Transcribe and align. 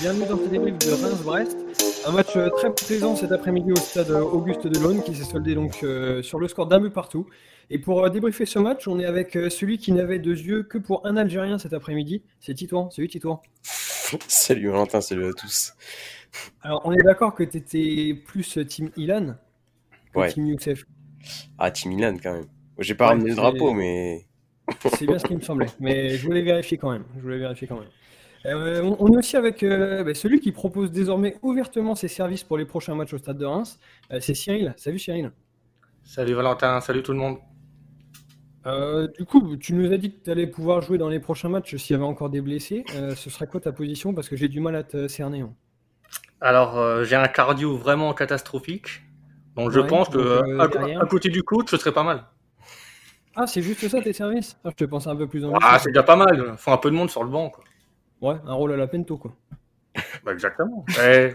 bienvenue 0.00 0.26
dans 0.26 0.38
ce 0.38 0.48
débrief 0.48 0.78
de 0.78 0.92
Reims-Brest. 0.92 1.58
Un 2.06 2.12
match 2.12 2.34
euh, 2.34 2.48
très 2.48 2.74
plaisant 2.74 3.16
cet 3.16 3.32
après-midi 3.32 3.70
au 3.70 3.76
stade 3.76 4.10
euh, 4.10 4.22
Auguste 4.22 4.66
Delaune 4.66 5.02
qui 5.02 5.14
s'est 5.14 5.24
soldé 5.24 5.54
donc 5.54 5.82
euh, 5.82 6.22
sur 6.22 6.38
le 6.38 6.48
score 6.48 6.66
d'un 6.66 6.80
but 6.80 6.90
partout. 6.90 7.26
Et 7.68 7.78
pour 7.78 8.08
débriefer 8.08 8.46
ce 8.46 8.58
match, 8.58 8.88
on 8.88 8.98
est 8.98 9.04
avec 9.04 9.32
celui 9.32 9.76
qui 9.76 9.92
n'avait 9.92 10.18
deux 10.18 10.38
yeux 10.38 10.62
que 10.62 10.78
pour 10.78 11.06
un 11.06 11.18
Algérien 11.18 11.58
cet 11.58 11.74
après-midi. 11.74 12.22
C'est 12.40 12.54
Titouan. 12.54 12.88
Salut 12.90 13.08
Titouan. 13.08 13.42
salut 14.26 14.68
Valentin, 14.68 15.02
salut 15.02 15.26
à 15.26 15.32
tous. 15.34 15.74
Alors 16.62 16.80
on 16.86 16.92
est 16.92 17.02
d'accord 17.02 17.34
que 17.34 17.44
tu 17.44 17.58
étais 17.58 18.14
plus 18.14 18.58
Team 18.66 18.90
Ilan 18.96 19.36
que 20.14 20.18
ouais. 20.18 20.32
Team 20.32 20.46
Youssef. 20.46 20.86
Ah, 21.58 21.70
Team 21.70 21.92
Ilan 21.92 22.16
quand 22.22 22.32
même. 22.32 22.46
J'ai 22.78 22.94
pas 22.94 23.08
ramené 23.08 23.30
le 23.30 23.36
drapeau, 23.36 23.74
mais. 23.74 24.24
C'est 24.96 25.06
bien 25.06 25.18
ce 25.18 25.26
qui 25.26 25.36
me 25.36 25.42
semblait. 25.42 25.66
Mais 25.78 26.16
je 26.16 26.24
voulais 26.24 26.42
vérifier 26.42 26.78
quand 26.78 26.90
même. 26.90 27.04
Je 27.16 27.20
voulais 27.20 27.38
vérifier 27.38 27.68
quand 27.68 27.78
même. 27.78 27.88
Euh, 28.46 28.94
on 28.98 29.12
est 29.12 29.18
aussi 29.18 29.36
avec 29.36 29.62
euh, 29.62 30.02
bah, 30.02 30.14
celui 30.14 30.40
qui 30.40 30.52
propose 30.52 30.90
désormais 30.90 31.36
ouvertement 31.42 31.94
ses 31.94 32.08
services 32.08 32.42
pour 32.42 32.56
les 32.56 32.64
prochains 32.64 32.94
matchs 32.94 33.12
au 33.12 33.18
Stade 33.18 33.38
de 33.38 33.44
Reims. 33.44 33.78
Euh, 34.12 34.18
c'est 34.20 34.34
Cyril. 34.34 34.74
Salut 34.76 34.98
Cyril. 34.98 35.30
Salut 36.04 36.32
Valentin, 36.32 36.80
salut 36.80 37.02
tout 37.02 37.12
le 37.12 37.18
monde. 37.18 37.38
du 39.18 39.24
coup, 39.26 39.56
tu 39.56 39.74
nous 39.74 39.92
as 39.92 39.98
dit 39.98 40.12
que 40.12 40.24
tu 40.24 40.30
allais 40.30 40.46
pouvoir 40.46 40.80
jouer 40.80 40.98
dans 40.98 41.08
les 41.08 41.20
prochains 41.20 41.48
matchs 41.48 41.76
s'il 41.76 41.94
y 41.94 41.96
avait 41.96 42.08
encore 42.08 42.30
des 42.30 42.40
blessés. 42.40 42.84
ce 43.14 43.30
serait 43.30 43.46
quoi 43.46 43.60
ta 43.60 43.72
position? 43.72 44.14
Parce 44.14 44.28
que 44.28 44.36
j'ai 44.36 44.48
du 44.48 44.60
mal 44.60 44.74
à 44.74 44.82
te 44.82 45.08
cerner. 45.08 45.42
Hein. 45.42 45.52
Alors, 46.40 47.04
j'ai 47.04 47.16
un 47.16 47.28
cardio 47.28 47.76
vraiment 47.76 48.14
catastrophique. 48.14 49.02
Donc, 49.56 49.70
je 49.70 49.80
pense 49.80 50.08
que 50.08 50.58
à, 50.58 51.06
côté 51.06 51.28
du 51.28 51.42
coach, 51.42 51.70
ce 51.70 51.76
serait 51.76 51.92
pas 51.92 52.02
mal. 52.02 52.24
Ah, 53.36 53.46
c'est 53.46 53.62
juste 53.62 53.86
ça 53.86 54.00
tes 54.00 54.12
services? 54.12 54.56
Ah, 54.64 54.70
Je 54.70 54.74
te 54.74 54.84
pensais 54.84 55.08
un 55.08 55.16
peu 55.16 55.28
plus 55.28 55.44
en 55.44 55.52
Ah, 55.62 55.78
c'est 55.78 55.90
déjà 55.90 56.02
pas 56.02 56.16
mal. 56.16 56.54
Faut 56.56 56.72
un 56.72 56.78
peu 56.78 56.90
de 56.90 56.96
monde 56.96 57.10
sur 57.10 57.22
le 57.22 57.30
banc. 57.30 57.50
Quoi. 57.50 57.62
Ouais, 58.20 58.36
un 58.46 58.54
rôle 58.54 58.72
à 58.72 58.76
la 58.76 58.86
pento, 58.86 59.16
quoi. 59.16 59.34
Bah 60.24 60.32
exactement. 60.32 60.84
je 60.88 61.34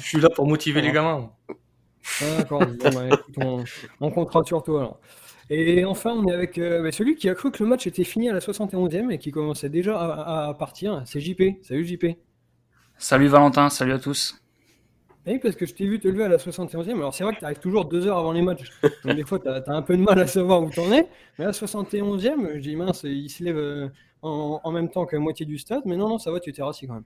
suis 0.00 0.20
là 0.20 0.30
pour 0.30 0.46
motiver 0.46 0.80
les 0.80 0.92
gamins. 0.92 1.30
Ah, 2.22 2.24
d'accord. 2.38 2.62
Bah, 2.82 3.64
on, 4.00 4.10
comptera 4.10 4.42
sur 4.44 4.62
toi 4.62 4.80
alors. 4.80 5.00
Et 5.50 5.84
enfin, 5.84 6.12
on 6.12 6.26
est 6.28 6.32
avec 6.32 6.58
euh, 6.58 6.82
bah, 6.82 6.92
celui 6.92 7.16
qui 7.16 7.28
a 7.28 7.34
cru 7.34 7.50
que 7.50 7.62
le 7.62 7.68
match 7.68 7.86
était 7.86 8.04
fini 8.04 8.30
à 8.30 8.32
la 8.32 8.38
71e 8.38 9.10
et 9.10 9.18
qui 9.18 9.32
commençait 9.32 9.68
déjà 9.68 9.98
à, 9.98 10.54
partir. 10.54 11.02
C'est 11.04 11.20
JP. 11.20 11.62
Salut 11.62 11.84
JP. 11.84 12.06
Salut 12.96 13.26
Valentin, 13.26 13.68
salut 13.68 13.92
à 13.92 13.98
tous. 13.98 14.40
Oui, 15.26 15.38
parce 15.38 15.56
que 15.56 15.66
je 15.66 15.74
t'ai 15.74 15.86
vu 15.86 15.98
te 15.98 16.08
lever 16.08 16.24
à 16.24 16.28
la 16.28 16.36
71e. 16.36 16.94
Alors, 16.94 17.14
c'est 17.14 17.24
vrai 17.24 17.34
que 17.34 17.40
tu 17.40 17.44
arrives 17.44 17.58
toujours 17.58 17.84
deux 17.84 18.06
heures 18.06 18.18
avant 18.18 18.32
les 18.32 18.42
matchs. 18.42 18.70
Donc, 19.04 19.16
des 19.16 19.24
fois, 19.24 19.38
tu 19.38 19.48
as, 19.48 19.62
un 19.66 19.82
peu 19.82 19.96
de 19.96 20.02
mal 20.02 20.18
à 20.18 20.26
savoir 20.26 20.62
où 20.62 20.70
t'en 20.70 20.90
es. 20.92 21.06
Mais 21.38 21.44
à 21.44 21.48
la 21.48 21.52
71e, 21.52 22.54
je 22.54 22.60
dis 22.60 22.76
mince, 22.76 23.02
il 23.04 23.28
se 23.28 23.44
lève. 23.44 23.90
En, 24.22 24.70
même 24.70 24.90
temps 24.90 25.06
que 25.06 25.16
la 25.16 25.22
moitié 25.22 25.46
du 25.46 25.58
stade. 25.58 25.82
Mais 25.86 25.96
non, 25.96 26.08
non, 26.08 26.18
ça 26.18 26.30
va, 26.30 26.40
tu 26.40 26.50
étais 26.50 26.62
rassis 26.62 26.86
quand 26.86 26.94
même. 26.94 27.04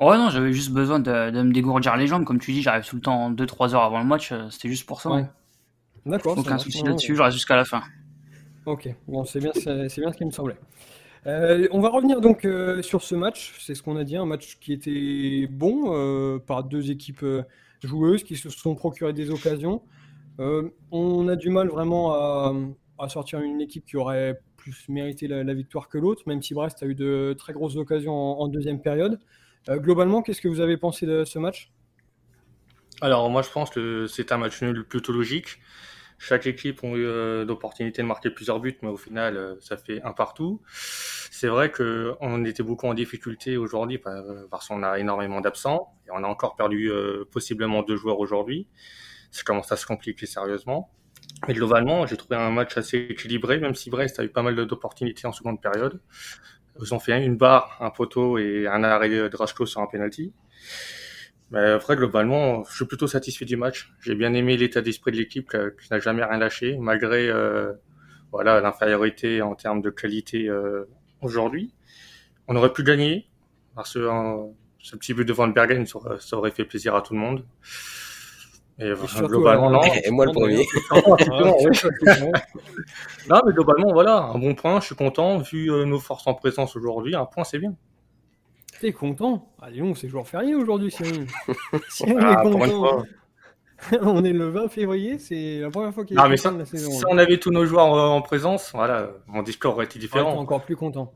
Ouais, 0.00 0.16
non, 0.16 0.30
j'avais 0.30 0.52
juste 0.52 0.70
besoin 0.70 0.98
de, 0.98 1.10
me 1.42 1.52
dégourdir 1.52 1.94
les 1.96 2.06
jambes. 2.06 2.24
Comme 2.24 2.40
tu 2.40 2.52
dis, 2.52 2.62
j'arrive 2.62 2.86
tout 2.86 2.96
le 2.96 3.02
temps 3.02 3.30
2-3 3.30 3.74
heures 3.74 3.82
avant 3.82 3.98
le 3.98 4.06
match. 4.06 4.32
Euh, 4.32 4.48
c'était 4.48 4.68
juste 4.68 4.86
pour 4.86 5.02
ça. 5.02 5.10
Ouais. 5.10 5.26
D'accord. 6.06 6.38
Aucun 6.38 6.56
souci 6.56 6.82
là-dessus, 6.82 7.14
je 7.14 7.22
reste 7.22 7.36
jusqu'à 7.36 7.56
la 7.56 7.66
fin. 7.66 7.82
Ok, 8.64 8.88
bon, 9.06 9.24
c'est 9.26 9.40
bien, 9.40 9.52
c'est 9.54 10.00
bien 10.00 10.10
ce 10.10 10.16
qui 10.16 10.24
me 10.24 10.30
semblait. 10.30 10.56
Euh, 11.26 11.68
on 11.70 11.80
va 11.80 11.90
revenir 11.90 12.22
donc 12.22 12.46
euh, 12.46 12.80
sur 12.80 13.02
ce 13.02 13.14
match. 13.14 13.54
C'est 13.60 13.74
ce 13.74 13.82
qu'on 13.82 13.96
a 13.96 14.04
dit, 14.04 14.16
un 14.16 14.24
match 14.24 14.58
qui 14.58 14.72
était 14.72 15.46
bon 15.50 16.40
par 16.46 16.64
deux 16.64 16.90
équipes 16.90 17.26
joueuses 17.82 18.24
qui 18.24 18.36
se 18.36 18.48
sont 18.48 18.74
procurées 18.74 19.12
des 19.12 19.30
occasions. 19.30 19.82
on 20.38 21.28
a 21.28 21.36
du 21.36 21.50
mal 21.50 21.68
vraiment 21.68 22.14
à, 22.14 22.54
à, 22.98 23.08
sortir 23.10 23.40
une 23.40 23.60
équipe 23.60 23.84
qui 23.84 23.98
aurait 23.98 24.40
plus 24.60 24.88
mérité 24.88 25.26
la, 25.26 25.54
victoire 25.54 25.88
que 25.88 25.98
l'autre, 25.98 26.22
même 26.26 26.42
si 26.42 26.54
Brest 26.54 26.82
a 26.82 26.86
eu 26.86 26.94
de 26.94 27.34
très 27.36 27.52
grosses 27.52 27.76
occasions 27.76 28.12
en, 28.12 28.46
deuxième 28.48 28.80
période. 28.80 29.18
Euh, 29.68 29.78
globalement, 29.78 30.22
qu'est-ce 30.22 30.40
que 30.40 30.48
vous 30.48 30.60
avez 30.60 30.76
pensé 30.76 31.06
de 31.06 31.24
ce 31.24 31.38
match? 31.38 31.72
Alors, 33.00 33.28
moi, 33.30 33.42
je 33.42 33.50
pense 33.50 33.70
que 33.70 34.06
c'est 34.06 34.30
un 34.32 34.38
match 34.38 34.62
nul 34.62 34.84
plutôt 34.84 35.12
logique. 35.12 35.58
Chaque 36.18 36.46
équipe 36.46 36.84
a 36.84 36.88
eu 36.88 37.06
euh, 37.06 37.46
l'opportunité 37.46 38.02
de 38.02 38.06
marquer 38.06 38.28
plusieurs 38.28 38.60
buts, 38.60 38.76
mais 38.82 38.90
au 38.90 38.98
final, 38.98 39.36
euh, 39.38 39.54
ça 39.60 39.78
fait 39.78 40.02
un 40.02 40.12
partout. 40.12 40.60
C'est 41.30 41.48
vrai 41.48 41.70
qu'on 41.72 42.44
était 42.44 42.62
beaucoup 42.62 42.86
en 42.86 42.94
difficulté 42.94 43.56
aujourd'hui 43.56 43.98
parce 44.50 44.68
qu'on 44.68 44.82
a 44.82 44.98
énormément 44.98 45.40
d'absents 45.40 45.94
et 46.06 46.10
on 46.12 46.22
a 46.22 46.26
encore 46.26 46.56
perdu 46.56 46.90
possiblement 47.30 47.82
deux 47.82 47.96
joueurs 47.96 48.18
aujourd'hui. 48.18 48.68
Ça 49.30 49.42
commence 49.44 49.72
à 49.72 49.76
se 49.76 49.86
compliquer 49.86 50.26
sérieusement. 50.26 50.90
Mais 51.48 51.54
globalement, 51.54 52.06
j'ai 52.06 52.16
trouvé 52.16 52.36
un 52.36 52.50
match 52.50 52.76
assez 52.76 52.98
équilibré, 52.98 53.58
même 53.58 53.74
si 53.74 53.90
Brest 53.90 54.18
a 54.20 54.24
eu 54.24 54.28
pas 54.28 54.42
mal 54.42 54.54
d'opportunités 54.66 55.26
en 55.26 55.32
seconde 55.32 55.60
période. 55.60 56.00
Ils 56.80 56.94
ont 56.94 56.98
fait 56.98 57.24
une 57.24 57.36
barre, 57.36 57.76
un 57.80 57.90
poteau 57.90 58.38
et 58.38 58.66
un 58.66 58.82
arrêt 58.84 59.08
de 59.08 59.36
Rashko 59.36 59.66
sur 59.66 59.80
un 59.80 59.86
penalty. 59.86 60.32
Mais 61.50 61.70
après, 61.70 61.96
globalement, 61.96 62.64
je 62.64 62.76
suis 62.76 62.84
plutôt 62.84 63.08
satisfait 63.08 63.44
du 63.44 63.56
match. 63.56 63.92
J'ai 64.00 64.14
bien 64.14 64.32
aimé 64.34 64.56
l'état 64.56 64.82
d'esprit 64.82 65.10
de 65.10 65.16
l'équipe 65.16 65.50
qui 65.50 65.92
n'a 65.92 65.98
jamais 65.98 66.24
rien 66.24 66.38
lâché, 66.38 66.76
malgré 66.78 67.28
euh, 67.28 67.72
voilà 68.30 68.60
l'infériorité 68.60 69.42
en 69.42 69.54
termes 69.56 69.82
de 69.82 69.90
qualité 69.90 70.48
euh, 70.48 70.88
aujourd'hui. 71.22 71.74
On 72.46 72.54
aurait 72.54 72.72
pu 72.72 72.84
gagner, 72.84 73.28
parce 73.74 73.94
que 73.94 73.98
euh, 73.98 74.46
ce 74.78 74.96
petit 74.96 75.12
but 75.12 75.24
de 75.24 75.32
Van 75.32 75.48
Bergen, 75.48 75.86
ça 75.86 76.36
aurait 76.36 76.50
fait 76.52 76.64
plaisir 76.64 76.94
à 76.94 77.02
tout 77.02 77.14
le 77.14 77.20
monde. 77.20 77.44
Et, 78.80 78.92
globalement, 79.26 79.70
non. 79.70 79.80
Et 80.04 80.10
moi 80.10 80.26
le 80.26 80.32
premier. 80.32 80.66
non, 83.28 83.40
mais 83.46 83.52
globalement, 83.52 83.92
voilà, 83.92 84.30
un 84.34 84.38
bon 84.38 84.54
point. 84.54 84.80
Je 84.80 84.86
suis 84.86 84.94
content. 84.94 85.38
Vu 85.38 85.70
euh, 85.70 85.84
nos 85.84 85.98
forces 85.98 86.26
en 86.26 86.32
présence 86.34 86.76
aujourd'hui, 86.76 87.14
un 87.14 87.26
point, 87.26 87.44
c'est 87.44 87.58
bien. 87.58 87.74
T'es 88.80 88.92
content? 88.92 89.50
Allez, 89.60 89.82
on 89.82 89.94
c'est 89.94 90.08
jour 90.08 90.26
férié 90.26 90.54
aujourd'hui, 90.54 90.90
Cyril. 90.90 91.26
si 91.90 92.04
on 92.04 92.16
ah, 92.18 92.32
est 92.32 92.42
content. 92.42 93.02
on 94.00 94.24
est 94.24 94.32
le 94.32 94.48
20 94.48 94.68
février, 94.68 95.18
c'est 95.18 95.60
la 95.60 95.70
première 95.70 95.92
fois 95.92 96.06
qu'il 96.06 96.16
y 96.16 96.20
a 96.20 96.28
mais 96.28 96.38
ça, 96.38 96.50
la 96.50 96.64
saison. 96.64 96.90
Si 96.90 97.04
on 97.06 97.18
avait 97.18 97.36
tous 97.36 97.50
nos 97.50 97.66
joueurs 97.66 97.94
euh, 97.94 98.08
en 98.08 98.22
présence, 98.22 98.70
voilà, 98.72 99.10
mon 99.26 99.42
discours 99.42 99.74
aurait 99.74 99.84
été 99.84 99.98
différent. 99.98 100.38
encore 100.38 100.64
plus 100.64 100.76
content. 100.76 101.12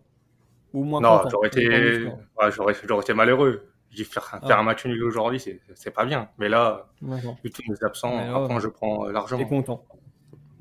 Ou 0.75 0.85
moins 0.85 1.01
non, 1.01 1.23
j'aurais 1.31 1.49
été... 1.49 2.09
Ouais, 2.09 3.01
été 3.01 3.15
malheureux 3.15 3.63
faire, 4.03 4.25
faire 4.29 4.41
ah. 4.43 4.59
un 4.59 4.63
match 4.63 4.85
nul 4.85 5.03
aujourd'hui, 5.05 5.41
c'est 5.75 5.91
pas 5.91 6.05
bien. 6.05 6.29
Mais 6.39 6.49
là, 6.49 6.89
vu 7.01 7.51
tous 7.51 7.63
mes 7.69 7.77
absents, 7.83 8.19
après, 8.19 8.61
je 8.61 8.69
prends 8.69 9.07
euh, 9.07 9.13
largement. 9.13 9.43
T'es 9.43 9.49
content. 9.49 9.85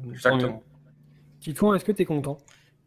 Exactement. 0.10 0.62
Titouan, 1.40 1.74
est-ce 1.76 1.86
que 1.86 1.92
t'es 1.92 2.06
content? 2.06 2.38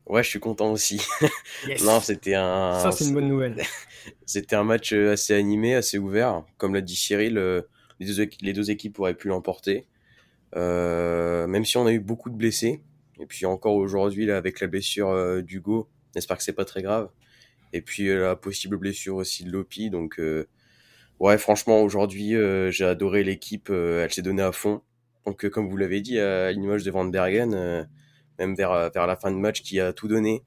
Ouais, 0.06 0.22
je 0.22 0.28
suis 0.28 0.40
content 0.40 0.70
aussi. 0.70 1.02
non, 1.84 2.00
c'était 2.00 2.34
un. 2.34 2.78
Ça, 2.78 2.92
c'est 2.92 3.06
une 3.06 3.14
bonne 3.14 3.28
nouvelle. 3.28 3.60
c'était 4.26 4.54
un 4.54 4.62
match 4.62 4.92
euh, 4.92 5.12
assez 5.12 5.34
animé, 5.34 5.74
assez 5.74 5.98
ouvert. 5.98 6.44
Comme 6.56 6.74
l'a 6.74 6.80
dit 6.80 6.94
Cyril, 6.94 7.38
euh, 7.38 7.62
les 7.98 8.06
deux, 8.06 8.28
les 8.40 8.52
deux 8.52 8.70
équipes 8.70 9.00
auraient 9.00 9.14
pu 9.14 9.28
l'emporter. 9.28 9.88
même 10.54 11.64
si 11.64 11.76
on 11.76 11.86
a 11.86 11.92
eu 11.92 12.00
beaucoup 12.00 12.30
de 12.30 12.36
blessés. 12.36 12.82
Et 13.18 13.26
puis 13.26 13.46
encore 13.46 13.74
aujourd'hui, 13.74 14.26
là, 14.26 14.36
avec 14.36 14.60
la 14.60 14.66
blessure 14.66 15.42
d'Hugo, 15.42 15.88
j'espère 16.14 16.36
que 16.36 16.42
c'est 16.42 16.52
pas 16.52 16.66
très 16.66 16.82
grave 16.82 17.08
et 17.72 17.82
puis 17.82 18.08
euh, 18.08 18.28
la 18.28 18.36
possible 18.36 18.76
blessure 18.76 19.16
aussi 19.16 19.44
de 19.44 19.50
Lopi. 19.50 19.90
Donc 19.90 20.18
euh, 20.18 20.46
ouais, 21.20 21.38
franchement 21.38 21.80
aujourd'hui 21.82 22.34
euh, 22.34 22.70
j'ai 22.70 22.84
adoré 22.84 23.24
l'équipe, 23.24 23.70
elle 23.70 24.12
s'est 24.12 24.22
donnée 24.22 24.42
à 24.42 24.52
fond. 24.52 24.82
Donc 25.24 25.48
comme 25.48 25.68
vous 25.68 25.76
l'avez 25.76 26.00
dit, 26.00 26.18
à 26.18 26.52
l'image 26.52 26.84
de 26.84 26.90
Van 26.90 27.04
Bergen, 27.04 27.88
même 28.38 28.54
vers 28.54 28.90
vers 28.92 29.06
la 29.06 29.16
fin 29.16 29.32
de 29.32 29.36
match, 29.36 29.62
qui 29.62 29.80
a 29.80 29.92
tout 29.92 30.08
donné. 30.08 30.42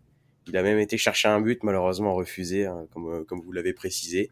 Il 0.47 0.55
a 0.57 0.63
même 0.63 0.79
été 0.79 0.97
chercher 0.97 1.27
un 1.27 1.41
but, 1.41 1.63
malheureusement 1.63 2.15
refusé, 2.15 2.65
hein, 2.65 2.87
comme 2.93 3.25
comme 3.25 3.41
vous 3.41 3.51
l'avez 3.51 3.73
précisé. 3.73 4.29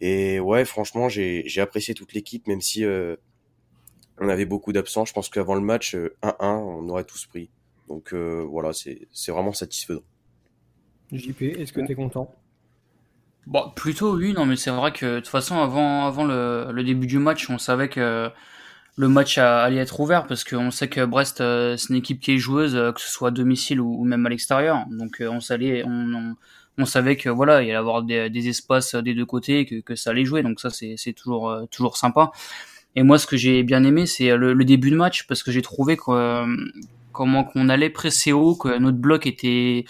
Et 0.00 0.40
ouais, 0.40 0.64
franchement, 0.64 1.08
j'ai 1.08 1.60
apprécié 1.60 1.94
toute 1.94 2.12
l'équipe, 2.12 2.48
même 2.48 2.60
si 2.60 2.84
on 4.18 4.28
avait 4.28 4.46
beaucoup 4.46 4.72
d'absents. 4.72 5.04
Je 5.04 5.12
pense 5.12 5.28
qu'avant 5.28 5.54
le 5.54 5.60
match 5.60 5.94
1-1, 5.94 6.34
on 6.40 6.88
aurait 6.88 7.04
tous 7.04 7.26
pris. 7.26 7.50
Donc 7.88 8.14
voilà, 8.14 8.72
c'est 8.72 9.06
c'est 9.12 9.30
vraiment 9.30 9.52
satisfaisant. 9.52 10.02
JP, 11.12 11.42
est-ce 11.42 11.72
que 11.72 11.80
tu 11.80 11.92
es 11.92 11.94
content? 11.94 12.34
Bon, 13.46 13.70
plutôt 13.74 14.16
oui, 14.16 14.32
non, 14.32 14.44
mais 14.44 14.56
c'est 14.56 14.70
vrai 14.70 14.92
que 14.92 15.06
de 15.06 15.20
toute 15.20 15.28
façon, 15.28 15.58
avant, 15.58 16.06
avant 16.06 16.24
le, 16.24 16.82
début 16.82 17.06
du 17.06 17.18
match, 17.18 17.48
on 17.48 17.58
savait 17.58 17.88
que 17.88 18.28
le 18.96 19.08
match 19.08 19.38
allait 19.38 19.76
être 19.76 20.00
ouvert 20.00 20.26
parce 20.26 20.42
qu'on 20.42 20.70
sait 20.70 20.88
que 20.88 21.04
Brest, 21.04 21.40
euh, 21.40 21.76
c'est 21.76 21.90
une 21.90 21.96
équipe 21.96 22.18
qui 22.18 22.32
est 22.32 22.38
joueuse, 22.38 22.74
euh, 22.74 22.92
que 22.92 23.00
ce 23.00 23.08
soit 23.08 23.28
à 23.28 23.30
domicile 23.30 23.80
ou, 23.80 24.04
même 24.04 24.26
à 24.26 24.30
l'extérieur. 24.30 24.84
Donc 24.90 25.20
euh, 25.20 25.28
on, 25.28 25.40
savait, 25.40 25.84
on, 25.84 26.34
on, 26.78 26.86
savait 26.86 27.16
que 27.16 27.28
voilà, 27.28 27.62
il 27.62 27.68
y 27.68 27.70
allait 27.70 27.78
avoir 27.78 28.02
des, 28.02 28.48
espaces 28.48 28.96
des 28.96 29.14
deux 29.14 29.26
côtés, 29.26 29.64
que, 29.64 29.80
que 29.80 29.94
ça 29.94 30.10
allait 30.10 30.24
jouer. 30.24 30.42
Donc 30.42 30.58
ça, 30.58 30.70
c'est 30.70 31.12
toujours, 31.12 31.68
toujours 31.70 31.96
sympa. 31.96 32.32
Et 32.96 33.04
moi, 33.04 33.18
ce 33.18 33.26
que 33.28 33.36
j'ai 33.36 33.62
bien 33.62 33.84
aimé, 33.84 34.06
c'est 34.06 34.36
le, 34.36 34.54
début 34.64 34.90
de 34.90 34.96
match 34.96 35.26
parce 35.28 35.44
que 35.44 35.52
j'ai 35.52 35.62
trouvé 35.62 35.96
que, 35.96 36.46
comment 37.12 37.44
qu'on 37.44 37.68
allait 37.68 37.90
presser 37.90 38.32
haut, 38.32 38.56
que 38.56 38.76
notre 38.78 38.98
bloc 38.98 39.26
était 39.26 39.84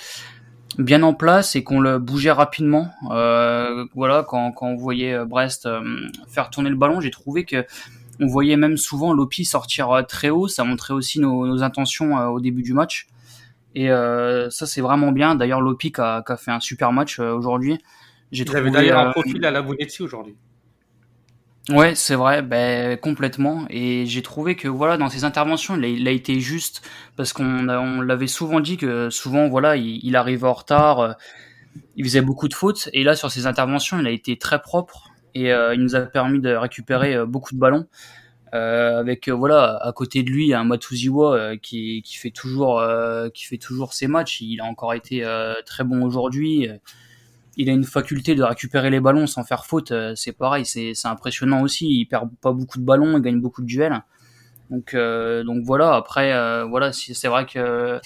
bien 0.79 1.03
en 1.03 1.15
place 1.15 1.57
et 1.57 1.65
qu'on 1.65 1.81
le 1.81 1.99
bougeait 1.99 2.33
rapidement. 2.33 2.91
Euh, 3.11 3.87
voilà, 3.95 4.25
quand, 4.27 4.53
quand 4.53 4.69
on 4.69 4.77
voyait 4.77 5.15
euh, 5.15 5.25
Brest 5.25 5.67
euh, 5.67 5.81
faire 6.29 6.51
tourner 6.51 6.71
le 6.71 6.77
ballon, 6.77 7.01
j'ai 7.01 7.11
trouvé 7.11 7.45
que 7.45 7.65
on 8.19 8.27
voyait 8.27 8.57
même 8.57 8.77
souvent 8.77 9.13
Lopi 9.13 9.45
sortir 9.45 9.91
euh, 9.91 10.03
très 10.03 10.31
haut. 10.31 10.49
Ça 10.49 10.65
montrait 10.65 10.95
aussi 10.95 11.21
nos, 11.21 11.47
nos 11.47 11.63
intentions 11.63 12.17
au 12.29 12.41
début 12.41 12.63
du 12.63 12.73
match. 12.73 13.07
Et 13.75 13.89
ça, 13.89 14.65
c'est 14.65 14.81
vraiment 14.81 15.13
bien. 15.13 15.35
D'ailleurs, 15.35 15.61
Lopi 15.61 15.93
qui 15.93 16.01
a, 16.01 16.25
a, 16.27 16.37
fait 16.39 16.51
un 16.51 16.61
super 16.61 16.93
match 16.93 17.19
aujourd'hui. 17.19 17.79
J'ai 18.33 18.47
trouvé 18.47 18.71
d'ailleurs 18.71 18.99
un 18.99 19.11
profil 19.11 19.45
à 19.45 19.51
la 19.51 19.61
Bonetti 19.61 20.03
aujourd'hui. 20.03 20.35
Ouais, 21.69 21.97
c'est 21.97 22.15
vrai, 22.15 22.43
ben, 22.43 22.97
complètement. 22.97 23.67
Et 23.71 24.07
j'ai 24.07 24.23
trouvé 24.23 24.55
que 24.55 24.69
voilà, 24.69 24.97
dans 24.97 25.09
ses 25.09 25.25
interventions, 25.25 25.77
il 25.83 26.07
a, 26.07 26.13
été 26.13 26.39
juste 26.39 26.81
parce 27.17 27.33
qu'on 27.33 27.69
on, 27.69 28.01
l'avait 28.03 28.29
souvent 28.29 28.61
dit 28.61 28.77
que 28.77 29.11
souvent 29.11 29.49
voilà, 29.49 29.77
il, 29.77 29.99
il 30.05 30.15
arrivait 30.15 30.47
en 30.47 30.53
retard, 30.53 31.01
euh, 31.01 31.13
il 31.97 32.05
faisait 32.05 32.21
beaucoup 32.21 32.47
de 32.47 32.55
fautes. 32.55 32.89
Et 32.93 33.03
là, 33.03 33.17
sur 33.17 33.33
ses 33.33 33.49
interventions, 33.49 33.99
il 33.99 34.07
a 34.07 34.11
été 34.11 34.39
très 34.39 34.63
propre 34.63 35.11
et 35.35 35.53
euh, 35.53 35.75
il 35.75 35.81
nous 35.81 35.97
a 35.97 36.03
permis 36.03 36.41
de 36.41 36.51
récupérer 36.55 37.17
euh, 37.17 37.27
beaucoup 37.27 37.55
de 37.55 37.59
ballons. 37.59 37.87
avec 38.53 39.29
voilà 39.29 39.77
à 39.83 39.93
côté 39.93 40.23
de 40.23 40.31
lui 40.31 40.55
un 40.55 40.65
Matuziwa 40.65 41.57
qui, 41.59 42.03
qui 42.03 42.17
fait 42.17 42.31
toujours 42.31 42.83
qui 43.35 43.45
fait 43.45 43.59
toujours 43.59 43.93
ses 43.93 44.07
matchs. 44.07 44.41
Il 44.41 44.61
a 44.61 44.65
encore 44.65 44.95
été 44.95 45.25
très 45.67 45.85
bon 45.85 46.03
aujourd'hui 46.03 46.69
il 47.57 47.71
a 47.71 47.73
une 47.73 47.85
faculté 47.85 48.35
de 48.35 48.43
récupérer 48.43 48.91
les 48.91 49.01
ballons 49.01 49.27
sans 49.27 49.45
faire 49.45 49.65
faute. 49.65 49.91
Euh, 49.91 50.13
c'est 50.15 50.33
pareil, 50.33 50.67
c'est 50.67 50.93
impressionnant 51.05 51.63
aussi. 51.63 51.87
Il 51.89 52.07
perd 52.07 52.31
pas 52.41 52.53
beaucoup 52.53 52.79
de 52.79 52.85
ballons, 52.85 53.17
il 53.17 53.23
gagne 53.23 53.41
beaucoup 53.41 53.63
de 53.63 53.67
duels. 53.67 54.03
Donc, 54.71 54.95
euh, 54.95 55.43
donc 55.43 55.65
voilà. 55.65 55.95
Après, 55.95 56.33
euh, 56.33 56.65
voilà, 56.65 56.93
c'est 56.93 57.29
vrai 57.29 57.47
que 57.47 57.99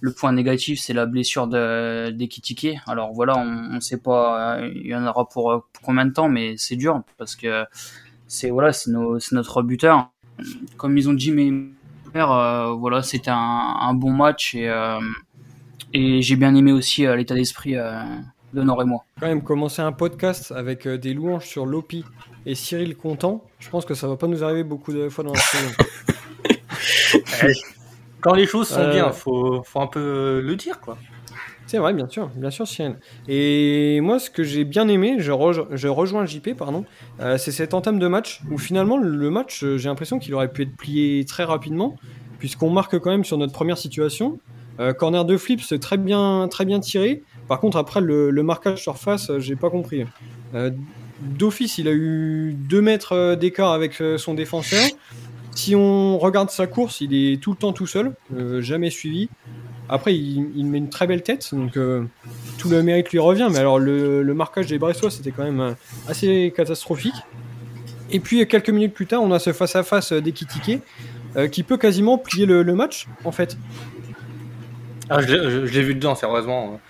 le 0.00 0.12
point 0.12 0.32
négatif, 0.32 0.78
c'est 0.80 0.92
la 0.92 1.06
blessure 1.06 1.46
de 1.46 2.10
d'Ekitike. 2.10 2.78
Alors 2.86 3.12
voilà, 3.12 3.36
on, 3.38 3.74
ne 3.74 3.80
sait 3.80 3.98
pas, 3.98 4.60
il 4.62 4.86
y 4.86 4.94
en 4.94 5.06
aura 5.06 5.28
pour, 5.28 5.66
combien 5.82 6.04
de 6.04 6.12
temps, 6.12 6.28
mais 6.28 6.54
c'est 6.56 6.76
dur 6.76 7.02
parce 7.16 7.34
que 7.34 7.64
c'est 8.26 8.50
voilà, 8.50 8.72
c'est 8.72 8.90
notre 8.90 9.62
buteur. 9.62 10.10
Comme 10.76 10.96
ils 10.98 11.08
ont 11.08 11.14
dit 11.14 11.32
mes 11.32 11.52
pères, 12.12 12.76
voilà, 12.76 13.02
c'était 13.02 13.32
un, 13.32 13.94
bon 13.94 14.12
match 14.12 14.54
et 14.54 14.70
et 15.94 16.20
j'ai 16.20 16.36
bien 16.36 16.54
aimé 16.54 16.70
aussi 16.70 17.06
l'état 17.06 17.34
d'esprit 17.34 17.74
de 18.52 18.62
et 18.62 18.84
moi. 18.84 19.04
Quand 19.20 19.26
même, 19.26 19.42
commencer 19.42 19.82
un 19.82 19.92
podcast 19.92 20.52
avec 20.52 20.86
euh, 20.86 20.96
des 20.96 21.12
louanges 21.14 21.46
sur 21.46 21.66
Lopi 21.66 22.04
et 22.46 22.54
Cyril 22.54 22.96
Content, 22.96 23.44
je 23.58 23.68
pense 23.68 23.84
que 23.84 23.94
ça 23.94 24.08
va 24.08 24.16
pas 24.16 24.26
nous 24.26 24.42
arriver 24.42 24.64
beaucoup 24.64 24.92
de 24.92 25.08
fois 25.08 25.24
dans 25.24 25.32
la 25.32 25.40
saison. 25.40 25.72
Quand 28.20 28.34
les 28.34 28.46
choses 28.46 28.68
sont 28.68 28.88
bien, 28.90 29.08
euh, 29.08 29.12
faut, 29.12 29.62
faut 29.62 29.80
un 29.80 29.86
peu 29.86 30.00
euh, 30.00 30.40
le 30.40 30.56
dire, 30.56 30.80
quoi. 30.80 30.98
C'est 31.66 31.78
vrai, 31.78 31.92
bien 31.92 32.08
sûr, 32.08 32.28
bien 32.34 32.50
sûr, 32.50 32.66
Cyril. 32.66 32.96
Et 33.28 34.00
moi, 34.00 34.18
ce 34.18 34.30
que 34.30 34.42
j'ai 34.42 34.64
bien 34.64 34.88
aimé, 34.88 35.16
je, 35.18 35.30
je 35.72 35.88
rejoins 35.88 36.24
JP, 36.24 36.54
pardon, 36.56 36.86
c'est 37.36 37.52
cette 37.52 37.74
entame 37.74 37.98
de 37.98 38.06
match 38.06 38.40
où 38.50 38.56
finalement 38.56 38.96
le 38.96 39.28
match, 39.28 39.62
j'ai 39.76 39.88
l'impression 39.90 40.18
qu'il 40.18 40.34
aurait 40.34 40.50
pu 40.50 40.62
être 40.62 40.74
plié 40.74 41.26
très 41.26 41.44
rapidement, 41.44 41.96
puisqu'on 42.38 42.70
marque 42.70 42.98
quand 42.98 43.10
même 43.10 43.24
sur 43.24 43.36
notre 43.36 43.52
première 43.52 43.76
situation. 43.76 44.38
corner 44.96 45.26
de 45.26 45.36
flip, 45.36 45.60
c'est 45.60 45.78
très 45.78 45.98
bien, 45.98 46.48
très 46.50 46.64
bien 46.64 46.80
tiré. 46.80 47.22
Par 47.48 47.60
contre, 47.60 47.78
après, 47.78 48.00
le, 48.00 48.42
marquage 48.42 48.82
surface, 48.82 49.30
euh, 49.30 49.40
j'ai 49.40 49.56
pas 49.56 49.70
compris. 49.70 50.04
Euh, 50.54 50.70
d'office, 51.20 51.78
il 51.78 51.88
a 51.88 51.92
eu 51.92 52.54
2 52.56 52.80
mètres 52.80 53.12
euh, 53.12 53.36
d'écart 53.36 53.72
avec 53.72 54.02
son 54.18 54.34
défenseur. 54.34 54.84
Si 55.54 55.74
on 55.74 56.18
regarde 56.18 56.50
sa 56.50 56.66
course, 56.68 57.00
il 57.00 57.14
est 57.14 57.42
tout 57.42 57.50
le 57.50 57.56
temps 57.56 57.72
tout 57.72 57.88
seul, 57.88 58.12
jamais 58.60 58.90
suivi. 58.90 59.28
Après, 59.88 60.14
il, 60.14 60.64
met 60.66 60.78
une 60.78 60.88
très 60.88 61.08
belle 61.08 61.22
tête, 61.22 61.52
donc 61.52 61.76
tout 62.58 62.68
le 62.68 62.82
mérite 62.84 63.10
lui 63.10 63.18
revient. 63.18 63.48
Mais 63.50 63.58
alors, 63.58 63.80
le, 63.80 64.22
marquage 64.34 64.68
des 64.68 64.78
Bressois, 64.78 65.10
c'était 65.10 65.32
quand 65.32 65.42
même 65.42 65.74
assez 66.06 66.52
catastrophique. 66.54 67.16
Et 68.12 68.20
puis, 68.20 68.46
quelques 68.46 68.70
minutes 68.70 68.94
plus 68.94 69.08
tard, 69.08 69.20
on 69.20 69.32
a 69.32 69.40
ce 69.40 69.52
face-à-face 69.52 70.12
d'Ekitike 70.12 70.80
qui 71.50 71.62
peut 71.64 71.76
quasiment 71.76 72.18
plier 72.18 72.46
le, 72.46 72.74
match, 72.76 73.08
en 73.24 73.32
fait. 73.32 73.58
Ah, 75.10 75.20
je 75.20 75.34
l'ai 75.34 75.82
vu 75.82 75.94
dedans, 75.94 76.14
sérieusement 76.14 76.80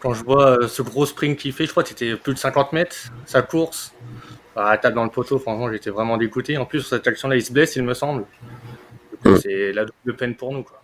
quand 0.00 0.14
je 0.14 0.24
vois 0.24 0.62
euh, 0.62 0.68
ce 0.68 0.82
gros 0.82 1.06
sprint 1.06 1.38
qu'il 1.38 1.52
fait, 1.52 1.66
je 1.66 1.70
crois 1.70 1.82
que 1.82 1.88
c'était 1.88 2.16
plus 2.16 2.34
de 2.34 2.38
50 2.38 2.72
mètres, 2.72 2.96
sa 3.26 3.42
course, 3.42 3.92
à 4.56 4.70
la 4.70 4.78
table 4.78 4.96
dans 4.96 5.04
le 5.04 5.10
poteau, 5.10 5.38
franchement, 5.38 5.70
j'étais 5.70 5.90
vraiment 5.90 6.16
dégoûté. 6.16 6.56
En 6.56 6.66
plus, 6.66 6.80
sur 6.80 6.90
cette 6.90 7.06
action-là, 7.06 7.36
il 7.36 7.42
se 7.42 7.52
blesse, 7.52 7.76
il 7.76 7.82
me 7.82 7.94
semble. 7.94 8.24
Hmm. 9.24 9.36
C'est 9.36 9.72
la 9.72 9.84
double 9.84 10.16
peine 10.16 10.34
pour 10.34 10.52
nous, 10.52 10.62
quoi. 10.62 10.82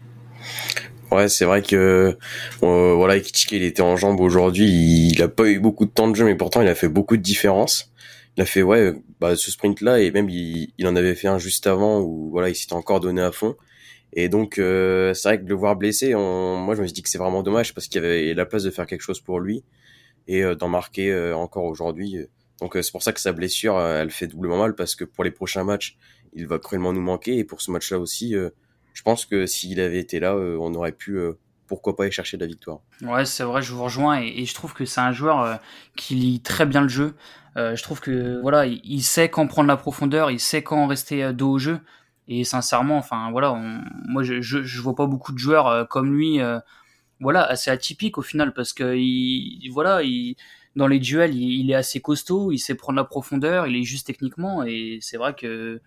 Ouais, 1.10 1.28
c'est 1.28 1.44
vrai 1.44 1.62
que 1.62 2.16
euh, 2.62 2.94
voilà, 2.94 3.16
Ekitike, 3.16 3.52
il 3.52 3.62
était 3.62 3.82
en 3.82 3.96
jambes 3.96 4.20
aujourd'hui. 4.20 4.66
Il, 5.12 5.22
a 5.22 5.28
pas 5.28 5.46
eu 5.46 5.60
beaucoup 5.60 5.84
de 5.84 5.90
temps 5.90 6.08
de 6.08 6.16
jeu, 6.16 6.24
mais 6.24 6.34
pourtant 6.34 6.60
il 6.60 6.68
a 6.68 6.74
fait 6.74 6.88
beaucoup 6.88 7.16
de 7.16 7.22
différence. 7.22 7.92
Il 8.36 8.42
a 8.42 8.46
fait 8.46 8.62
ouais, 8.62 8.94
bah, 9.20 9.36
ce 9.36 9.52
sprint-là 9.52 10.00
et 10.00 10.10
même 10.10 10.28
il, 10.28 10.72
il, 10.76 10.88
en 10.88 10.96
avait 10.96 11.14
fait 11.14 11.28
un 11.28 11.38
juste 11.38 11.68
avant 11.68 12.00
où 12.00 12.30
voilà, 12.32 12.48
il 12.48 12.56
s'était 12.56 12.72
encore 12.72 12.98
donné 12.98 13.22
à 13.22 13.30
fond. 13.30 13.54
Et 14.14 14.28
donc, 14.28 14.58
euh, 14.58 15.12
c'est 15.12 15.28
vrai 15.28 15.38
que 15.38 15.44
de 15.44 15.48
le 15.48 15.56
voir 15.56 15.74
blessé, 15.74 16.14
moi, 16.14 16.74
je 16.76 16.80
me 16.80 16.86
suis 16.86 16.94
dit 16.94 17.02
que 17.02 17.08
c'est 17.08 17.18
vraiment 17.18 17.42
dommage 17.42 17.74
parce 17.74 17.88
qu'il 17.88 18.00
y 18.00 18.04
avait 18.04 18.32
la 18.32 18.46
place 18.46 18.62
de 18.62 18.70
faire 18.70 18.86
quelque 18.86 19.00
chose 19.00 19.20
pour 19.20 19.40
lui 19.40 19.64
et 20.28 20.44
euh, 20.44 20.54
d'en 20.54 20.68
marquer 20.68 21.10
euh, 21.10 21.36
encore 21.36 21.64
aujourd'hui. 21.64 22.18
Donc, 22.60 22.78
c'est 22.80 22.92
pour 22.92 23.02
ça 23.02 23.12
que 23.12 23.20
sa 23.20 23.32
blessure, 23.32 23.78
elle 23.80 24.12
fait 24.12 24.28
doublement 24.28 24.56
mal 24.56 24.76
parce 24.76 24.94
que 24.94 25.04
pour 25.04 25.24
les 25.24 25.32
prochains 25.32 25.64
matchs, 25.64 25.98
il 26.32 26.46
va 26.46 26.60
cruellement 26.60 26.92
nous 26.92 27.00
manquer. 27.00 27.38
Et 27.38 27.44
pour 27.44 27.60
ce 27.60 27.72
match-là 27.72 27.98
aussi, 27.98 28.34
je 28.34 29.02
pense 29.02 29.26
que 29.26 29.46
s'il 29.46 29.80
avait 29.80 29.98
été 29.98 30.20
là, 30.20 30.36
on 30.36 30.72
aurait 30.74 30.92
pu, 30.92 31.18
pourquoi 31.66 31.96
pas, 31.96 32.04
aller 32.04 32.12
chercher 32.12 32.36
de 32.36 32.42
la 32.42 32.46
victoire. 32.46 32.78
Ouais, 33.02 33.24
c'est 33.24 33.42
vrai, 33.42 33.60
je 33.60 33.72
vous 33.72 33.82
rejoins 33.82 34.20
et, 34.20 34.44
je 34.44 34.54
trouve 34.54 34.72
que 34.72 34.84
c'est 34.84 35.00
un 35.00 35.10
joueur 35.10 35.58
qui 35.96 36.14
lit 36.14 36.40
très 36.40 36.64
bien 36.64 36.82
le 36.82 36.88
jeu. 36.88 37.14
je 37.56 37.82
trouve 37.82 38.00
que 38.00 38.40
voilà, 38.40 38.66
il, 38.66 39.02
sait 39.02 39.28
quand 39.28 39.48
prendre 39.48 39.68
la 39.68 39.76
profondeur, 39.76 40.30
il 40.30 40.40
sait 40.40 40.62
quand 40.62 40.86
rester 40.86 41.32
dos 41.32 41.50
au 41.50 41.58
jeu. 41.58 41.80
Et 42.26 42.44
sincèrement, 42.44 42.96
enfin 42.96 43.30
voilà, 43.30 43.54
moi 44.06 44.22
je, 44.22 44.40
je, 44.40 44.80
vois 44.80 44.94
pas 44.94 45.06
beaucoup 45.06 45.32
de 45.32 45.38
joueurs 45.38 45.66
euh, 45.66 45.84
comme 45.84 46.14
lui, 46.14 46.40
euh, 46.40 46.58
voilà, 47.20 47.42
assez 47.44 47.70
atypique 47.70 48.16
au 48.16 48.22
final 48.22 48.54
parce 48.54 48.72
que 48.72 48.96
il, 48.96 49.68
voilà, 49.70 50.02
il, 50.02 50.36
dans 50.74 50.86
les 50.86 50.98
duels, 51.00 51.34
il, 51.34 51.70
est 51.70 51.74
assez 51.74 52.00
costaud, 52.00 52.50
il 52.50 52.58
sait 52.58 52.74
prendre 52.74 52.96
la 52.96 53.04
profondeur, 53.04 53.66
il 53.66 53.76
est 53.76 53.82
juste 53.82 54.06
techniquement 54.06 54.64
et 54.64 54.98
c'est 55.02 55.18
vrai 55.18 55.34
que 55.34 55.82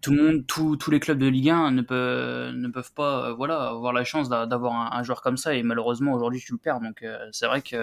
tout 0.00 0.12
le 0.12 0.22
monde, 0.22 0.46
tous 0.46 0.90
les 0.90 0.98
clubs 0.98 1.18
de 1.18 1.28
Ligue 1.28 1.50
1 1.50 1.70
ne 1.70 1.82
peuvent 1.82 2.52
ne 2.52 2.68
peuvent 2.68 2.92
pas, 2.92 3.28
euh, 3.28 3.34
voilà, 3.34 3.68
avoir 3.68 3.92
la 3.92 4.02
chance 4.02 4.28
d'avoir 4.28 4.92
un, 4.92 5.02
joueur 5.04 5.22
comme 5.22 5.36
ça 5.36 5.54
et 5.54 5.62
malheureusement 5.62 6.12
aujourd'hui 6.14 6.40
tu 6.40 6.50
le 6.52 6.58
perds 6.58 6.80
donc 6.80 7.04
c'est 7.30 7.46
vrai 7.46 7.62
que 7.62 7.76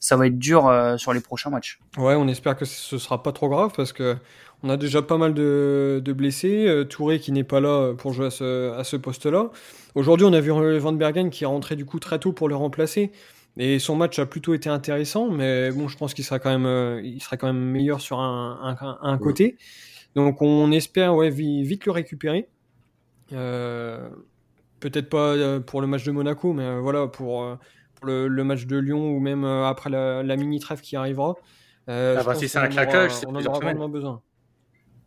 ça 0.00 0.16
va 0.16 0.26
être 0.26 0.38
dur 0.38 0.70
sur 0.98 1.12
les 1.12 1.20
prochains 1.20 1.50
matchs. 1.50 1.78
Ouais, 1.96 2.16
on 2.16 2.26
espère 2.26 2.56
que 2.56 2.64
ce 2.64 2.98
sera 2.98 3.22
pas 3.22 3.32
trop 3.32 3.48
grave 3.48 3.72
parce 3.76 3.92
que 3.92 4.16
on 4.66 4.68
a 4.68 4.76
déjà 4.76 5.00
pas 5.00 5.16
mal 5.16 5.32
de, 5.32 6.02
blessés. 6.16 6.66
Euh, 6.66 6.84
Touré 6.84 7.20
qui 7.20 7.32
n'est 7.32 7.44
pas 7.44 7.60
là 7.60 7.94
pour 7.94 8.12
jouer 8.12 8.26
à 8.26 8.30
ce, 8.30 8.96
poste-là. 8.96 9.50
Aujourd'hui, 9.94 10.26
on 10.26 10.32
a 10.32 10.40
vu 10.40 10.50
Van 10.50 10.92
Bergen 10.92 11.30
qui 11.30 11.44
est 11.44 11.46
rentré 11.46 11.76
du 11.76 11.84
coup 11.84 12.00
très 12.00 12.18
tôt 12.18 12.32
pour 12.32 12.48
le 12.48 12.56
remplacer. 12.56 13.12
Et 13.58 13.78
son 13.78 13.96
match 13.96 14.18
a 14.18 14.26
plutôt 14.26 14.52
été 14.52 14.68
intéressant, 14.68 15.30
mais 15.30 15.70
bon, 15.70 15.88
je 15.88 15.96
pense 15.96 16.12
qu'il 16.12 16.24
sera 16.24 16.38
quand 16.38 16.50
même, 16.50 16.66
euh, 16.66 17.00
il 17.02 17.22
sera 17.22 17.38
quand 17.38 17.46
même 17.46 17.62
meilleur 17.62 18.00
sur 18.00 18.18
un, 18.20 19.18
côté. 19.22 19.56
Donc, 20.14 20.42
on 20.42 20.70
espère 20.72 21.14
ouais, 21.14 21.30
vite 21.30 21.86
le 21.86 21.92
récupérer. 21.92 22.48
Euh, 23.32 24.10
peut-être 24.80 25.08
pas 25.08 25.60
pour 25.60 25.80
le 25.80 25.86
match 25.86 26.04
de 26.04 26.10
Monaco, 26.10 26.52
mais 26.52 26.80
voilà 26.80 27.06
pour, 27.06 27.56
le, 28.02 28.28
match 28.44 28.66
de 28.66 28.76
Lyon 28.76 29.10
ou 29.10 29.20
même 29.20 29.44
après 29.44 29.90
la, 29.90 30.36
mini 30.36 30.58
trêve 30.58 30.80
qui 30.82 30.96
arrivera. 30.96 31.34
ah 31.86 32.22
bah 32.24 32.34
si 32.34 32.48
c'est 32.48 32.58
un 32.58 32.68
claquage, 32.68 33.12
c'est 33.12 33.26
on 33.26 33.36
en 33.36 33.44
aura 33.44 33.60
vraiment 33.60 33.88
besoin. 33.88 34.20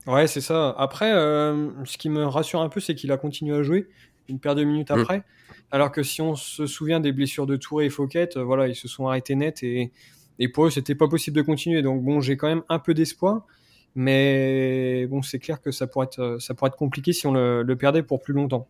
Ouais, 0.09 0.25
c'est 0.25 0.41
ça. 0.41 0.73
Après, 0.79 1.13
euh, 1.13 1.69
ce 1.85 1.99
qui 1.99 2.09
me 2.09 2.25
rassure 2.25 2.61
un 2.61 2.69
peu, 2.69 2.79
c'est 2.79 2.95
qu'il 2.95 3.11
a 3.11 3.17
continué 3.17 3.55
à 3.55 3.61
jouer 3.61 3.87
une 4.27 4.39
paire 4.39 4.55
de 4.55 4.63
minutes 4.63 4.89
mm. 4.89 4.99
après. 4.99 5.23
Alors 5.69 5.91
que 5.91 6.01
si 6.01 6.19
on 6.19 6.35
se 6.35 6.65
souvient 6.65 6.99
des 6.99 7.11
blessures 7.11 7.45
de 7.45 7.55
Touré 7.55 7.85
et 7.85 7.89
Fouquet, 7.91 8.29
euh, 8.35 8.43
voilà, 8.43 8.67
ils 8.67 8.75
se 8.75 8.87
sont 8.87 9.07
arrêtés 9.07 9.35
net 9.35 9.61
et, 9.61 9.91
et 10.39 10.47
pour 10.47 10.65
eux, 10.65 10.71
c'était 10.71 10.95
pas 10.95 11.07
possible 11.07 11.37
de 11.37 11.43
continuer. 11.43 11.83
Donc 11.83 12.03
bon, 12.03 12.21
j'ai 12.21 12.37
quand 12.37 12.47
même 12.47 12.63
un 12.69 12.79
peu 12.79 12.95
d'espoir. 12.95 13.45
Mais 13.93 15.05
bon, 15.07 15.21
c'est 15.21 15.37
clair 15.37 15.61
que 15.61 15.69
ça 15.69 15.85
pourrait 15.85 16.07
être, 16.07 16.37
ça 16.39 16.55
pourrait 16.55 16.69
être 16.69 16.77
compliqué 16.77 17.13
si 17.13 17.27
on 17.27 17.33
le, 17.33 17.75
perdait 17.75 18.01
pour 18.01 18.19
plus 18.19 18.33
longtemps. 18.33 18.67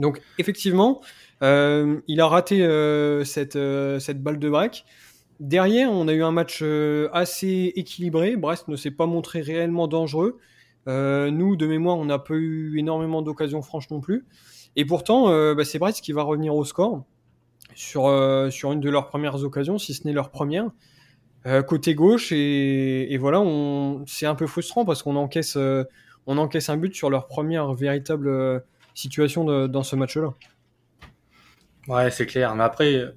Donc 0.00 0.20
effectivement, 0.38 1.00
euh, 1.42 2.00
il 2.08 2.20
a 2.20 2.26
raté 2.26 2.58
cette, 3.24 3.58
cette 4.00 4.20
balle 4.20 4.40
de 4.40 4.50
break. 4.50 4.84
Derrière, 5.38 5.92
on 5.92 6.08
a 6.08 6.12
eu 6.12 6.24
un 6.24 6.32
match 6.32 6.62
assez 7.12 7.72
équilibré. 7.76 8.36
Brest 8.36 8.66
ne 8.66 8.74
s'est 8.74 8.90
pas 8.90 9.06
montré 9.06 9.42
réellement 9.42 9.86
dangereux. 9.86 10.40
Euh, 10.88 11.30
nous, 11.30 11.56
de 11.56 11.66
mémoire, 11.66 11.96
on 11.96 12.04
n'a 12.04 12.18
pas 12.18 12.34
eu 12.34 12.78
énormément 12.78 13.22
d'occasions 13.22 13.62
franches 13.62 13.90
non 13.90 14.00
plus. 14.00 14.24
Et 14.76 14.84
pourtant, 14.84 15.30
euh, 15.30 15.54
bah, 15.54 15.64
c'est 15.64 15.78
Brest 15.78 16.00
qui 16.00 16.12
va 16.12 16.22
revenir 16.22 16.54
au 16.54 16.64
score 16.64 17.04
sur, 17.74 18.06
euh, 18.06 18.50
sur 18.50 18.72
une 18.72 18.80
de 18.80 18.90
leurs 18.90 19.08
premières 19.08 19.42
occasions, 19.42 19.78
si 19.78 19.94
ce 19.94 20.06
n'est 20.06 20.12
leur 20.12 20.30
première, 20.30 20.70
côté 21.68 21.94
gauche. 21.94 22.32
Et, 22.32 23.16
voilà, 23.20 23.40
c'est 24.06 24.26
un 24.26 24.34
peu 24.34 24.48
frustrant 24.48 24.84
parce 24.84 25.04
qu'on 25.04 25.14
encaisse, 25.14 25.56
on 26.26 26.38
encaisse 26.38 26.68
un 26.68 26.76
but 26.76 26.92
sur 26.94 27.08
leur 27.08 27.28
première 27.28 27.72
véritable 27.72 28.64
situation 28.94 29.68
dans 29.68 29.82
ce 29.84 29.94
match-là. 29.94 30.34
Ouais, 31.86 32.10
c'est 32.10 32.26
clair. 32.26 32.56
Mais 32.56 32.64
après, 32.64 33.14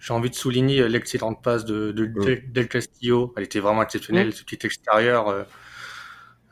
j'ai 0.00 0.14
envie 0.14 0.30
de 0.30 0.34
souligner 0.34 0.88
l'excellente 0.88 1.42
passe 1.42 1.66
de, 1.66 1.92
Del 1.92 2.68
Castillo. 2.68 3.34
Elle 3.36 3.44
était 3.44 3.60
vraiment 3.60 3.82
exceptionnelle, 3.82 4.32
ce 4.32 4.44
petit 4.44 4.64
extérieur. 4.66 5.46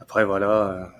Après, 0.01 0.25
voilà. 0.25 0.93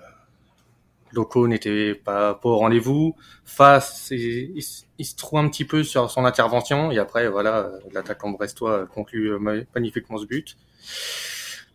Loco 1.11 1.47
n'était 1.47 1.95
pas, 1.95 2.35
pas 2.35 2.49
au 2.49 2.57
rendez-vous. 2.57 3.15
Face, 3.45 4.09
il, 4.11 4.61
se 4.61 5.15
trouve 5.15 5.39
un 5.39 5.47
petit 5.49 5.65
peu 5.65 5.83
sur 5.83 6.11
son 6.11 6.25
intervention 6.25 6.91
et 6.91 6.99
après 6.99 7.29
voilà, 7.29 7.71
l'attaquant 7.93 8.29
brestois 8.31 8.85
conclut 8.87 9.31
magnifiquement 9.73 10.17
ce 10.17 10.25
but. 10.25 10.57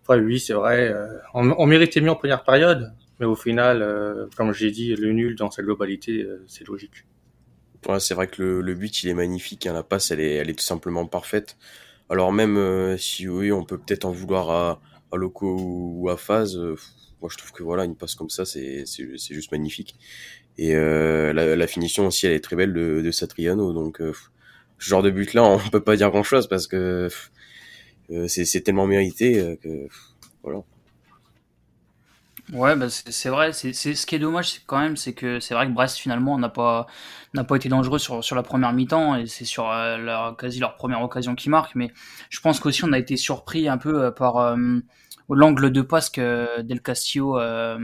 Après 0.03 0.19
oui, 0.19 0.39
c'est 0.39 0.53
vrai, 0.53 0.95
on, 1.35 1.51
on, 1.53 1.67
méritait 1.67 2.01
mieux 2.01 2.11
en 2.11 2.17
première 2.17 2.45
période, 2.45 2.93
mais 3.21 3.27
au 3.27 3.37
final, 3.37 4.29
comme 4.37 4.53
j'ai 4.53 4.71
dit, 4.71 4.95
le 4.97 5.13
nul 5.13 5.37
dans 5.37 5.51
sa 5.51 5.63
globalité, 5.63 6.27
c'est 6.47 6.67
logique. 6.67 7.07
Ouais, 7.89 8.01
c'est 8.01 8.15
vrai 8.15 8.29
que 8.29 8.43
le, 8.43 8.75
but 8.75 9.03
il 9.03 9.09
est 9.09 9.15
magnifique, 9.15 9.67
hein, 9.67 9.73
la 9.73 9.83
passe 9.83 10.11
elle 10.11 10.21
est, 10.21 10.35
elle 10.35 10.51
est 10.51 10.59
tout 10.59 10.65
simplement 10.65 11.07
parfaite. 11.07 11.57
Alors 12.11 12.33
même 12.33 12.97
si 12.99 13.29
oui, 13.29 13.51
on 13.51 13.65
peut 13.65 13.79
peut-être 13.79 14.05
en 14.05 14.13
vouloir 14.13 14.51
à, 14.51 14.81
à 15.13 15.17
Loco 15.17 15.57
ou 15.59 16.09
à 16.11 16.17
Phase, 16.17 16.61
moi 17.23 17.31
je 17.33 17.39
trouve 17.39 17.53
que 17.53 17.63
voilà 17.63 17.85
une 17.85 17.97
passe 17.97 18.15
comme 18.15 18.29
ça 18.29 18.45
c'est 18.45 18.85
juste 19.31 19.53
magnifique 19.53 19.95
et 20.59 20.75
euh, 20.75 21.33
la, 21.33 21.67
finition 21.67 22.09
aussi 22.09 22.27
elle 22.27 22.33
est 22.33 22.45
très 22.45 22.57
belle 22.57 22.75
de, 22.75 23.01
de 23.01 23.11
Satriano 23.11 23.73
donc 23.73 24.01
euh, 24.01 24.13
ce 24.79 24.89
genre 24.89 25.03
de 25.03 25.11
but 25.11 25.33
là 25.33 25.45
on 25.45 25.59
peut 25.71 25.83
pas 25.83 25.97
dire 25.97 26.11
grand 26.11 26.25
chose 26.25 26.49
parce 26.49 26.67
que 26.67 27.09
euh, 28.11 28.29
c'est 28.29 28.61
tellement 28.61 28.87
mérité 28.87 29.39
euh, 29.39 29.57
que 29.57 29.89
voilà 30.43 30.61
Ouais, 32.53 32.77
bah 32.77 32.91
c'est 32.91 33.31
vrai. 33.31 33.53
C'est 33.53 33.73
ce 33.73 34.05
qui 34.05 34.17
est 34.17 34.19
dommage, 34.19 34.63
quand 34.67 34.79
même, 34.79 34.97
c'est 34.97 35.15
que 35.15 35.41
c'est 35.41 35.55
vrai 35.55 35.67
que 35.67 35.73
Brest 35.73 35.97
finalement 35.97 36.37
n'a 36.37 36.51
pas 36.51 36.87
n'a 37.33 37.45
pas 37.45 37.57
été 37.57 37.71
dangereux 37.71 38.01
sur 38.01 38.23
sur 38.23 38.37
la 38.37 38.43
première 38.43 38.75
mi-temps 38.75 39.15
et 39.17 39.27
c'est 39.27 39.47
sur 39.47 39.71
leur 39.71 40.37
quasi 40.37 40.59
leur 40.59 40.77
première 40.77 41.01
occasion 41.01 41.35
qui 41.35 41.49
marque. 41.49 41.75
Mais 41.77 41.93
je 42.29 42.41
pense 42.41 42.61
qu'aussi 42.61 42.85
on 42.85 42.93
a 42.93 42.99
été 42.99 43.17
surpris 43.17 43.69
un 43.69 43.79
peu 43.79 44.13
par 44.13 44.55
l'angle 45.35 45.71
de 45.71 45.83
passe 45.83 46.11
que 46.11 46.61
Del 46.63 46.81
Castillo 46.81 47.39
euh, 47.39 47.79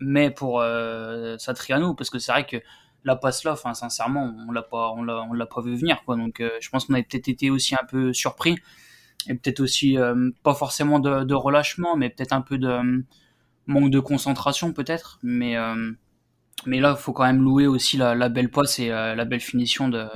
met 0.00 0.30
pour 0.30 0.60
euh, 0.60 1.36
Satriano 1.38 1.94
parce 1.94 2.10
que 2.10 2.18
c'est 2.18 2.32
vrai 2.32 2.46
que 2.46 2.56
la 3.04 3.16
passe 3.16 3.44
là 3.44 3.52
enfin 3.52 3.74
sincèrement 3.74 4.34
on 4.48 4.52
l'a 4.52 4.62
pas 4.62 4.90
on 4.96 5.02
l'a 5.02 5.22
on 5.28 5.32
l'a 5.32 5.46
pas 5.46 5.60
vu 5.60 5.76
venir 5.76 6.02
quoi 6.04 6.16
donc 6.16 6.40
euh, 6.40 6.50
je 6.60 6.70
pense 6.70 6.86
qu'on 6.86 6.94
avait 6.94 7.02
peut-être 7.02 7.28
été 7.28 7.50
aussi 7.50 7.74
un 7.74 7.84
peu 7.86 8.12
surpris 8.12 8.56
et 9.28 9.34
peut-être 9.34 9.60
aussi 9.60 9.96
pas 10.42 10.54
forcément 10.54 10.98
de, 10.98 11.34
relâchement 11.34 11.96
mais 11.96 12.10
peut-être 12.10 12.32
un 12.32 12.42
peu 12.42 12.58
de 12.58 13.04
manque 13.66 13.90
de 13.90 14.00
concentration 14.00 14.72
peut-être 14.72 15.18
mais 15.22 15.56
mais 16.66 16.80
là 16.80 16.94
faut 16.94 17.14
quand 17.14 17.24
même 17.24 17.42
louer 17.42 17.66
aussi 17.66 17.96
la, 17.96 18.28
belle 18.28 18.50
passe 18.50 18.78
et 18.78 18.88
la 18.88 19.24
belle 19.24 19.40
finition 19.40 19.88
de 19.88 20.06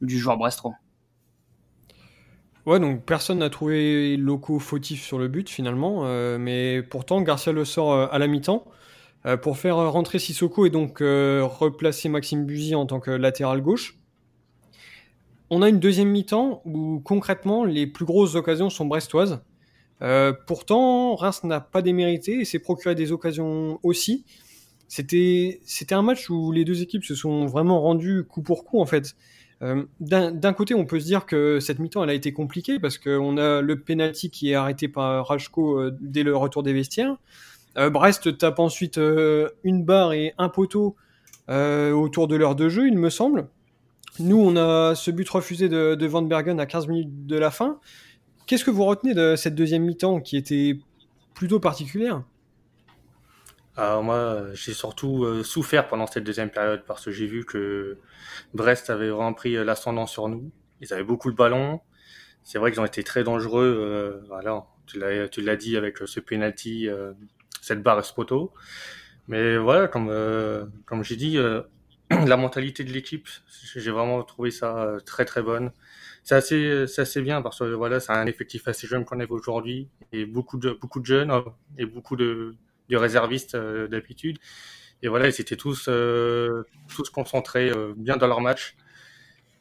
du 0.00 0.18
joueur 0.18 0.36
brestois. 0.36 0.74
Ouais, 2.66 2.78
donc 2.78 3.04
personne 3.04 3.38
n'a 3.38 3.48
trouvé 3.48 4.16
locaux 4.18 4.58
fautifs 4.58 5.02
sur 5.02 5.18
le 5.18 5.28
but 5.28 5.48
finalement, 5.48 6.02
euh, 6.04 6.36
mais 6.38 6.82
pourtant 6.82 7.22
Garcia 7.22 7.52
le 7.52 7.64
sort 7.64 7.92
euh, 7.92 8.06
à 8.10 8.18
la 8.18 8.26
mi-temps 8.26 8.66
euh, 9.24 9.38
pour 9.38 9.56
faire 9.56 9.76
rentrer 9.90 10.18
Sissoko 10.18 10.66
et 10.66 10.70
donc 10.70 10.98
replacer 11.00 12.10
Maxime 12.10 12.44
Buzy 12.44 12.74
en 12.74 12.84
tant 12.84 13.00
que 13.00 13.10
latéral 13.10 13.62
gauche. 13.62 13.98
On 15.48 15.62
a 15.62 15.68
une 15.68 15.80
deuxième 15.80 16.08
mi-temps 16.08 16.60
où 16.66 17.00
concrètement 17.00 17.64
les 17.64 17.86
plus 17.86 18.04
grosses 18.04 18.34
occasions 18.34 18.68
sont 18.68 18.84
brestoises. 18.84 19.40
pourtant, 20.46 21.16
Reims 21.16 21.42
n'a 21.44 21.60
pas 21.60 21.82
démérité 21.82 22.40
et 22.40 22.44
s'est 22.44 22.58
procuré 22.58 22.94
des 22.94 23.10
occasions 23.10 23.80
aussi. 23.82 24.24
C'était 24.86 25.60
c'était 25.64 25.94
un 25.94 26.02
match 26.02 26.28
où 26.30 26.52
les 26.52 26.64
deux 26.64 26.82
équipes 26.82 27.04
se 27.04 27.14
sont 27.14 27.46
vraiment 27.46 27.80
rendues 27.80 28.24
coup 28.24 28.42
pour 28.42 28.64
coup 28.64 28.80
en 28.80 28.86
fait. 28.86 29.16
Euh, 29.62 29.84
d'un 30.00 30.52
côté, 30.54 30.74
on 30.74 30.86
peut 30.86 31.00
se 31.00 31.04
dire 31.04 31.26
que 31.26 31.60
cette 31.60 31.78
mi-temps, 31.78 32.02
elle 32.02 32.10
a 32.10 32.14
été 32.14 32.32
compliquée 32.32 32.78
parce 32.78 32.96
qu'on 32.96 33.36
a 33.36 33.60
le 33.60 33.78
penalty 33.78 34.30
qui 34.30 34.50
est 34.50 34.54
arrêté 34.54 34.88
par 34.88 35.26
Rajko 35.26 35.78
euh, 35.78 35.96
dès 36.00 36.22
le 36.22 36.36
retour 36.36 36.62
des 36.62 36.72
vestiaires. 36.72 37.16
Euh, 37.76 37.90
Brest 37.90 38.38
tape 38.38 38.58
ensuite 38.58 38.98
une 39.64 39.84
barre 39.84 40.12
et 40.12 40.34
un 40.38 40.48
poteau 40.48 40.96
autour 41.48 42.28
de 42.28 42.36
l'heure 42.36 42.54
de 42.54 42.68
jeu, 42.68 42.86
il 42.86 42.96
me 42.96 43.10
semble. 43.10 43.48
Nous, 44.20 44.38
on 44.38 44.56
a 44.56 44.94
ce 44.94 45.10
but 45.10 45.28
refusé 45.28 45.68
de, 45.68 45.96
de 45.96 46.06
Van 46.06 46.22
Bergen 46.22 46.60
à 46.60 46.66
15 46.66 46.86
minutes 46.86 47.26
de 47.26 47.36
la 47.36 47.50
fin. 47.50 47.80
Qu'est-ce 48.46 48.64
que 48.64 48.70
vous 48.70 48.84
retenez 48.84 49.14
de 49.14 49.34
cette 49.34 49.56
deuxième 49.56 49.82
mi-temps 49.82 50.20
qui 50.20 50.36
était 50.36 50.78
plutôt 51.34 51.58
particulière? 51.58 52.22
Alors 53.76 54.02
moi, 54.02 54.46
j'ai 54.52 54.74
surtout 54.74 55.42
souffert 55.44 55.88
pendant 55.88 56.06
cette 56.06 56.24
deuxième 56.24 56.50
période 56.50 56.82
parce 56.86 57.04
que 57.04 57.10
j'ai 57.10 57.26
vu 57.26 57.44
que 57.44 57.98
Brest 58.54 58.90
avait 58.90 59.10
vraiment 59.10 59.32
pris 59.32 59.56
euh, 59.56 59.64
l'ascendant 59.64 60.06
sur 60.06 60.28
nous. 60.28 60.50
Ils 60.80 60.92
avaient 60.92 61.04
beaucoup 61.04 61.30
de 61.30 61.36
ballons. 61.36 61.80
C'est 62.42 62.58
vrai 62.58 62.72
qu'ils 62.72 62.80
ont 62.80 62.86
été 62.86 63.04
très 63.04 63.24
dangereux. 63.24 63.76
Euh, 63.78 64.20
voilà, 64.28 64.64
tu 64.86 64.98
l'as, 64.98 65.28
tu 65.28 65.42
l'as 65.42 65.56
dit 65.56 65.76
avec 65.76 65.98
ce 65.98 66.20
penalty, 66.20 66.88
euh, 66.88 67.12
cette 67.60 67.82
barre 67.82 68.04
Spoto. 68.04 68.52
Mais 69.28 69.56
voilà, 69.58 69.88
comme 69.88 70.10
comme 70.86 71.04
j'ai 71.04 71.16
dit, 71.16 71.38
la 72.10 72.36
mentalité 72.36 72.84
de 72.84 72.92
l'équipe, 72.92 73.28
j'ai 73.76 73.90
vraiment 73.90 74.22
trouvé 74.24 74.50
ça 74.50 74.96
très 75.06 75.24
très 75.24 75.42
bonne. 75.42 75.70
C'est 76.24 76.34
assez, 76.34 76.86
c'est 76.86 77.02
assez 77.02 77.22
bien 77.22 77.42
parce 77.42 77.60
que 77.60 77.64
voilà, 77.64 78.00
c'est 78.00 78.12
un 78.12 78.26
effectif 78.26 78.66
assez 78.68 78.86
jeune 78.86 79.04
qu'on 79.04 79.20
avait 79.20 79.30
aujourd'hui 79.30 79.88
et 80.12 80.26
beaucoup 80.26 80.58
de 80.58 80.72
beaucoup 80.72 81.00
de 81.00 81.06
jeunes 81.06 81.32
et 81.78 81.86
beaucoup 81.86 82.16
de, 82.16 82.56
de 82.90 82.96
réservistes 82.96 83.56
d'habitude. 83.56 84.38
Et 85.02 85.08
voilà, 85.08 85.28
ils 85.28 85.40
étaient 85.40 85.56
tous, 85.56 85.86
euh, 85.88 86.64
tous 86.94 87.08
concentrés 87.10 87.70
euh, 87.70 87.94
bien 87.96 88.16
dans 88.16 88.26
leur 88.26 88.40
match. 88.40 88.76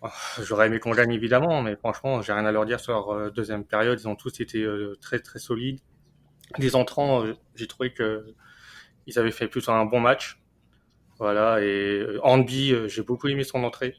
Ah, 0.01 0.11
j'aurais 0.41 0.67
aimé 0.67 0.79
qu'on 0.79 0.91
gagne 0.91 1.11
évidemment, 1.13 1.61
mais 1.61 1.75
franchement, 1.75 2.21
j'ai 2.21 2.33
rien 2.33 2.45
à 2.45 2.51
leur 2.51 2.65
dire 2.65 2.79
sur 2.79 2.93
leur 2.93 3.09
euh, 3.09 3.29
deuxième 3.29 3.63
période. 3.65 3.99
Ils 3.99 4.07
ont 4.07 4.15
tous 4.15 4.39
été 4.41 4.65
très 5.01 5.19
très 5.19 5.39
solides. 5.39 5.79
Les 6.57 6.75
entrants, 6.75 7.25
j'ai 7.55 7.67
trouvé 7.67 7.93
que 7.93 8.33
ils 9.07 9.19
avaient 9.19 9.31
fait 9.31 9.47
plutôt 9.47 9.71
un 9.71 9.85
bon 9.85 9.99
match. 9.99 10.41
Voilà, 11.19 11.61
et 11.61 12.05
Andy, 12.23 12.73
j'ai 12.87 13.03
beaucoup 13.03 13.27
aimé 13.27 13.43
son 13.43 13.63
entrée. 13.63 13.97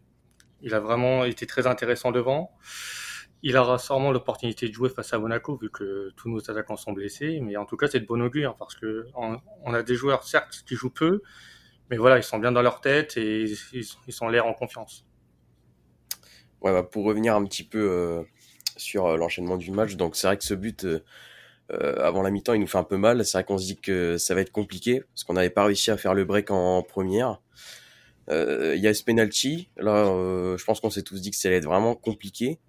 Il 0.63 0.75
a 0.75 0.81
vraiment 0.81 1.25
été 1.25 1.47
très 1.47 1.67
intéressant 1.67 2.13
devant. 2.13 2.51
Il 3.43 3.57
aura 3.57 3.79
sûrement 3.79 4.13
l'opportunité 4.13 4.69
de 4.69 4.75
jouer 4.75 4.91
face 4.91 5.13
à 5.15 5.19
Monaco 5.19 5.57
vu 5.57 5.71
que 5.71 6.13
tous 6.17 6.29
nos 6.29 6.51
attaquants 6.51 6.77
sont 6.77 6.93
blessés. 6.93 7.41
Mais 7.41 7.57
en 7.57 7.65
tout 7.65 7.77
cas, 7.77 7.89
c'est 7.89 8.01
de 8.01 8.07
bon 8.07 8.21
augure 8.21 8.55
parce 8.57 8.75
que 8.75 9.07
on, 9.15 9.75
a 9.75 9.83
des 9.83 9.95
joueurs, 9.95 10.25
certes, 10.25 10.63
qui 10.67 10.75
jouent 10.75 10.91
peu, 10.91 11.23
mais 11.91 11.97
voilà, 11.97 12.19
ils 12.19 12.23
sont 12.23 12.39
bien 12.39 12.53
dans 12.53 12.63
leur 12.63 12.81
tête 12.81 13.17
et 13.17 13.45
ils, 13.73 14.13
sont 14.13 14.29
l'air 14.29 14.47
en 14.47 14.53
confiance. 14.53 15.07
Ouais, 16.61 16.73
bah 16.73 16.83
pour 16.83 17.05
revenir 17.05 17.35
un 17.35 17.45
petit 17.45 17.65
peu 17.65 17.79
euh, 17.79 18.23
sur 18.77 19.07
euh, 19.07 19.17
l'enchaînement 19.17 19.57
du 19.57 19.71
match, 19.71 19.97
donc 19.97 20.15
c'est 20.15 20.27
vrai 20.27 20.37
que 20.37 20.45
ce 20.45 20.53
but 20.53 20.85
euh, 20.85 21.01
avant 21.71 22.21
la 22.21 22.31
mi-temps, 22.31 22.53
il 22.53 22.61
nous 22.61 22.67
fait 22.67 22.77
un 22.77 22.85
peu 22.85 22.99
mal. 22.99 23.25
C'est 23.25 23.39
vrai 23.39 23.45
qu'on 23.45 23.57
se 23.57 23.65
dit 23.65 23.81
que 23.81 24.19
ça 24.19 24.35
va 24.35 24.43
être 24.43 24.53
compliqué 24.53 25.03
parce 25.15 25.25
qu'on 25.25 25.33
n'avait 25.33 25.51
pas 25.51 25.65
réussi 25.65 25.91
à 25.91 25.97
faire 25.97 26.13
le 26.13 26.27
break 26.27 26.51
en, 26.51 26.83
première. 26.83 27.41
Il 28.29 28.79
y 28.79 28.87
a 28.87 28.95
ce 28.95 29.03
penalty. 29.03 29.71
Là, 29.77 30.05
je 30.05 30.65
pense 30.65 30.81
qu'on 30.81 30.91
s'est 30.91 31.03
tous 31.03 31.21
dit 31.21 31.31
que 31.31 31.37
ça 31.37 31.49
allait 31.49 31.59
être 31.59 31.65
vraiment 31.65 31.95
compliqué. 31.97 32.61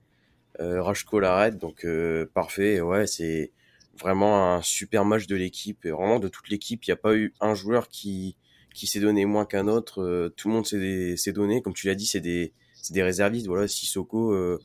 Euh, 0.59 0.81
Rajko 0.81 1.19
l'arrête, 1.19 1.57
donc 1.57 1.85
euh, 1.85 2.29
parfait. 2.33 2.81
Ouais, 2.81 3.07
c'est 3.07 3.51
vraiment 3.99 4.53
un 4.55 4.61
super 4.61 5.05
match 5.05 5.27
de 5.27 5.35
l'équipe. 5.35 5.85
Et 5.85 5.91
vraiment 5.91 6.19
de 6.19 6.27
toute 6.27 6.49
l'équipe, 6.49 6.83
il 6.85 6.89
n'y 6.89 6.93
a 6.93 6.97
pas 6.97 7.15
eu 7.15 7.33
un 7.39 7.55
joueur 7.55 7.87
qui 7.87 8.37
qui 8.73 8.87
s'est 8.87 8.99
donné 8.99 9.25
moins 9.25 9.45
qu'un 9.45 9.67
autre. 9.67 10.01
Euh, 10.01 10.33
tout 10.35 10.47
le 10.49 10.53
monde 10.53 10.65
s'est 10.65 11.33
donné. 11.33 11.61
Comme 11.61 11.73
tu 11.73 11.87
l'as 11.87 11.95
dit, 11.95 12.05
c'est 12.05 12.19
des 12.19 12.53
c'est 12.73 12.93
des 12.93 13.03
réservistes. 13.03 13.47
Voilà, 13.47 13.67
Sissoko, 13.67 14.33
euh, 14.33 14.59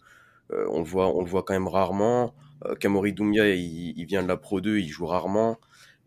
on 0.50 0.78
le 0.81 0.85
voit 0.87 1.14
on 1.14 1.23
le 1.23 1.31
voit 1.31 1.43
quand 1.43 1.55
même 1.55 1.69
rarement. 1.69 2.35
Kamori 2.81 3.12
Doumbia, 3.12 3.55
il, 3.55 4.05
vient 4.07 4.23
de 4.23 4.28
la 4.28 4.38
Pro 4.38 4.62
2, 4.62 4.78
il 4.78 4.88
joue 4.88 5.07
rarement. 5.07 5.59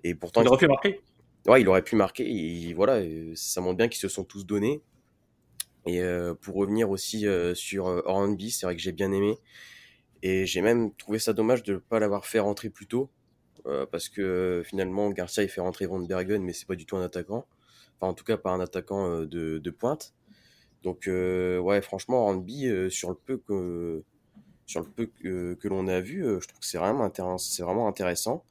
Et 0.04 0.16
pourtant, 0.16 0.42
il 0.42 0.48
aurait 0.48 0.58
pu 0.58 0.68
marquer. 0.68 1.02
Ouais, 1.48 1.62
il 1.62 1.70
aurait 1.70 1.84
pu 1.84 1.96
marquer. 1.96 2.26
Et 2.28 2.74
voilà, 2.74 3.02
ça 3.36 3.62
montre 3.62 3.78
bien 3.78 3.88
qu'ils 3.88 4.02
se 4.02 4.08
sont 4.08 4.24
tous 4.24 4.46
donnés. 4.46 4.82
Et 5.96 6.02
pour 6.42 6.56
revenir 6.56 6.90
aussi 6.90 7.26
sur 7.54 7.86
Hornby, 7.86 8.52
c'est 8.52 8.66
vrai 8.66 8.76
que 8.76 8.82
j'ai 8.82 8.92
bien 8.92 9.12
aimé. 9.12 9.38
Et 10.22 10.46
j'ai 10.46 10.62
même 10.62 10.94
trouvé 10.96 11.20
ça 11.20 11.34
dommage 11.34 11.64
de 11.64 11.74
ne 11.74 11.78
pas 11.80 12.00
l'avoir 12.00 12.26
fait 12.26 12.40
rentrer 12.40 12.70
plus 12.70 12.88
tôt. 12.88 13.10
Euh, 13.66 13.86
parce 13.86 14.10
que 14.10 14.64
finalement, 14.66 15.10
Garcia 15.10 15.44
il 15.44 15.50
fait 15.50 15.62
rentrer 15.62 15.86
Van 15.86 16.00
Bergen, 16.00 16.42
mais 16.44 16.54
c'est 16.54 16.68
pas 16.68 16.76
du 16.76 16.86
tout 16.86 16.98
un 16.98 17.04
attaquant. 17.04 17.46
Enfin, 17.98 18.12
en 18.12 18.14
tout 18.14 18.24
cas, 18.24 18.38
pas 18.38 18.52
un 18.52 18.60
attaquant 18.60 19.10
euh, 19.10 19.26
de, 19.26 19.60
de 19.60 19.70
pointe. 19.72 20.14
Donc, 20.84 21.08
euh, 21.08 21.60
ouais, 21.60 21.82
franchement, 21.82 22.32
euh, 22.34 22.90
sur 22.90 23.10
le 23.10 23.16
peu 23.16 23.38
que, 23.38 24.04
sur 24.66 24.82
le 24.82 24.88
peu 24.88 25.08
que, 25.08 25.56
que 25.56 25.68
l'on 25.68 25.88
a 25.88 26.00
vu, 26.00 26.24
je 26.24 26.48
trouve 26.48 26.60
que 26.60 26.66
c'est 26.66 26.78
vraiment, 26.78 27.04
intéressant. 27.04 27.38
c'est 27.38 27.64
vraiment 27.64 27.88
intéressant. 27.88 28.44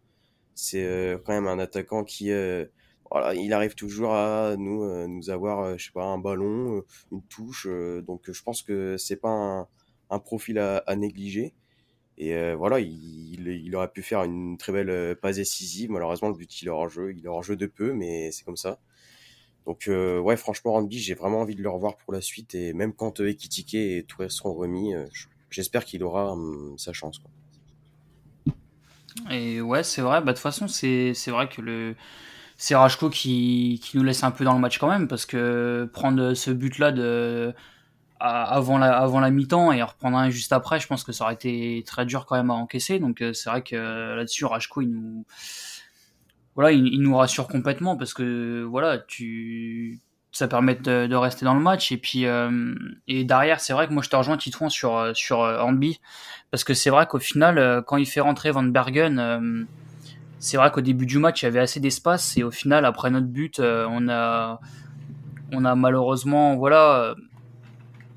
C'est 0.54 1.16
quand 1.24 1.32
même 1.32 1.46
un 1.46 1.58
attaquant 1.60 2.04
qui, 2.04 2.30
il 3.34 3.52
arrive 3.52 3.74
toujours 3.74 4.14
à 4.14 4.56
nous, 4.56 5.06
nous 5.08 5.30
avoir, 5.30 5.78
je 5.78 5.86
sais 5.86 5.92
pas, 5.92 6.04
un 6.04 6.18
ballon, 6.18 6.82
une 7.12 7.22
touche. 7.22 7.66
donc, 8.06 8.30
je 8.30 8.42
pense 8.42 8.62
que 8.62 8.96
c'est 8.96 9.16
pas 9.16 9.66
un, 10.10 10.18
profil 10.18 10.58
à, 10.58 10.96
négliger. 10.96 11.54
Et 12.18 12.34
euh, 12.34 12.56
voilà, 12.56 12.80
il, 12.80 13.46
il, 13.46 13.76
aurait 13.76 13.92
pu 13.92 14.02
faire 14.02 14.24
une 14.24 14.58
très 14.58 14.72
belle 14.72 14.90
euh, 14.90 15.14
passe 15.14 15.36
décisive. 15.36 15.90
Malheureusement, 15.90 16.28
le 16.28 16.34
but, 16.34 16.60
il 16.60 16.66
est 16.66 16.70
hors 16.70 16.88
jeu. 16.88 17.14
Il 17.16 17.24
est 17.24 17.28
hors 17.28 17.44
jeu 17.44 17.54
de 17.54 17.66
peu, 17.66 17.92
mais 17.92 18.32
c'est 18.32 18.44
comme 18.44 18.56
ça. 18.56 18.80
Donc, 19.66 19.86
euh, 19.86 20.18
ouais, 20.18 20.36
franchement, 20.36 20.72
Randy, 20.72 20.98
j'ai 20.98 21.14
vraiment 21.14 21.40
envie 21.40 21.54
de 21.54 21.62
le 21.62 21.70
revoir 21.70 21.96
pour 21.96 22.12
la 22.12 22.20
suite. 22.20 22.56
Et 22.56 22.72
même 22.72 22.92
quand 22.92 23.20
euh, 23.20 23.28
Ekitike 23.28 23.74
et 23.74 24.04
Touré 24.08 24.30
seront 24.30 24.52
remis, 24.52 24.94
j'espère 25.48 25.84
qu'il 25.84 26.02
aura 26.02 26.32
hum, 26.32 26.76
sa 26.76 26.92
chance. 26.92 27.22
Et 29.30 29.60
ouais, 29.60 29.84
c'est 29.84 30.02
vrai. 30.02 30.20
Bah, 30.20 30.32
de 30.32 30.32
toute 30.32 30.42
façon, 30.42 30.66
c'est 30.66 31.12
vrai 31.28 31.48
que 31.48 31.60
le 31.60 31.94
c'est 32.58 32.74
Rajko 32.74 33.08
qui, 33.08 33.80
qui 33.82 33.96
nous 33.96 34.02
laisse 34.02 34.24
un 34.24 34.32
peu 34.32 34.44
dans 34.44 34.52
le 34.52 34.58
match 34.58 34.78
quand 34.78 34.88
même 34.88 35.06
parce 35.06 35.26
que 35.26 35.88
prendre 35.92 36.34
ce 36.34 36.50
but 36.50 36.78
là 36.78 36.90
de 36.90 37.54
avant 38.20 38.78
la 38.78 38.98
avant 38.98 39.20
la 39.20 39.30
mi-temps 39.30 39.70
et 39.70 39.80
en 39.80 39.86
reprendre 39.86 40.18
un 40.18 40.28
juste 40.28 40.52
après, 40.52 40.80
je 40.80 40.88
pense 40.88 41.04
que 41.04 41.12
ça 41.12 41.22
aurait 41.24 41.34
été 41.34 41.84
très 41.86 42.04
dur 42.04 42.26
quand 42.26 42.36
même 42.36 42.50
à 42.50 42.54
encaisser. 42.54 42.98
Donc 42.98 43.22
euh, 43.22 43.32
c'est 43.32 43.48
vrai 43.48 43.62
que 43.62 44.16
là-dessus 44.16 44.44
Rajko 44.44 44.82
il 44.82 44.90
nous 44.90 45.24
voilà, 46.56 46.72
il, 46.72 47.00
nous 47.00 47.16
rassure 47.16 47.46
complètement 47.46 47.96
parce 47.96 48.12
que 48.12 48.64
voilà, 48.64 48.98
tu 48.98 50.00
ça 50.32 50.48
permet 50.48 50.74
de, 50.74 51.06
de 51.06 51.14
rester 51.14 51.44
dans 51.44 51.54
le 51.54 51.60
match 51.60 51.92
et 51.92 51.96
puis 51.96 52.26
euh, 52.26 52.74
et 53.06 53.22
derrière 53.22 53.60
c'est 53.60 53.72
vrai 53.72 53.86
que 53.86 53.92
moi 53.92 54.02
je 54.02 54.10
te 54.10 54.16
rejoins 54.16 54.36
Titouan 54.36 54.68
sur 54.68 55.12
sur 55.14 55.38
Hornby 55.38 56.00
parce 56.50 56.64
que 56.64 56.74
c'est 56.74 56.90
vrai 56.90 57.06
qu'au 57.06 57.20
final 57.20 57.84
quand 57.86 57.96
il 57.96 58.06
fait 58.06 58.20
rentrer 58.20 58.50
Van 58.50 58.64
Bergen 58.64 59.66
c'est 60.40 60.56
vrai 60.56 60.70
qu'au 60.70 60.80
début 60.80 61.06
du 61.06 61.18
match, 61.18 61.42
il 61.42 61.46
y 61.46 61.48
avait 61.48 61.60
assez 61.60 61.80
d'espace 61.80 62.36
et 62.36 62.42
au 62.42 62.50
final, 62.50 62.84
après 62.84 63.10
notre 63.10 63.26
but, 63.26 63.58
euh, 63.58 63.86
on 63.90 64.08
a, 64.08 64.60
on 65.52 65.64
a 65.64 65.74
malheureusement, 65.74 66.56
voilà, 66.56 67.00
euh, 67.00 67.14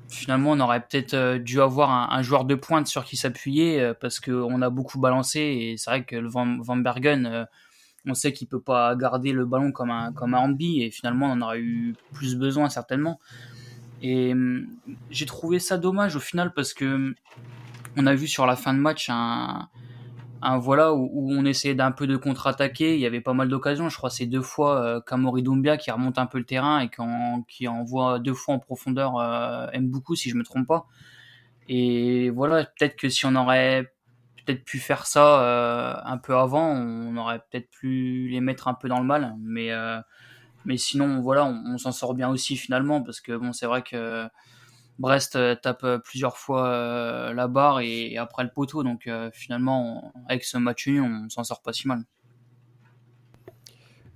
finalement, 0.08 0.52
on 0.52 0.60
aurait 0.60 0.80
peut-être 0.80 1.14
euh, 1.14 1.38
dû 1.38 1.60
avoir 1.60 2.12
un, 2.12 2.22
joueur 2.22 2.44
de 2.44 2.54
pointe 2.54 2.86
sur 2.86 3.04
qui 3.04 3.16
s'appuyer 3.16 3.92
parce 4.00 4.20
qu'on 4.20 4.62
a 4.62 4.70
beaucoup 4.70 5.00
balancé 5.00 5.40
et 5.40 5.76
c'est 5.76 5.90
vrai 5.90 6.04
que 6.04 6.16
le 6.16 6.28
Van, 6.28 6.58
Van 6.60 6.76
Bergen, 6.76 7.46
on 8.06 8.14
sait 8.14 8.32
qu'il 8.32 8.48
peut 8.48 8.60
pas 8.60 8.94
garder 8.96 9.32
le 9.32 9.44
ballon 9.44 9.72
comme 9.72 9.90
un, 9.90 10.12
comme 10.12 10.34
un 10.34 10.38
handby 10.38 10.82
et 10.82 10.90
finalement, 10.90 11.26
on 11.26 11.32
en 11.32 11.42
aurait 11.42 11.60
eu 11.60 11.96
plus 12.12 12.36
besoin 12.36 12.68
certainement. 12.68 13.18
Et 14.02 14.32
hum, 14.32 14.66
j'ai 15.10 15.26
trouvé 15.26 15.58
ça 15.58 15.78
dommage 15.78 16.16
au 16.16 16.20
final 16.20 16.52
parce 16.54 16.74
que 16.74 16.84
hum, 16.84 17.14
on 17.96 18.06
a 18.06 18.14
vu 18.14 18.26
sur 18.28 18.46
la 18.46 18.56
fin 18.56 18.74
de 18.74 18.78
match 18.78 19.08
un, 19.10 19.68
voilà 20.58 20.92
où, 20.92 21.30
on 21.30 21.44
essayait 21.44 21.74
d'un 21.74 21.92
peu 21.92 22.06
de 22.06 22.16
contre-attaquer. 22.16 22.94
Il 22.94 23.00
y 23.00 23.06
avait 23.06 23.20
pas 23.20 23.32
mal 23.32 23.48
d'occasions. 23.48 23.88
Je 23.88 23.96
crois 23.96 24.10
c'est 24.10 24.26
deux 24.26 24.42
fois 24.42 24.82
euh, 24.82 25.00
Kamori 25.00 25.42
Doumbia 25.42 25.76
qui 25.76 25.90
remonte 25.90 26.18
un 26.18 26.26
peu 26.26 26.38
le 26.38 26.44
terrain 26.44 26.80
et 26.80 26.90
qui, 27.48 27.68
envoie 27.68 28.18
deux 28.18 28.34
fois 28.34 28.54
en 28.56 28.58
profondeur 28.58 29.18
euh, 29.18 29.66
beaucoup 29.80 30.16
si 30.16 30.30
je 30.30 30.36
me 30.36 30.42
trompe 30.44 30.66
pas. 30.66 30.86
Et 31.68 32.30
voilà, 32.30 32.64
peut-être 32.64 32.96
que 32.96 33.08
si 33.08 33.24
on 33.26 33.34
aurait 33.36 33.92
peut-être 34.44 34.64
pu 34.64 34.78
faire 34.78 35.06
ça 35.06 35.42
euh, 35.42 35.94
un 36.04 36.18
peu 36.18 36.36
avant, 36.36 36.68
on 36.70 37.16
aurait 37.16 37.38
peut-être 37.50 37.70
pu 37.70 38.28
les 38.28 38.40
mettre 38.40 38.68
un 38.68 38.74
peu 38.74 38.88
dans 38.88 38.98
le 38.98 39.06
mal. 39.06 39.36
Mais 39.40 39.72
euh, 39.72 40.00
mais 40.64 40.76
sinon 40.76 41.20
voilà, 41.20 41.44
on, 41.44 41.74
on 41.74 41.78
s'en 41.78 41.92
sort 41.92 42.14
bien 42.14 42.28
aussi 42.28 42.56
finalement 42.56 43.02
parce 43.02 43.20
que 43.20 43.36
bon 43.36 43.52
c'est 43.52 43.66
vrai 43.66 43.82
que 43.82 44.26
Brest 44.98 45.36
euh, 45.36 45.54
tape 45.54 45.84
euh, 45.84 45.98
plusieurs 45.98 46.36
fois 46.36 46.68
euh, 46.68 47.34
la 47.34 47.48
barre 47.48 47.80
et, 47.80 48.16
après 48.18 48.44
le 48.44 48.50
poteau. 48.50 48.82
Donc 48.82 49.08
finalement, 49.32 50.12
avec 50.28 50.44
ce 50.44 50.58
match 50.58 50.86
uni, 50.86 51.00
on 51.00 51.28
s'en 51.28 51.44
sort 51.44 51.62
pas 51.62 51.72
si 51.72 51.88
mal. 51.88 52.04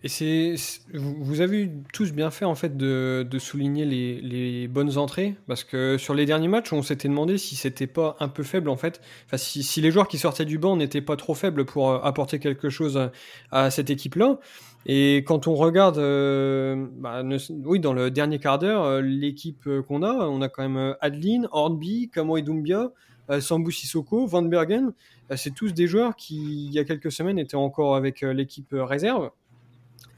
Et 0.02 0.08
c'est, 0.08 0.54
vous 0.94 1.40
avez 1.40 1.72
tous 1.92 2.12
bien 2.12 2.30
fait 2.30 2.44
en 2.44 2.54
fait 2.54 2.76
de, 2.76 3.26
souligner 3.38 3.84
les, 3.84 4.68
bonnes 4.68 4.98
entrées 4.98 5.34
parce 5.48 5.64
que 5.64 5.98
sur 5.98 6.14
les 6.14 6.26
derniers 6.26 6.46
matchs, 6.46 6.72
on 6.72 6.82
s'était 6.82 7.08
demandé 7.08 7.38
si 7.38 7.56
c'était 7.56 7.88
pas 7.88 8.16
un 8.20 8.28
peu 8.28 8.44
faible 8.44 8.68
en 8.68 8.76
fait, 8.76 9.00
si, 9.34 9.80
les 9.80 9.90
joueurs 9.90 10.06
qui 10.06 10.18
sortaient 10.18 10.44
du 10.44 10.58
banc 10.58 10.76
n'étaient 10.76 11.00
pas 11.00 11.16
trop 11.16 11.34
faibles 11.34 11.64
pour 11.64 11.92
apporter 12.04 12.38
quelque 12.38 12.68
chose 12.68 13.10
à 13.50 13.70
cette 13.70 13.90
équipe-là. 13.90 14.38
Et 14.88 15.24
quand 15.26 15.48
on 15.48 15.56
regarde, 15.56 15.98
euh, 15.98 16.86
bah, 16.92 17.24
oui, 17.64 17.80
dans 17.80 17.92
le 17.92 18.08
dernier 18.08 18.38
quart 18.38 18.60
d'heure, 18.60 18.84
euh, 18.84 19.00
l'équipe 19.00 19.66
euh, 19.66 19.82
qu'on 19.82 20.04
a, 20.04 20.12
on 20.12 20.40
a 20.40 20.48
quand 20.48 20.62
même 20.62 20.94
Adeline, 21.00 21.48
Hornby, 21.50 22.08
Kamo 22.14 22.40
Doumbia, 22.40 22.92
Sambou 23.40 23.72
Sissoko, 23.72 24.26
Van 24.26 24.42
Bergen. 24.42 24.92
c'est 25.34 25.52
tous 25.52 25.72
des 25.72 25.88
joueurs 25.88 26.14
qui, 26.14 26.66
il 26.66 26.72
y 26.72 26.78
a 26.78 26.84
quelques 26.84 27.10
semaines, 27.10 27.40
étaient 27.40 27.56
encore 27.56 27.96
avec 27.96 28.20
l'équipe 28.20 28.68
réserve. 28.70 29.32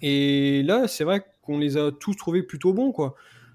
Et 0.02 0.62
là, 0.64 0.86
c'est 0.88 1.04
vrai 1.04 1.24
qu'on 1.40 1.58
les 1.58 1.78
a 1.78 1.90
tous 1.90 2.14
trouvés 2.14 2.42
plutôt 2.42 2.74
bons, 2.74 2.92
quoi. 2.92 3.14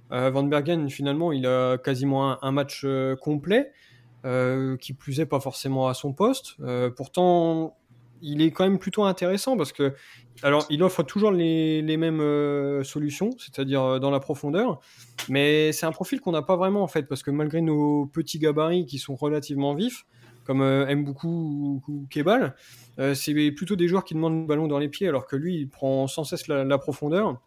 Van 0.10 0.41
Bergen, 0.41 0.89
finalement, 0.89 1.32
il 1.32 1.46
a 1.46 1.77
quasiment 1.77 2.43
un, 2.43 2.52
match 2.52 2.84
complet, 3.21 3.71
qui 4.80 4.93
plus 4.93 5.19
est 5.19 5.28
pas 5.28 5.39
forcément 5.39 5.88
à 5.88 5.93
son 5.93 6.13
poste. 6.13 6.56
pourtant, 6.95 7.78
il 8.24 8.42
est 8.42 8.52
quand 8.52 8.64
même 8.64 8.80
plutôt 8.80 9.04
intéressant 9.04 9.58
parce 9.58 9.72
que 9.72 9.94
alors, 10.42 10.66
il 10.70 10.82
offre 10.82 11.04
toujours 11.04 11.32
les, 11.32 11.98
mêmes 11.98 12.20
euh, 12.20 12.84
solutions, 12.84 13.30
c'est-à-dire 13.38 13.84
euh, 13.84 14.00
dans 14.00 14.10
la 14.10 14.20
profondeur, 14.20 14.80
mais 15.30 15.72
c'est 15.72 15.86
un 15.86 15.92
profil 15.92 16.22
qu'on 16.22 16.32
n'a 16.32 16.42
pas 16.42 16.56
vraiment 16.56 16.82
en 16.82 16.88
fait, 16.88 17.04
parce 17.04 17.22
que 17.22 17.30
malgré 17.30 17.62
nos 17.62 18.08
petits 18.08 18.40
gabarits 18.40 18.86
qui 18.86 18.98
sont 18.98 19.16
relativement 19.16 19.76
vifs, 19.76 20.06
comme 20.44 20.62
euh, 20.62 20.94
ou, 21.24 21.82
Kebal, 22.10 22.56
c'est 23.14 23.52
plutôt 23.52 23.76
des 23.76 23.88
joueurs 23.88 24.04
qui 24.04 24.14
demandent 24.14 24.42
le 24.42 24.48
ballon 24.48 24.68
dans 24.68 24.80
les 24.80 24.90
pieds, 24.90 25.08
alors 25.08 25.28
que 25.28 25.36
lui, 25.36 25.56
il 25.56 25.70
prend 25.70 26.08
sans 26.08 26.24
cesse 26.24 26.48
la, 26.48 26.78
profondeur. 26.78 27.40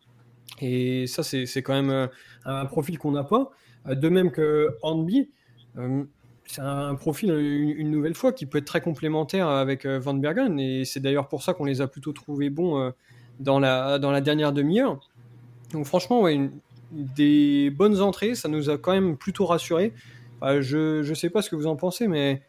Et 0.63 1.07
ça, 1.07 1.23
c'est 1.23 1.63
quand 1.63 1.75
même 1.75 2.09
un 2.45 2.65
profil 2.65 2.99
qu'on 2.99 3.13
n'a 3.13 3.25
pas. 3.25 3.51
De 3.85 4.09
même 4.09 4.31
que 4.31 4.71
Hornby, 4.81 5.31
c'est 6.47 6.61
un 6.61 6.95
profil, 6.95 7.31
une, 7.31 7.91
nouvelle 7.91 8.15
fois, 8.15 8.33
qui 8.33 8.47
peut 8.47 8.59
être 8.59 8.67
très 8.67 8.81
complémentaire 8.81 9.49
avec 9.49 9.85
euh, 9.85 9.99
Van 9.99 10.15
Bergen. 10.15 10.59
Et 10.61 10.85
c'est 10.85 11.01
d'ailleurs 11.01 11.29
pour 11.29 11.43
ça 11.43 11.55
qu'on 11.55 11.65
les 11.65 11.81
a 11.81 11.89
plutôt 11.89 12.13
trouvés 12.13 12.51
bons 12.51 12.81
euh, 12.81 12.91
dans, 13.41 13.59
la, 13.59 13.99
dans 13.99 14.11
la 14.11 14.21
dernière 14.21 14.53
demi-heure. 14.53 15.01
Donc 15.73 15.87
franchement, 15.87 16.23
ouais, 16.23 16.51
des 16.93 17.71
bonnes 17.71 18.01
entrées, 18.01 18.35
ça 18.35 18.49
nous 18.49 18.71
a 18.71 18.79
quand 18.79 18.93
même 18.93 19.17
plutôt 19.17 19.45
rassurés. 19.45 19.93
je 20.43 21.09
ne 21.09 21.15
sais 21.15 21.31
pas 21.31 21.43
ce 21.43 21.51
que 21.51 21.57
vous 21.57 21.67
en 21.67 21.77
pensez, 21.77 22.07
mais 22.07 22.43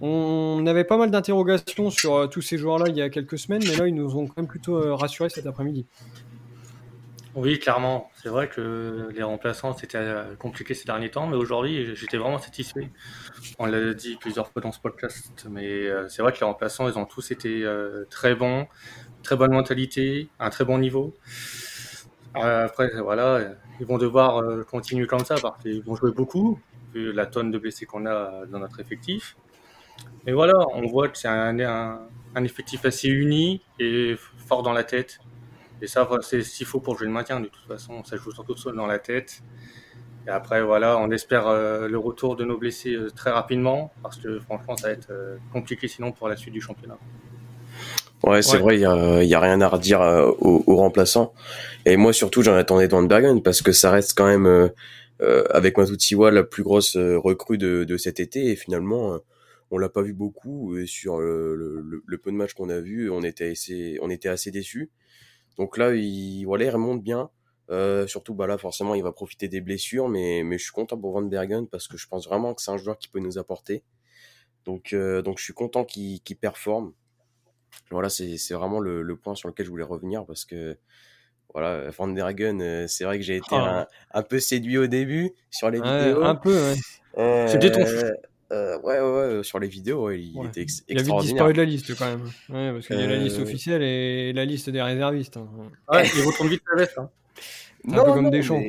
on 0.00 0.64
avait 0.66 0.84
pas 0.84 0.98
mal 0.98 1.10
d'interrogations 1.10 1.90
sur 1.90 2.14
euh, 2.14 2.26
tous 2.26 2.42
ces 2.42 2.58
joueurs-là 2.58 2.86
il 2.88 2.96
y 2.96 3.02
a 3.02 3.08
quelques 3.08 3.38
semaines, 3.38 3.62
mais 3.66 3.76
là, 3.76 3.88
ils 3.88 3.94
nous 3.94 4.14
ont 4.16 4.26
quand 4.26 4.36
même 4.36 4.46
plutôt 4.46 4.94
rassurés 4.94 5.30
cet 5.30 5.46
après-midi. 5.46 5.86
Oui, 7.38 7.60
clairement. 7.60 8.10
C'est 8.16 8.30
vrai 8.30 8.48
que 8.48 9.10
les 9.14 9.22
remplaçants, 9.22 9.72
c'était 9.72 9.98
euh, 9.98 10.34
compliqué 10.34 10.74
ces 10.74 10.86
derniers 10.86 11.08
temps, 11.08 11.28
mais 11.28 11.36
aujourd'hui, 11.36 11.94
j'étais 11.94 12.16
vraiment 12.16 12.40
satisfait. 12.40 12.90
On 13.60 13.66
l'a 13.66 13.94
dit 13.94 14.16
plusieurs 14.16 14.48
fois 14.48 14.60
dans 14.60 14.72
ce 14.72 14.80
podcast, 14.80 15.46
mais 15.48 15.86
euh, 15.86 16.08
c'est 16.08 16.20
vrai 16.20 16.32
que 16.32 16.40
les 16.40 16.46
remplaçants, 16.46 16.88
ils 16.88 16.98
ont 16.98 17.04
tous 17.04 17.30
été 17.30 17.62
euh, 17.62 18.04
très 18.10 18.34
bons, 18.34 18.66
très 19.22 19.36
bonne 19.36 19.52
mentalité, 19.52 20.28
un 20.40 20.50
très 20.50 20.64
bon 20.64 20.78
niveau. 20.78 21.14
après, 22.34 22.90
voilà, 23.00 23.40
ils 23.78 23.86
vont 23.86 23.98
devoir 23.98 24.42
continuer 24.66 25.06
comme 25.06 25.24
ça 25.24 25.36
parce 25.40 25.62
qu'ils 25.62 25.82
vont 25.84 25.94
jouer 25.94 26.10
beaucoup, 26.10 26.58
vu 26.92 27.12
la 27.12 27.26
tonne 27.26 27.52
de 27.52 27.58
blessés 27.58 27.86
qu'on 27.86 28.04
a 28.06 28.46
dans 28.46 28.58
notre 28.58 28.80
effectif. 28.80 29.36
Mais 30.26 30.32
voilà, 30.32 30.54
on 30.74 30.86
voit 30.86 31.08
que 31.08 31.16
c'est 31.16 31.28
un, 31.28 32.00
un 32.34 32.44
effectif 32.44 32.84
assez 32.84 33.08
uni 33.08 33.62
et 33.78 34.16
fort 34.38 34.64
dans 34.64 34.72
la 34.72 34.82
tête. 34.82 35.20
Et 35.80 35.86
ça, 35.86 36.08
c'est 36.22 36.42
ce 36.42 36.56
qu'il 36.56 36.66
faut 36.66 36.80
pour 36.80 36.96
jouer 36.98 37.06
le 37.06 37.12
maintien. 37.12 37.40
De 37.40 37.46
toute 37.46 37.66
façon, 37.66 38.02
ça 38.04 38.16
joue 38.16 38.32
surtout 38.32 38.56
seul 38.56 38.74
dans 38.74 38.86
la 38.86 38.98
tête. 38.98 39.42
Et 40.28 40.30
après, 40.30 40.62
voilà, 40.62 40.98
on 40.98 41.10
espère 41.10 41.48
euh, 41.48 41.88
le 41.88 41.96
retour 41.96 42.36
de 42.36 42.44
nos 42.44 42.58
blessés 42.58 42.92
euh, 42.92 43.10
très 43.10 43.30
rapidement, 43.30 43.92
parce 44.02 44.18
que 44.18 44.38
franchement, 44.40 44.76
ça 44.76 44.88
va 44.88 44.92
être 44.92 45.08
euh, 45.10 45.38
compliqué 45.54 45.88
sinon 45.88 46.12
pour 46.12 46.28
la 46.28 46.36
suite 46.36 46.52
du 46.52 46.60
championnat. 46.60 46.98
Ouais, 48.22 48.42
c'est 48.42 48.58
vrai, 48.58 48.76
il 48.76 48.80
y 48.80 48.84
a, 48.84 49.22
y 49.22 49.34
a, 49.34 49.40
rien 49.40 49.60
à 49.62 49.68
redire 49.68 50.00
aux, 50.00 50.76
remplaçants. 50.76 51.32
Et 51.86 51.96
moi, 51.96 52.12
surtout, 52.12 52.42
j'en 52.42 52.56
attendais 52.56 52.88
dans 52.88 53.02
Bergen, 53.02 53.42
parce 53.42 53.62
que 53.62 53.72
ça 53.72 53.90
reste 53.92 54.18
quand 54.18 54.26
même, 54.26 54.70
avec 55.50 55.78
Matutiwa, 55.78 56.32
la 56.32 56.42
plus 56.42 56.64
grosse 56.64 56.96
recrue 56.96 57.58
de, 57.58 57.84
de, 57.84 57.96
cet 57.96 58.18
été. 58.18 58.50
Et 58.50 58.56
finalement, 58.56 59.20
on 59.70 59.78
l'a 59.78 59.88
pas 59.88 60.02
vu 60.02 60.14
beaucoup. 60.14 60.76
Et 60.76 60.86
sur 60.86 61.20
le, 61.20 61.54
le, 62.04 62.18
peu 62.18 62.32
de 62.32 62.36
matchs 62.36 62.54
qu'on 62.54 62.70
a 62.70 62.80
vu, 62.80 63.08
on 63.08 63.22
était 63.22 63.52
assez, 63.52 63.98
on 64.02 64.10
était 64.10 64.28
assez 64.28 64.50
déçus. 64.50 64.90
Donc 65.58 65.76
là, 65.76 65.94
il, 65.94 66.44
voilà, 66.44 66.64
il 66.64 66.70
remonte 66.70 67.02
bien. 67.02 67.30
Euh, 67.70 68.06
surtout, 68.06 68.34
bah 68.34 68.46
là, 68.46 68.56
forcément, 68.56 68.94
il 68.94 69.02
va 69.02 69.12
profiter 69.12 69.48
des 69.48 69.60
blessures, 69.60 70.08
mais, 70.08 70.42
mais 70.42 70.56
je 70.56 70.64
suis 70.64 70.72
content 70.72 70.96
pour 70.96 71.12
Van 71.12 71.22
Bergen 71.22 71.66
parce 71.68 71.86
que 71.86 71.98
je 71.98 72.08
pense 72.08 72.26
vraiment 72.26 72.54
que 72.54 72.62
c'est 72.62 72.70
un 72.70 72.78
joueur 72.78 72.98
qui 72.98 73.08
peut 73.08 73.20
nous 73.20 73.36
apporter. 73.38 73.82
Donc, 74.64 74.92
euh, 74.92 75.20
donc 75.22 75.38
je 75.38 75.44
suis 75.44 75.52
content 75.52 75.84
qu'il 75.84 76.20
performe. 76.40 76.92
Voilà, 77.90 78.08
c'est 78.08 78.54
vraiment 78.54 78.80
le, 78.80 79.02
le, 79.02 79.16
point 79.16 79.34
sur 79.34 79.48
lequel 79.48 79.66
je 79.66 79.70
voulais 79.70 79.84
revenir 79.84 80.24
parce 80.24 80.44
que 80.44 80.78
voilà, 81.52 81.90
Van 81.90 82.08
Bergen, 82.08 82.60
euh, 82.60 82.86
c'est 82.86 83.04
vrai 83.04 83.18
que 83.18 83.24
j'ai 83.24 83.36
été 83.36 83.46
ah. 83.52 83.86
un, 84.12 84.18
un, 84.18 84.22
peu 84.22 84.38
séduit 84.38 84.78
au 84.78 84.86
début 84.86 85.32
sur 85.50 85.70
les 85.70 85.80
vidéos. 85.80 86.22
Un 86.22 86.34
peu, 86.34 86.54
ouais. 86.54 86.74
Euh, 87.16 87.48
C'était 87.48 87.72
ton 87.72 87.84
euh, 88.50 88.78
ouais, 88.80 89.00
ouais, 89.00 89.17
ouais, 89.36 89.44
sur 89.44 89.58
les 89.58 89.68
vidéos, 89.68 90.10
il 90.10 90.34
était 90.46 90.62
extraordinaire. 90.62 90.84
Il 90.88 90.98
a 90.98 91.02
vite 91.02 91.28
disparu 91.28 91.52
de 91.52 91.58
la 91.58 91.64
liste 91.64 91.96
quand 91.96 92.06
même. 92.06 92.24
Ouais, 92.48 92.72
parce 92.72 92.86
qu'il 92.86 92.98
y 92.98 93.02
a 93.02 93.06
la 93.06 93.16
liste 93.16 93.38
euh, 93.38 93.42
officielle 93.42 93.82
et 93.82 94.32
la 94.32 94.44
liste 94.44 94.70
des 94.70 94.82
réservistes. 94.82 95.36
Hein. 95.36 95.48
Ouais, 95.92 96.08
il 96.16 96.22
retourne 96.22 96.48
vite 96.48 96.62
la 96.70 96.82
veste. 96.82 96.98
Hein. 96.98 97.10
Un 97.88 98.04
peu 98.04 98.12
comme 98.12 98.30
des 98.30 98.42
champs. 98.42 98.62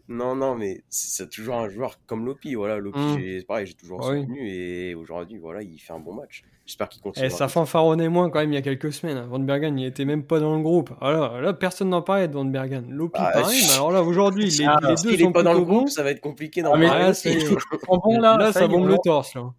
Non, 0.10 0.36
non, 0.36 0.56
mais 0.56 0.84
c'est 0.90 1.30
toujours 1.30 1.56
un 1.56 1.68
joueur 1.68 2.00
comme 2.06 2.26
Lopi. 2.26 2.56
Voilà, 2.56 2.78
Lopi, 2.78 3.00
mmh. 3.00 3.44
pareil, 3.44 3.66
j'ai 3.66 3.74
toujours 3.74 4.00
ah 4.02 4.16
soutenu 4.16 4.50
et 4.50 4.96
aujourd'hui, 4.96 5.38
voilà, 5.38 5.62
il 5.62 5.78
fait 5.80 5.92
un 5.92 6.00
bon 6.00 6.14
match. 6.14 6.44
J'espère 6.66 6.88
qu'il 6.88 7.02
continue. 7.02 7.26
Et 7.26 7.30
ça 7.30 7.48
fanfaronnait 7.48 8.08
moins 8.08 8.30
quand 8.30 8.40
même 8.40 8.52
il 8.52 8.56
y 8.56 8.58
a 8.58 8.62
quelques 8.62 8.94
semaines. 8.94 9.20
Van 9.28 9.40
Bergen, 9.40 9.78
il 9.78 9.86
était 9.86 10.06
même 10.06 10.24
pas 10.24 10.40
dans 10.40 10.56
le 10.56 10.62
groupe. 10.62 10.92
Alors 11.02 11.42
là, 11.42 11.54
personne 11.54 11.90
n'en 11.90 12.02
parlait 12.02 12.28
de 12.28 12.34
Van 12.34 12.46
Bergen. 12.46 12.90
Lopi, 12.90 13.20
ah, 13.22 13.32
pareil, 13.34 13.62
mais 13.68 13.74
alors 13.74 13.92
là, 13.92 14.02
aujourd'hui, 14.02 14.50
les, 14.50 14.66
ah, 14.66 14.80
les 14.82 14.96
deux 14.96 15.18
sont 15.18 15.32
pas 15.32 15.44
dans 15.44 15.54
le 15.54 15.64
groupe, 15.64 15.90
ça 15.90 16.04
va 16.04 16.12
être 16.12 16.22
compliqué 16.22 16.62
ah, 16.62 16.70
parler. 16.70 16.88
Là, 18.20 18.38
là, 18.38 18.52
ça 18.54 18.68
bombe 18.68 18.88
le 18.88 18.98
torse, 19.04 19.36
là. 19.36 19.52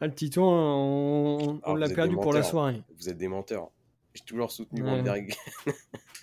Ah, 0.00 0.06
le 0.06 0.14
Tito, 0.14 0.42
on, 0.42 1.60
Ah, 1.64 1.74
l'a 1.74 1.88
perdu 1.88 2.14
pour 2.14 2.32
la 2.32 2.42
soirée. 2.42 2.82
Vous 2.98 3.08
êtes 3.08 3.18
des 3.18 3.28
menteurs. 3.28 3.68
J'ai 4.14 4.24
toujours 4.24 4.50
soutenu 4.50 4.82
Ouais. 4.82 4.90
Vandenberg. 4.90 5.34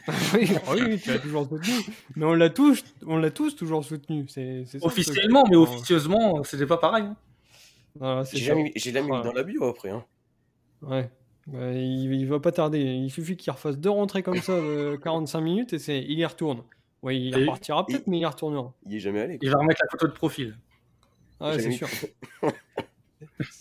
oui, 0.35 0.49
ah 0.67 0.71
oui, 0.73 0.81
oui, 0.87 0.99
tu 0.99 1.09
l'as 1.11 1.19
toujours 1.19 1.47
soutenu. 1.47 1.73
Mais 2.15 2.25
on 2.25 2.33
l'a 2.33 2.49
tous, 2.49 2.83
on 3.07 3.17
l'a 3.17 3.31
tous 3.31 3.55
toujours 3.55 3.83
soutenu. 3.83 4.25
C'est. 4.27 4.63
Officiellement, 4.81 5.43
mais 5.49 5.55
officieusement, 5.55 6.43
c'était 6.43 6.65
pas 6.67 6.77
pareil. 6.77 7.05
hein. 7.05 7.15
voilà, 7.95 8.23
c'est 8.25 8.37
J'ai 8.37 8.45
jamais, 8.45 8.63
mis- 8.63 8.71
j'ai 8.75 8.91
jamais 8.91 9.07
mis 9.07 9.11
Ouais. 9.17 9.23
dans 9.23 9.33
la 9.33 9.43
bio 9.43 9.63
après. 9.65 9.89
Hein. 9.89 10.03
Ouais. 10.81 11.09
Ouais, 11.47 11.75
il, 11.85 12.11
il 12.13 12.27
va 12.27 12.39
pas 12.39 12.51
tarder. 12.51 12.79
Il 12.81 13.09
suffit 13.11 13.37
qu'il 13.37 13.51
refasse 13.51 13.77
deux 13.77 13.89
rentrées 13.91 14.23
comme 14.23 14.41
ça 14.41 14.53
de 14.59 14.95
45 15.03 15.41
minutes 15.41 15.73
et 15.73 15.79
c'est, 15.79 15.99
il 16.01 16.17
y 16.19 16.25
retourne. 16.25 16.63
Ouais, 17.03 17.19
il 17.19 17.35
Et- 17.37 17.41
repartira 17.41 17.85
peut-être, 17.85 18.07
mais 18.07 18.17
il 18.17 18.21
y 18.21 18.25
retournera. 18.25 18.73
Il 18.87 18.95
est 18.95 18.99
jamais 18.99 19.21
allé. 19.21 19.37
quoi. 19.37 19.47
Il 19.47 19.51
va 19.51 19.59
remettre 19.59 19.81
la 19.83 19.89
photo 19.91 20.07
de 20.07 20.11
profil. 20.13 20.57
Ah, 21.39 21.53
J'ai 21.53 21.61
c'est 21.63 21.71
sûr. 21.71 21.87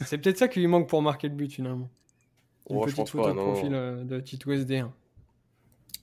c'est 0.01 0.19
peut-être 0.19 0.39
ça 0.39 0.49
qui 0.49 0.61
lui 0.61 0.67
manque 0.67 0.89
pour 0.89 1.03
marquer 1.03 1.29
le 1.29 1.35
but 1.35 1.53
finalement. 1.53 1.89
Une 2.71 2.77
Oh, 2.79 2.85
petite 2.87 3.09
photo 3.09 3.25
pas, 3.25 3.31
de 3.35 3.37
profil 3.39 3.75
euh, 3.75 4.05
de 4.05 4.21
Tito 4.21 4.51
SD1. 4.51 4.89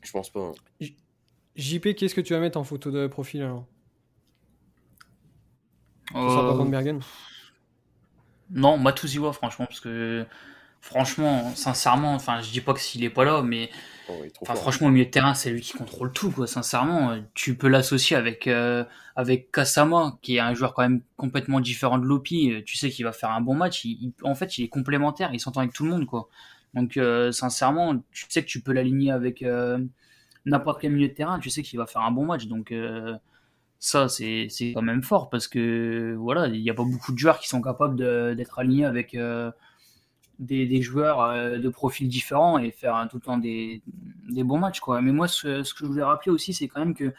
Je 0.02 0.12
pense 0.12 0.30
pas. 0.30 0.40
hein. 0.42 0.54
JP, 1.56 1.96
qu'est-ce 1.96 2.16
que 2.16 2.22
tu 2.22 2.34
vas 2.34 2.40
mettre 2.40 2.58
en 2.60 2.64
photo 2.64 2.92
de 2.92 3.08
profil 3.08 3.42
alors? 3.42 3.66
Ce 6.14 6.16
Euh, 6.16 6.30
sera 6.30 6.46
pas 6.46 6.54
Van 6.54 6.66
Bergen? 6.66 7.02
Non, 8.50 8.78
Matuziwa, 8.78 9.32
franchement, 9.34 9.66
parce 9.66 9.80
que 9.80 10.26
franchement, 10.82 11.52
sincèrement, 11.56 12.14
enfin, 12.16 12.42
je 12.42 12.52
dis 12.52 12.62
pas 12.62 12.74
que 12.74 12.80
s'il 12.82 13.04
est 13.04 13.10
pas 13.10 13.24
là, 13.24 13.42
mais 13.44 13.70
Oh, 14.10 14.26
enfin, 14.42 14.56
franchement, 14.56 14.88
au 14.88 14.92
milieu 14.92 15.06
de 15.06 15.12
terrain, 15.12 15.34
c'est 15.36 15.52
lui 15.52 15.62
qui 15.62 15.74
contrôle 15.74 16.14
tout, 16.14 16.32
quoi. 16.32 16.48
Sincèrement, 16.48 17.12
euh, 17.12 17.22
tu 17.36 17.56
peux 17.58 17.68
l'associer 17.70 18.18
avec 18.18 18.48
euh, 18.48 18.86
avec 19.16 19.52
Kasama, 19.52 20.18
qui 20.22 20.38
est 20.38 20.40
un 20.40 20.54
joueur 20.56 20.74
quand 20.74 20.84
même 20.84 21.02
complètement 21.18 21.60
différent 21.62 21.98
de 22.00 22.06
Lopi. 22.06 22.52
Euh, 22.54 22.64
Tu 22.66 22.78
sais 22.78 22.90
qu'il 22.92 23.06
va 23.06 23.14
faire 23.14 23.32
un 23.32 23.42
bon 23.42 23.56
match. 23.56 23.86
Il, 23.86 23.92
il- 24.04 24.14
en 24.24 24.36
fait, 24.36 24.58
il 24.58 24.66
est 24.66 24.70
complémentaire. 24.70 25.32
Il 25.34 25.40
s'entend 25.40 25.62
avec 25.62 25.74
tout 25.74 25.86
le 25.86 25.92
monde, 25.92 26.06
quoi. 26.08 26.30
Donc, 26.74 26.98
euh, 26.98 27.32
sincèrement, 27.32 27.98
tu 28.12 28.26
sais 28.30 28.42
que 28.44 28.48
tu 28.48 28.62
peux 28.62 28.72
l'aligner 28.72 29.12
avec 29.12 29.44
euh, 29.44 29.78
n'importe 30.46 30.82
quel 30.82 30.94
milieu 30.94 31.10
de 31.10 31.14
terrain. 31.14 31.40
Tu 31.40 31.50
sais 31.50 31.62
qu'il 31.64 31.80
va 31.80 31.86
faire 31.86 32.02
un 32.02 32.12
bon 32.12 32.26
match. 32.26 32.48
Donc 32.48 32.72
euh, 32.72 33.18
ça, 33.80 34.08
c'est 34.10 34.48
quand 34.74 34.82
même 34.82 35.04
fort 35.04 35.30
parce 35.30 35.48
que 35.48 36.16
voilà, 36.18 36.48
il 36.48 36.62
n'y 36.62 36.70
a 36.70 36.74
pas 36.74 36.84
beaucoup 36.84 37.12
de 37.14 37.18
joueurs 37.18 37.40
qui 37.40 37.48
sont 37.50 37.62
capables 37.62 37.96
d'être 38.36 38.60
alignés 38.60 38.86
avec 38.86 39.18
des, 40.40 40.82
joueurs 40.82 41.60
de 41.60 41.70
profils 41.70 42.08
différents 42.08 42.58
et 42.58 42.72
faire 42.72 43.08
tout 43.10 43.18
le 43.18 43.22
temps 43.22 43.38
des, 43.38 43.82
bons 44.30 44.60
matchs. 44.60 44.82
Mais 45.02 45.12
moi, 45.12 45.28
ce, 45.28 45.62
que 45.74 45.80
je 45.80 45.86
voulais 45.86 46.04
rappeler 46.04 46.32
aussi, 46.32 46.54
c'est 46.54 46.68
quand 46.68 46.80
même 46.80 46.96
que 46.96 47.14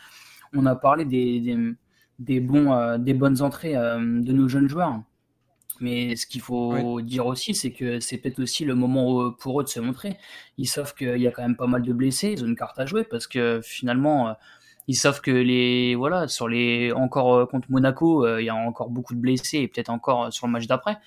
on 0.55 0.67
a 0.67 0.77
parlé 0.77 1.05
des, 1.05 2.41
bonnes 2.41 3.43
entrées 3.43 3.75
de 3.75 4.33
nos 4.33 4.49
jeunes 4.49 4.69
joueurs. 4.69 5.03
Mais 5.83 6.17
ce 6.17 6.27
qu'il 6.27 6.41
faut 6.41 7.01
dire 7.03 7.27
aussi, 7.27 7.55
c'est 7.55 7.73
que 7.73 8.01
c'est 8.01 8.19
peut-être 8.19 8.41
aussi 8.41 8.65
le 8.65 8.75
moment 8.75 9.11
où- 9.13 9.33
pour 9.33 9.61
eux 9.61 9.65
de 9.65 9.69
se 9.69 9.81
montrer. 9.81 10.17
Ils 10.59 10.67
savent 10.67 10.95
qu'il 10.95 11.19
y 11.19 11.27
a 11.27 11.31
quand 11.33 11.43
même 11.43 11.57
pas 11.57 11.67
mal 11.67 11.83
de 11.83 11.93
blessés, 11.93 12.33
ils 12.33 12.43
ont 12.45 12.47
une 12.47 12.57
carte 12.57 12.79
à 12.79 12.87
jouer 12.87 13.05
parce 13.05 13.27
que 13.27 13.61
finalement, 13.63 14.29
euh, 14.29 14.33
ils 14.89 14.95
savent 14.97 15.21
que 15.21 15.31
les 15.31 15.95
voilà 15.95 16.29
sur 16.29 16.49
les 16.49 16.93
encore 16.93 17.35
euh, 17.35 17.47
contre 17.47 17.71
Monaco, 17.71 18.25
euh, 18.27 18.41
il 18.43 18.47
y 18.47 18.49
a 18.51 18.55
encore 18.55 18.91
beaucoup 18.91 19.15
de 19.15 19.21
blessés 19.21 19.59
et 19.59 19.69
peut-être 19.69 19.91
encore 19.91 20.25
euh, 20.27 20.31
sur 20.31 20.47
le 20.47 20.53
match 20.53 20.67
d'après. 20.67 20.99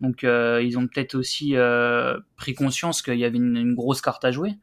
Donc 0.00 0.24
euh, 0.24 0.62
ils 0.62 0.76
ont 0.78 0.86
peut-être 0.86 1.14
aussi 1.14 1.56
euh, 1.56 2.18
pris 2.36 2.54
conscience 2.54 3.02
qu'il 3.02 3.18
y 3.18 3.24
avait 3.24 3.36
une, 3.38 3.56
une 3.56 3.74
grosse 3.74 4.00
carte 4.00 4.24
à 4.24 4.30
jouer 4.32 4.54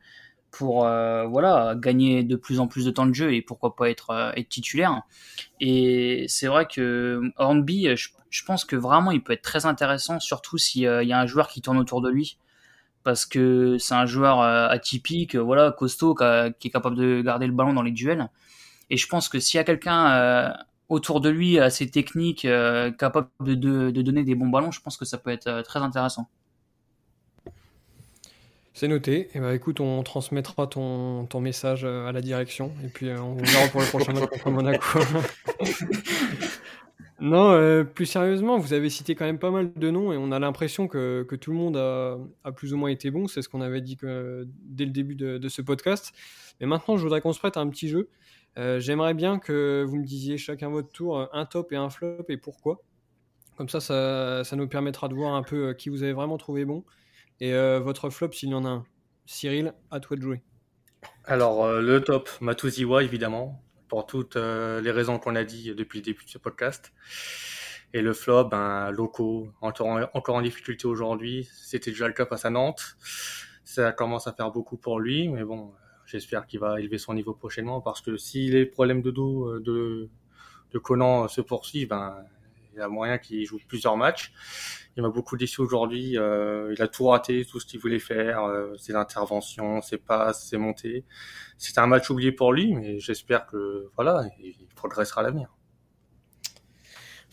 pour 0.51 0.85
euh, 0.85 1.25
voilà 1.25 1.75
gagner 1.77 2.23
de 2.23 2.35
plus 2.35 2.59
en 2.59 2.67
plus 2.67 2.85
de 2.85 2.91
temps 2.91 3.05
de 3.05 3.13
jeu 3.13 3.33
et 3.33 3.41
pourquoi 3.41 3.75
pas 3.75 3.89
être, 3.89 4.09
euh, 4.11 4.31
titulaire. 4.49 5.01
Et 5.59 6.25
c'est 6.27 6.47
vrai 6.47 6.67
que 6.67 7.21
Hornby, 7.37 7.95
je, 7.95 8.43
pense 8.45 8.65
que 8.65 8.75
vraiment 8.75 9.11
il 9.11 9.23
peut 9.23 9.33
être 9.33 9.41
très 9.41 9.65
intéressant, 9.65 10.19
surtout 10.19 10.57
s'il 10.57 10.83
y 10.83 10.87
a 11.13 11.19
un 11.19 11.25
joueur 11.25 11.47
qui 11.47 11.61
tourne 11.61 11.77
autour 11.77 12.01
de 12.01 12.09
lui 12.09 12.37
parce 13.03 13.25
que 13.25 13.77
c'est 13.79 13.95
un 13.95 14.05
joueur 14.05 14.41
euh, 14.41 14.67
atypique, 14.67 15.35
euh, 15.35 15.39
voilà, 15.39 15.71
costaud, 15.71 16.15
qui, 16.15 16.67
est 16.67 16.71
capable 16.71 16.95
de 16.95 17.21
garder 17.21 17.47
le 17.47 17.53
ballon 17.53 17.73
dans 17.73 17.81
les 17.81 17.91
duels. 17.91 18.29
Et 18.89 18.97
je 18.97 19.07
pense 19.07 19.29
que 19.29 19.39
s'il 19.39 19.57
y 19.57 19.61
a 19.61 19.63
quelqu'un 19.63 20.11
euh, 20.11 20.49
autour 20.89 21.21
de 21.21 21.29
lui 21.29 21.59
assez 21.59 21.89
technique, 21.89 22.45
euh, 22.45 22.91
capable 22.91 23.29
de, 23.39 23.55
de, 23.55 24.01
donner 24.01 24.23
des 24.23 24.35
bons 24.35 24.49
ballons, 24.49 24.71
je 24.71 24.81
pense 24.81 24.97
que 24.97 25.05
ça 25.05 25.17
peut 25.17 25.31
être 25.31 25.47
euh, 25.47 25.61
très 25.63 25.79
intéressant. 25.79 26.27
C'est 28.73 28.87
noté. 28.87 29.27
Et 29.33 29.39
bah 29.39 29.53
écoute, 29.53 29.79
on 29.81 30.01
transmettra 30.01 30.65
ton, 30.67 31.25
ton 31.25 31.41
message 31.41 31.83
euh, 31.83 32.07
à 32.07 32.11
la 32.11 32.21
direction 32.21 32.71
et 32.83 32.87
puis 32.87 33.09
euh, 33.09 33.21
on 33.21 33.35
verra 33.35 33.67
pour 33.67 33.81
le 33.81 33.87
prochain 33.87 34.13
match 34.13 34.29
contre 34.29 34.49
Monaco. 34.49 34.99
non, 37.19 37.51
euh, 37.51 37.83
plus 37.83 38.05
sérieusement, 38.05 38.57
vous 38.57 38.71
avez 38.73 38.89
cité 38.89 39.13
quand 39.13 39.25
même 39.25 39.39
pas 39.39 39.51
mal 39.51 39.71
de 39.75 39.89
noms 39.89 40.13
et 40.13 40.17
on 40.17 40.31
a 40.31 40.39
l'impression 40.39 40.87
que, 40.87 41.23
que 41.27 41.35
tout 41.35 41.51
le 41.51 41.57
monde 41.57 41.75
a, 41.75 42.17
a 42.45 42.51
plus 42.53 42.73
ou 42.73 42.77
moins 42.77 42.89
été 42.89 43.11
bon. 43.11 43.27
C'est 43.27 43.41
ce 43.41 43.49
qu'on 43.49 43.61
avait 43.61 43.81
dit 43.81 43.97
que, 43.97 44.47
dès 44.63 44.85
le 44.85 44.91
début 44.91 45.15
de, 45.15 45.37
de 45.37 45.49
ce 45.49 45.61
podcast. 45.61 46.13
Mais 46.61 46.65
maintenant, 46.65 46.95
je 46.95 47.03
voudrais 47.03 47.19
qu'on 47.19 47.33
se 47.33 47.39
prête 47.39 47.57
à 47.57 47.59
un 47.59 47.69
petit 47.69 47.89
jeu. 47.89 48.09
Euh, 48.57 48.79
J'aimerais 48.79 49.13
bien 49.13 49.37
que 49.37 49.83
vous 49.85 49.97
me 49.97 50.05
disiez 50.05 50.37
chacun 50.37 50.69
votre 50.69 50.91
tour 50.91 51.27
un 51.33 51.45
top 51.45 51.73
et 51.73 51.75
un 51.75 51.89
flop 51.89 52.25
et 52.29 52.37
pourquoi. 52.37 52.81
Comme 53.57 53.67
ça, 53.67 53.81
ça, 53.81 54.43
ça 54.45 54.55
nous 54.55 54.67
permettra 54.67 55.09
de 55.09 55.13
voir 55.13 55.35
un 55.35 55.43
peu 55.43 55.73
qui 55.73 55.89
vous 55.89 56.03
avez 56.03 56.13
vraiment 56.13 56.37
trouvé 56.37 56.63
bon. 56.63 56.85
Et 57.41 57.55
euh, 57.55 57.79
votre 57.79 58.11
flop, 58.11 58.33
s'il 58.33 58.49
y 58.49 58.53
en 58.53 58.65
a 58.65 58.69
un. 58.69 58.85
Cyril, 59.25 59.73
à 59.89 59.99
toi 59.99 60.15
de 60.15 60.21
jouer. 60.21 60.43
Alors, 61.25 61.65
euh, 61.65 61.81
le 61.81 61.99
top, 61.99 62.29
Matuziwa, 62.39 63.01
évidemment, 63.01 63.63
pour 63.87 64.05
toutes 64.05 64.35
euh, 64.35 64.79
les 64.79 64.91
raisons 64.91 65.17
qu'on 65.17 65.35
a 65.35 65.43
dit 65.43 65.73
depuis 65.73 65.99
le 65.99 66.05
début 66.05 66.23
de 66.23 66.29
ce 66.29 66.37
podcast. 66.37 66.93
Et 67.93 68.03
le 68.03 68.13
flop, 68.13 68.45
ben, 68.45 68.91
locaux, 68.91 69.51
encore 69.61 70.35
en, 70.35 70.41
difficulté 70.43 70.85
aujourd'hui. 70.85 71.49
C'était 71.51 71.89
déjà 71.89 72.07
le 72.07 72.13
cas 72.13 72.27
face 72.27 72.45
à 72.45 72.51
Nantes. 72.51 72.95
Ça 73.63 73.91
commence 73.91 74.27
à 74.27 74.33
faire 74.33 74.51
beaucoup 74.51 74.77
pour 74.77 74.99
lui, 74.99 75.27
mais 75.27 75.43
bon, 75.43 75.73
j'espère 76.05 76.45
qu'il 76.45 76.59
va 76.59 76.79
élever 76.79 76.99
son 76.99 77.15
niveau 77.15 77.33
prochainement 77.33 77.81
parce 77.81 78.01
que 78.01 78.17
si 78.17 78.49
les 78.49 78.67
problèmes 78.67 79.01
de 79.01 79.09
dos 79.09 79.59
de, 79.59 80.09
de 80.71 80.77
Conan 80.77 81.27
se 81.27 81.41
poursuivent, 81.41 81.89
ben, 81.89 82.23
il 82.73 82.77
y 82.77 82.81
a 82.81 82.87
moyen 82.87 83.17
qu'il 83.17 83.45
joue 83.45 83.59
plusieurs 83.67 83.97
matchs. 83.97 84.31
Il 84.97 85.03
m'a 85.03 85.09
beaucoup 85.09 85.37
déçu 85.37 85.61
aujourd'hui. 85.61 86.17
euh, 86.17 86.73
il 86.75 86.81
a 86.81 86.87
tout 86.87 87.05
raté, 87.07 87.45
tout 87.45 87.59
ce 87.59 87.65
qu'il 87.65 87.79
voulait 87.79 87.99
faire, 87.99 88.43
euh, 88.43 88.75
ses 88.77 88.95
interventions, 88.95 89.81
ses 89.81 89.97
passes, 89.97 90.47
ses 90.49 90.57
montées. 90.57 91.05
C'était 91.57 91.79
un 91.79 91.87
match 91.87 92.09
oublié 92.09 92.31
pour 92.31 92.53
lui, 92.53 92.73
mais 92.73 92.99
j'espère 92.99 93.45
que 93.47 93.89
voilà, 93.95 94.25
il 94.39 94.55
progressera 94.75 95.21
à 95.21 95.23
l'avenir. 95.23 95.49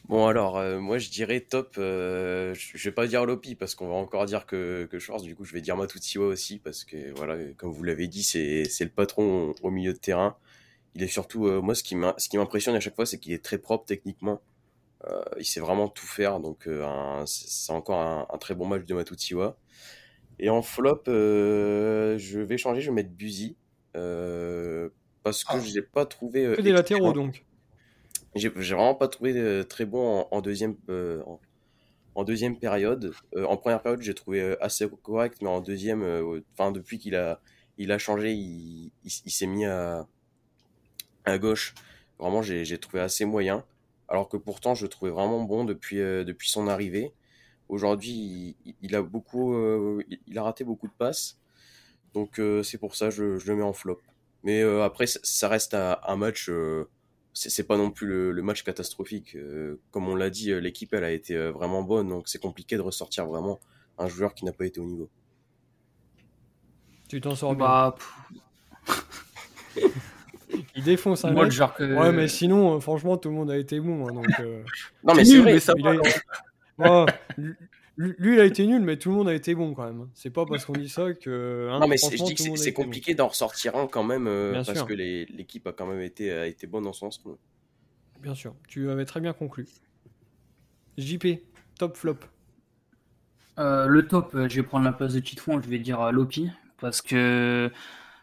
Bon 0.09 0.27
alors, 0.27 0.57
euh, 0.57 0.81
moi 0.81 0.97
je 0.97 1.11
dirais 1.11 1.41
top, 1.41 1.75
euh, 1.77 2.55
je 2.55 2.83
vais 2.83 2.95
pas 2.95 3.07
dire 3.07 3.27
Lopi 3.27 3.55
parce 3.55 3.75
qu'on 3.75 3.89
va 3.89 3.95
encore 3.95 4.25
dire 4.25 4.47
que, 4.47 4.89
que 4.91 4.99
Schwartz, 4.99 5.23
du 5.23 5.37
coup 5.37 5.45
je 5.45 5.53
vais 5.53 5.61
dire 5.61 5.77
Matutsiwa 5.77 6.27
aussi 6.27 6.59
parce 6.59 6.85
que 6.85 7.13
voilà, 7.15 7.37
comme 7.59 7.73
vous 7.73 7.85
l'avez 7.85 8.09
dit, 8.09 8.23
c'est 8.23 8.65
c'est 8.65 8.85
le 8.85 8.91
patron 8.91 9.55
au, 9.63 9.71
milieu 9.71 9.93
de 9.93 9.99
terrain. 9.99 10.39
Il 10.95 11.03
est 11.03 11.09
surtout, 11.09 11.47
euh, 11.47 11.61
moi 11.61 11.75
ce 11.75 11.83
qui 11.83 11.95
m'impressionne 11.95 12.75
à 12.75 12.81
chaque 12.81 12.97
fois, 12.97 13.05
c'est 13.05 13.19
qu'il 13.19 13.35
est 13.35 13.45
très 13.45 13.59
propre 13.59 13.85
techniquement. 13.85 14.41
Euh, 15.07 15.23
il 15.39 15.45
sait 15.45 15.61
vraiment 15.61 15.89
tout 15.89 16.07
faire, 16.07 16.41
donc 16.41 16.67
euh, 16.67 16.85
c'est 17.27 17.73
encore 17.73 18.01
un, 18.01 18.27
un 18.33 18.39
très 18.39 18.55
bon 18.55 18.67
match 18.67 18.85
de 18.85 18.95
Matutsiwa. 18.95 19.57
Et 20.41 20.51
en 20.51 20.63
flop, 20.63 21.03
euh, 21.09 22.19
je 22.19 22.41
vais 22.41 22.59
changer, 22.59 22.81
je 22.81 22.91
vais 22.91 22.95
mettre 22.97 23.11
Buzy 23.11 23.57
euh, 23.97 24.89
parce 25.23 25.45
que 25.45 25.55
Ah. 25.57 25.61
je 25.61 25.75
l'ai 25.75 25.83
pas 25.83 26.05
trouvé. 26.07 26.45
euh, 26.47 26.57
Que 26.57 26.63
des 26.63 26.73
latéraux 26.73 27.13
donc. 27.13 27.45
J'ai 28.35 28.49
vraiment 28.49 28.95
pas 28.95 29.09
trouvé 29.09 29.33
euh, 29.37 29.65
très 29.65 29.85
bon 29.87 30.21
en, 30.21 30.29
en 30.37 30.41
deuxième 30.41 30.77
euh, 30.91 31.23
en, 31.27 31.41
en 32.15 32.25
deuxième 32.25 32.59
période. 32.59 33.13
Euh, 33.37 33.45
en 33.47 33.57
première 33.57 33.83
période, 33.83 34.03
j'ai 34.03 34.15
trouvé 34.15 34.41
euh, 34.43 34.57
assez 34.63 34.89
correct, 35.03 35.39
mais 35.43 35.49
en 35.49 35.61
deuxième, 35.61 36.03
euh, 36.03 36.41
enfin 36.55 36.73
depuis 36.73 36.99
qu'il 36.99 37.15
a 37.17 37.41
il 37.79 37.93
a 37.93 37.99
changé, 37.99 38.33
il, 38.33 38.91
il, 39.05 39.31
s'est 39.31 39.47
mis 39.47 39.65
à 39.65 40.07
à 41.25 41.39
gauche. 41.39 41.75
Vraiment, 42.19 42.43
j'ai 42.43 42.65
j'ai 42.65 42.79
trouvé 42.79 43.01
assez 43.01 43.25
moyen. 43.25 43.65
Alors 44.09 44.29
que 44.29 44.37
pourtant, 44.37 44.75
je 44.75 44.85
le 44.85 44.89
trouvais 44.89 45.11
vraiment 45.11 45.43
bon 45.45 45.65
depuis 45.65 46.01
euh, 46.01 46.25
depuis 46.25 46.49
son 46.51 46.69
arrivée. 46.69 47.13
Aujourd'hui, 47.69 48.57
il, 48.65 48.77
il 48.83 48.97
a 48.97 49.03
beaucoup, 49.03 49.55
euh, 49.55 50.03
il- 50.27 50.39
a 50.39 50.43
raté 50.43 50.65
beaucoup 50.65 50.89
de 50.89 50.93
passes. 50.99 51.39
Donc 52.15 52.39
euh, 52.41 52.63
c'est 52.63 52.79
pour 52.79 52.97
ça 52.97 53.11
je, 53.11 53.39
je 53.39 53.51
le 53.51 53.57
mets 53.59 53.63
en 53.63 53.73
flop. 53.73 54.01
Mais 54.45 54.63
euh, 54.63 54.85
après, 54.85 55.07
ça, 55.07 55.49
reste 55.49 55.75
un, 55.75 55.99
un 56.07 56.17
match. 56.17 56.49
euh, 56.51 56.89
c'est 57.35 57.67
pas 57.67 57.77
non 57.77 57.91
plus 57.93 58.07
le, 58.09 58.33
le 58.33 58.43
match 58.43 58.65
catastrophique. 58.65 59.37
Euh, 59.37 59.81
comme 59.93 60.09
on 60.09 60.17
l'a 60.17 60.31
dit, 60.31 60.53
l'équipe 60.61 60.93
elle 60.95 61.05
a 61.05 61.13
été 61.13 61.37
vraiment 61.51 61.83
bonne, 61.85 62.09
donc 62.09 62.29
c'est 62.29 62.41
compliqué 62.41 62.77
de 62.77 62.81
ressortir 62.83 63.27
vraiment 63.27 63.61
un 63.99 64.09
joueur 64.09 64.35
qui 64.35 64.45
n'a 64.45 64.53
pas 64.53 64.67
été 64.67 64.81
au 64.81 64.87
niveau. 64.87 65.09
Tu 67.09 67.21
t'en 67.21 67.35
sors 67.35 67.55
bien. 67.55 67.67
Bah, 67.67 67.95
Il 70.79 70.85
défonce 70.85 71.25
un 71.25 71.33
moi, 71.33 71.45
mec. 71.45 71.53
genre 71.53 71.75
que. 71.75 71.83
Ouais, 71.95 72.13
mais 72.13 72.29
sinon, 72.29 72.77
euh, 72.77 72.81
franchement, 72.81 73.17
tout 73.17 73.29
le 73.29 73.35
monde 73.35 73.51
a 73.51 73.59
été 73.59 73.81
bon. 73.81 74.07
hein, 74.09 74.13
donc, 74.13 74.27
euh, 74.41 74.63
Non 75.05 75.15
mais 75.15 75.25
C'est 75.25 75.31
c'est 75.31 75.33
nul, 75.35 75.43
vrai. 75.43 75.53
mais 75.55 75.61
ça 75.61 75.73
il 75.77 75.83
va. 75.85 75.91
a- 75.91 77.05
Ouais, 77.05 77.07
lui, 77.97 78.15
lui, 78.19 78.35
il 78.35 78.41
a 78.41 78.45
été 78.45 78.65
nul, 78.67 78.81
mais 78.83 78.97
tout 78.97 79.11
le 79.11 79.17
monde 79.17 79.29
a 79.29 79.35
été 79.35 79.55
bon 79.57 79.75
quand 79.75 79.85
même. 79.85 80.09
C'est 80.15 80.31
pas 80.31 80.47
parce 80.47 80.65
qu'on 80.65 80.75
dit 80.75 80.89
ça 80.89 81.13
que. 81.15 81.69
hein, 81.73 81.81
Non 81.81 81.89
mais 81.89 81.97
c'est- 81.97 82.17
je 82.17 82.23
dis 82.25 82.35
que 82.37 82.57
c'est 82.57 82.71
bon. 82.71 82.85
compliqué 82.85 83.15
d'en 83.15 83.27
ressortir 83.29 83.75
un 83.77 83.89
quand 83.89 84.05
même 84.05 84.29
euh, 84.29 84.53
parce 84.65 84.73
sûr. 84.79 84.87
que 84.87 84.95
l'équipe 84.95 85.67
a 85.67 85.73
quand 85.73 85.87
même 85.87 86.01
été 86.01 86.31
a 86.33 86.47
été 86.47 86.67
bonne 86.69 86.85
dans 86.85 86.93
son 86.93 87.07
ensemble. 87.07 87.37
Bien 88.23 88.35
sûr, 88.37 88.55
tu 88.69 88.89
avais 88.91 89.05
très 89.05 89.21
bien 89.21 89.33
conclu. 89.33 89.67
JP, 90.97 91.27
top 91.79 91.97
flop. 91.97 92.19
Le 93.57 94.01
top, 94.03 94.31
je 94.35 94.55
vais 94.57 94.63
prendre 94.63 94.85
la 94.85 94.93
place 94.93 95.15
de 95.15 95.21
Titouan, 95.21 95.61
je 95.61 95.69
vais 95.69 95.79
dire 95.81 96.13
Lopi, 96.13 96.49
parce 96.81 97.03
que 97.03 97.71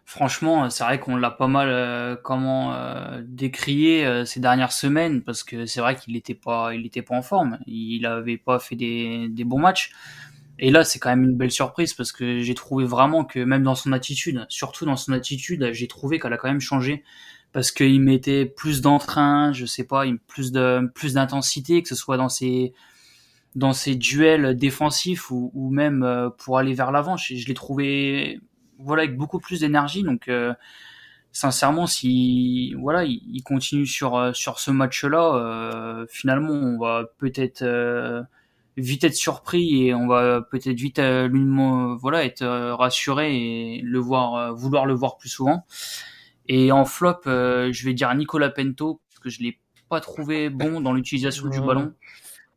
franchement, 0.05 0.69
c'est 0.69 0.83
vrai 0.83 0.99
qu'on 0.99 1.17
l'a 1.17 1.31
pas 1.31 1.47
mal 1.47 2.19
comment 2.23 2.75
décrié 3.23 4.23
ces 4.25 4.39
dernières 4.39 4.71
semaines 4.71 5.21
parce 5.23 5.43
que 5.43 5.65
c'est 5.65 5.81
vrai 5.81 5.95
qu'il 5.95 6.15
était 6.15 6.35
pas, 6.35 6.73
il 6.73 6.85
était 6.85 7.01
pas 7.01 7.15
en 7.15 7.21
forme, 7.21 7.59
il 7.65 8.05
avait 8.05 8.37
pas 8.37 8.59
fait 8.59 8.75
des, 8.75 9.27
des 9.29 9.43
bons 9.43 9.59
matchs. 9.59 9.91
Et 10.57 10.71
là, 10.71 10.83
c'est 10.83 10.99
quand 10.99 11.09
même 11.09 11.23
une 11.23 11.35
belle 11.35 11.51
surprise 11.51 11.93
parce 11.93 12.11
que 12.11 12.39
j'ai 12.39 12.53
trouvé 12.53 12.85
vraiment 12.85 13.25
que 13.25 13.39
même 13.39 13.63
dans 13.63 13.75
son 13.75 13.91
attitude, 13.91 14.45
surtout 14.49 14.85
dans 14.85 14.95
son 14.95 15.11
attitude, 15.11 15.71
j'ai 15.73 15.87
trouvé 15.87 16.19
qu'elle 16.19 16.33
a 16.33 16.37
quand 16.37 16.47
même 16.47 16.61
changé 16.61 17.03
parce 17.51 17.71
qu'il 17.71 18.01
mettait 18.01 18.45
plus 18.45 18.81
d'entrain, 18.81 19.51
je 19.53 19.65
sais 19.65 19.85
pas, 19.85 20.03
plus 20.27 20.51
de 20.51 20.89
plus 20.93 21.13
d'intensité, 21.13 21.81
que 21.81 21.89
ce 21.89 21.95
soit 21.95 22.17
dans 22.17 22.29
ses 22.29 22.73
dans 23.55 23.73
ses 23.73 23.95
duels 23.95 24.57
défensifs 24.57 25.31
ou, 25.31 25.69
même 25.71 26.03
euh, 26.03 26.29
pour 26.29 26.57
aller 26.57 26.73
vers 26.73 26.91
l'avant. 26.91 27.15
Je 27.17 27.47
l'ai 27.47 27.53
trouvé 27.53 28.39
voilà 28.79 29.03
avec 29.03 29.17
beaucoup 29.17 29.39
plus 29.39 29.61
d'énergie. 29.61 30.03
Donc 30.03 30.27
euh, 30.27 30.53
sincèrement, 31.31 31.87
si 31.87 32.73
voilà, 32.75 33.03
il, 33.05 33.21
il, 33.31 33.43
continue 33.43 33.85
sur 33.85 34.15
euh, 34.15 34.33
sur 34.33 34.59
ce 34.59 34.71
match-là, 34.71 35.35
euh, 35.35 36.05
finalement, 36.09 36.53
on 36.53 36.77
va 36.79 37.05
peut-être 37.17 37.63
vite 38.77 39.03
être 39.03 39.15
surpris 39.15 39.87
et 39.87 39.93
on 39.93 40.07
va 40.07 40.41
peut-être 40.41 40.77
vite 40.77 40.99
euh, 40.99 41.29
voilà 41.99 42.25
être 42.25 42.41
euh, 42.41 42.75
rassuré 42.75 43.35
et 43.35 43.81
le 43.81 43.99
voir 43.99 44.35
euh, 44.35 44.51
vouloir 44.51 44.85
le 44.85 44.93
voir 44.93 45.17
plus 45.17 45.29
souvent 45.29 45.65
et 46.47 46.71
en 46.71 46.85
flop 46.85 47.21
je 47.25 47.85
vais 47.85 47.93
dire 47.93 48.13
Nicolas 48.15 48.49
Pento 48.49 49.01
parce 49.09 49.19
que 49.19 49.29
je 49.29 49.41
l'ai 49.41 49.59
pas 49.89 50.01
trouvé 50.01 50.49
bon 50.49 50.81
dans 50.81 50.93
l'utilisation 50.93 51.47
du 51.47 51.61
ballon 51.61 51.93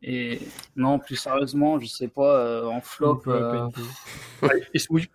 et 0.03 0.41
non 0.77 0.99
plus 0.99 1.17
sérieusement 1.17 1.79
je 1.79 1.87
sais 1.87 2.09
pas 2.09 2.67
en 2.67 2.81
flop 2.81 3.23
oui. 4.91 5.09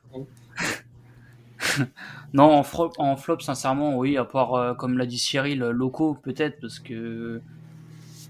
non 2.34 2.52
en 2.52 2.64
flop 2.64 2.92
en 2.98 3.16
flop 3.16 3.40
sincèrement 3.40 3.98
oui 3.98 4.18
à 4.18 4.26
part 4.26 4.76
comme 4.78 4.98
l'a 4.98 5.06
dit 5.06 5.20
Cyril 5.20 5.60
locaux 5.60 6.16
peut-être 6.16 6.60
parce 6.60 6.80
que 6.80 7.42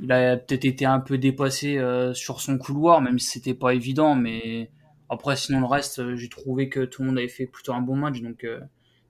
il 0.01 0.11
a 0.11 0.37
peut-être 0.37 0.65
été 0.65 0.85
un 0.85 0.99
peu 0.99 1.17
dépassé 1.17 1.77
euh, 1.77 2.13
sur 2.13 2.41
son 2.41 2.57
couloir, 2.57 3.01
même 3.01 3.19
si 3.19 3.27
c'était 3.27 3.53
pas 3.53 3.73
évident. 3.73 4.15
Mais 4.15 4.69
après, 5.09 5.35
sinon 5.35 5.59
le 5.59 5.65
reste, 5.65 5.99
euh, 5.99 6.15
j'ai 6.15 6.29
trouvé 6.29 6.69
que 6.69 6.85
tout 6.85 7.01
le 7.01 7.09
monde 7.09 7.17
avait 7.17 7.27
fait 7.27 7.45
plutôt 7.45 7.73
un 7.73 7.81
bon 7.81 7.95
match, 7.95 8.21
donc 8.21 8.43
euh, 8.43 8.59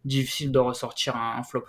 difficile 0.06 0.52
de 0.52 0.60
ressortir 0.60 1.16
un, 1.16 1.42
flop. 1.44 1.66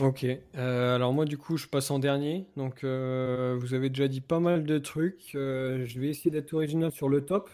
Ok, 0.00 0.24
alors 0.54 1.12
moi 1.12 1.26
du 1.26 1.36
coup 1.36 1.58
je 1.58 1.66
passe 1.66 1.90
en 1.90 1.98
dernier, 1.98 2.46
donc 2.56 2.84
vous 2.84 3.74
avez 3.74 3.90
déjà 3.90 4.08
dit 4.08 4.22
pas 4.22 4.40
mal 4.40 4.64
de 4.64 4.78
trucs, 4.78 5.32
je 5.34 6.00
vais 6.00 6.08
essayer 6.08 6.30
d'être 6.30 6.54
original 6.54 6.90
sur 6.90 7.10
le 7.10 7.26
top, 7.26 7.50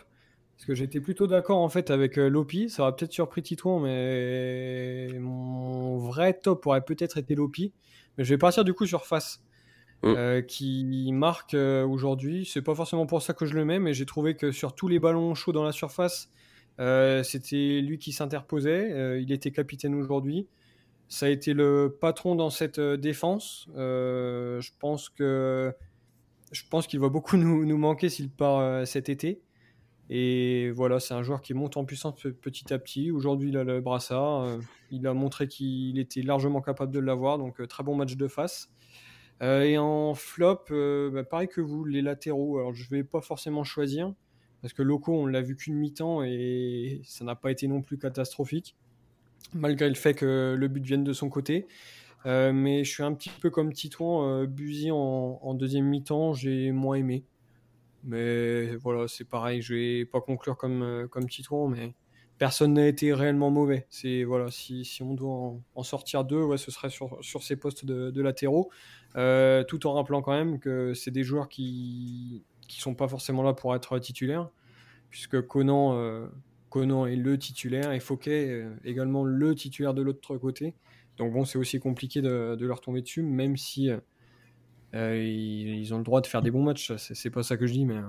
parce 0.56 0.66
que 0.66 0.74
j'étais 0.74 1.00
plutôt 1.00 1.26
d'accord 1.26 1.58
en 1.58 1.68
fait 1.68 1.90
avec 1.90 2.16
Lopi, 2.16 2.70
ça 2.70 2.82
aurait 2.82 2.96
peut-être 2.96 3.12
surpris 3.12 3.42
Titouan, 3.42 3.80
mais 3.80 5.08
mon 5.20 5.98
vrai 5.98 6.32
top 6.34 6.66
aurait 6.66 6.84
peut-être 6.84 7.18
été 7.18 7.34
Lopi, 7.34 7.72
mais 8.16 8.24
je 8.24 8.30
vais 8.30 8.38
partir 8.38 8.64
du 8.64 8.72
coup 8.72 8.86
sur 8.86 9.04
face. 9.04 9.42
Mm. 10.02 10.14
Euh, 10.16 10.42
qui 10.42 11.10
marque 11.12 11.54
euh, 11.54 11.86
aujourd'hui. 11.86 12.44
C'est 12.44 12.62
pas 12.62 12.74
forcément 12.74 13.06
pour 13.06 13.22
ça 13.22 13.32
que 13.32 13.46
je 13.46 13.54
le 13.54 13.64
mets, 13.64 13.78
mais 13.78 13.94
j'ai 13.94 14.06
trouvé 14.06 14.36
que 14.36 14.52
sur 14.52 14.74
tous 14.74 14.88
les 14.88 14.98
ballons 14.98 15.34
chauds 15.34 15.52
dans 15.52 15.64
la 15.64 15.72
surface, 15.72 16.30
euh, 16.78 17.22
c'était 17.22 17.80
lui 17.80 17.98
qui 17.98 18.12
s'interposait. 18.12 19.20
il 19.22 19.32
était 19.32 19.50
capitaine 19.50 19.94
aujourd'hui. 19.94 20.46
Ça 21.08 21.26
a 21.26 21.28
été 21.28 21.54
le 21.54 21.96
patron 22.00 22.34
dans 22.34 22.50
cette 22.50 22.80
défense. 22.80 23.68
je 23.74 24.70
pense 24.78 25.08
que 25.08 25.72
je 26.52 26.62
pense 26.70 26.86
qu'il 26.86 27.00
va 27.00 27.08
beaucoup 27.08 27.36
nous, 27.38 27.64
nous 27.64 27.78
manquer 27.78 28.08
s'il 28.08 28.30
part 28.30 28.86
cet 28.86 29.08
été. 29.08 29.40
Et 30.08 30.70
voilà, 30.70 31.00
c'est 31.00 31.14
un 31.14 31.22
joueur 31.22 31.42
qui 31.42 31.52
monte 31.52 31.76
en 31.76 31.84
puissance 31.84 32.14
petit 32.40 32.72
à 32.72 32.78
petit. 32.78 33.10
Aujourd'hui, 33.10 33.48
il 33.48 33.56
a 33.56 33.64
le 33.64 33.80
brassard. 33.80 34.58
il 34.90 35.06
a 35.06 35.14
montré 35.14 35.48
qu'il 35.48 35.98
était 35.98 36.22
largement 36.22 36.60
capable 36.60 36.92
de 36.92 37.00
l'avoir. 37.00 37.38
Donc, 37.38 37.66
très 37.66 37.82
bon 37.82 37.96
match 37.96 38.16
de 38.16 38.28
face. 38.28 38.70
Euh, 39.42 39.62
et 39.62 39.76
en 39.78 40.14
flop, 40.14 40.64
euh, 40.70 41.10
bah, 41.10 41.24
pareil 41.24 41.48
que 41.48 41.60
vous, 41.60 41.84
les 41.84 42.02
latéraux. 42.02 42.58
Alors 42.58 42.74
je 42.74 42.88
vais 42.88 43.04
pas 43.04 43.20
forcément 43.20 43.64
choisir 43.64 44.12
parce 44.62 44.72
que 44.72 44.82
locaux, 44.82 45.14
on 45.14 45.26
l'a 45.26 45.42
vu 45.42 45.56
qu'une 45.56 45.74
mi-temps 45.74 46.22
et 46.24 47.00
ça 47.04 47.24
n'a 47.24 47.34
pas 47.34 47.50
été 47.50 47.68
non 47.68 47.82
plus 47.82 47.98
catastrophique, 47.98 48.74
malgré 49.52 49.88
le 49.88 49.94
fait 49.94 50.14
que 50.14 50.56
le 50.58 50.68
but 50.68 50.84
vienne 50.84 51.04
de 51.04 51.12
son 51.12 51.28
côté. 51.28 51.66
Euh, 52.24 52.52
mais 52.52 52.82
je 52.82 52.90
suis 52.90 53.02
un 53.02 53.12
petit 53.12 53.30
peu 53.30 53.50
comme 53.50 53.72
Titouan, 53.72 54.26
euh, 54.26 54.90
en, 54.90 55.38
en, 55.42 55.54
deuxième 55.54 55.84
mi-temps, 55.84 56.32
j'ai 56.32 56.72
moins 56.72 56.96
aimé. 56.96 57.24
Mais 58.06 58.76
voilà, 58.76 59.08
c'est 59.08 59.24
pareil, 59.24 59.62
je 59.62 59.74
vais 59.74 60.04
pas 60.04 60.20
conclure 60.20 60.56
comme, 60.56 61.08
comme 61.10 61.28
Titouan, 61.28 61.68
mais 61.68 61.94
personne 62.38 62.74
n'a 62.74 62.86
été 62.86 63.12
réellement 63.12 63.50
mauvais. 63.50 63.86
C'est 63.90 64.24
voilà, 64.24 64.50
si, 64.50 64.84
si 64.84 65.02
on 65.02 65.14
doit 65.14 65.54
en, 65.74 65.82
sortir 65.82 66.24
deux, 66.24 66.42
ouais, 66.42 66.58
ce 66.58 66.70
serait 66.70 66.90
sur, 66.90 67.18
sur 67.22 67.42
ces 67.42 67.56
postes 67.56 67.84
de, 67.84 68.22
latéraux. 68.22 68.70
Euh, 69.16 69.64
tout 69.64 69.86
en 69.86 69.94
rappelant 69.94 70.22
quand 70.22 70.32
même 70.32 70.58
que 70.58 70.92
c'est 70.94 71.10
des 71.10 71.24
joueurs 71.24 71.48
qui 71.48 72.44
qui 72.68 72.80
sont 72.80 72.94
pas 72.96 73.06
forcément 73.06 73.44
là 73.44 73.52
pour 73.52 73.74
être 73.76 73.96
titulaires, 74.00 74.50
puisque 75.08 75.40
Conan, 75.46 75.94
euh, 75.94 76.26
est 76.74 77.16
le 77.16 77.38
titulaire 77.38 77.92
et 77.92 78.00
Fouquet 78.00 78.48
euh, 78.50 78.74
également 78.84 79.24
le 79.24 79.54
titulaire 79.54 79.94
de 79.94 80.02
l'autre 80.02 80.36
côté. 80.36 80.74
Donc 81.16 81.32
bon, 81.32 81.44
c'est 81.44 81.58
aussi 81.58 81.78
compliqué 81.78 82.20
de, 82.20 82.56
de, 82.56 82.66
leur 82.66 82.80
tomber 82.80 83.00
dessus, 83.02 83.22
même 83.22 83.56
si 83.56 83.88
ils, 84.96 85.92
ont 85.94 85.98
le 85.98 86.04
droit 86.04 86.20
de 86.20 86.26
faire 86.26 86.42
des 86.42 86.50
bons 86.50 86.62
matchs. 86.62 86.92
C'est 86.96 87.30
pas 87.30 87.42
ça 87.42 87.56
que 87.56 87.66
je 87.66 87.72
dis, 87.72 87.84
mais, 87.84 88.00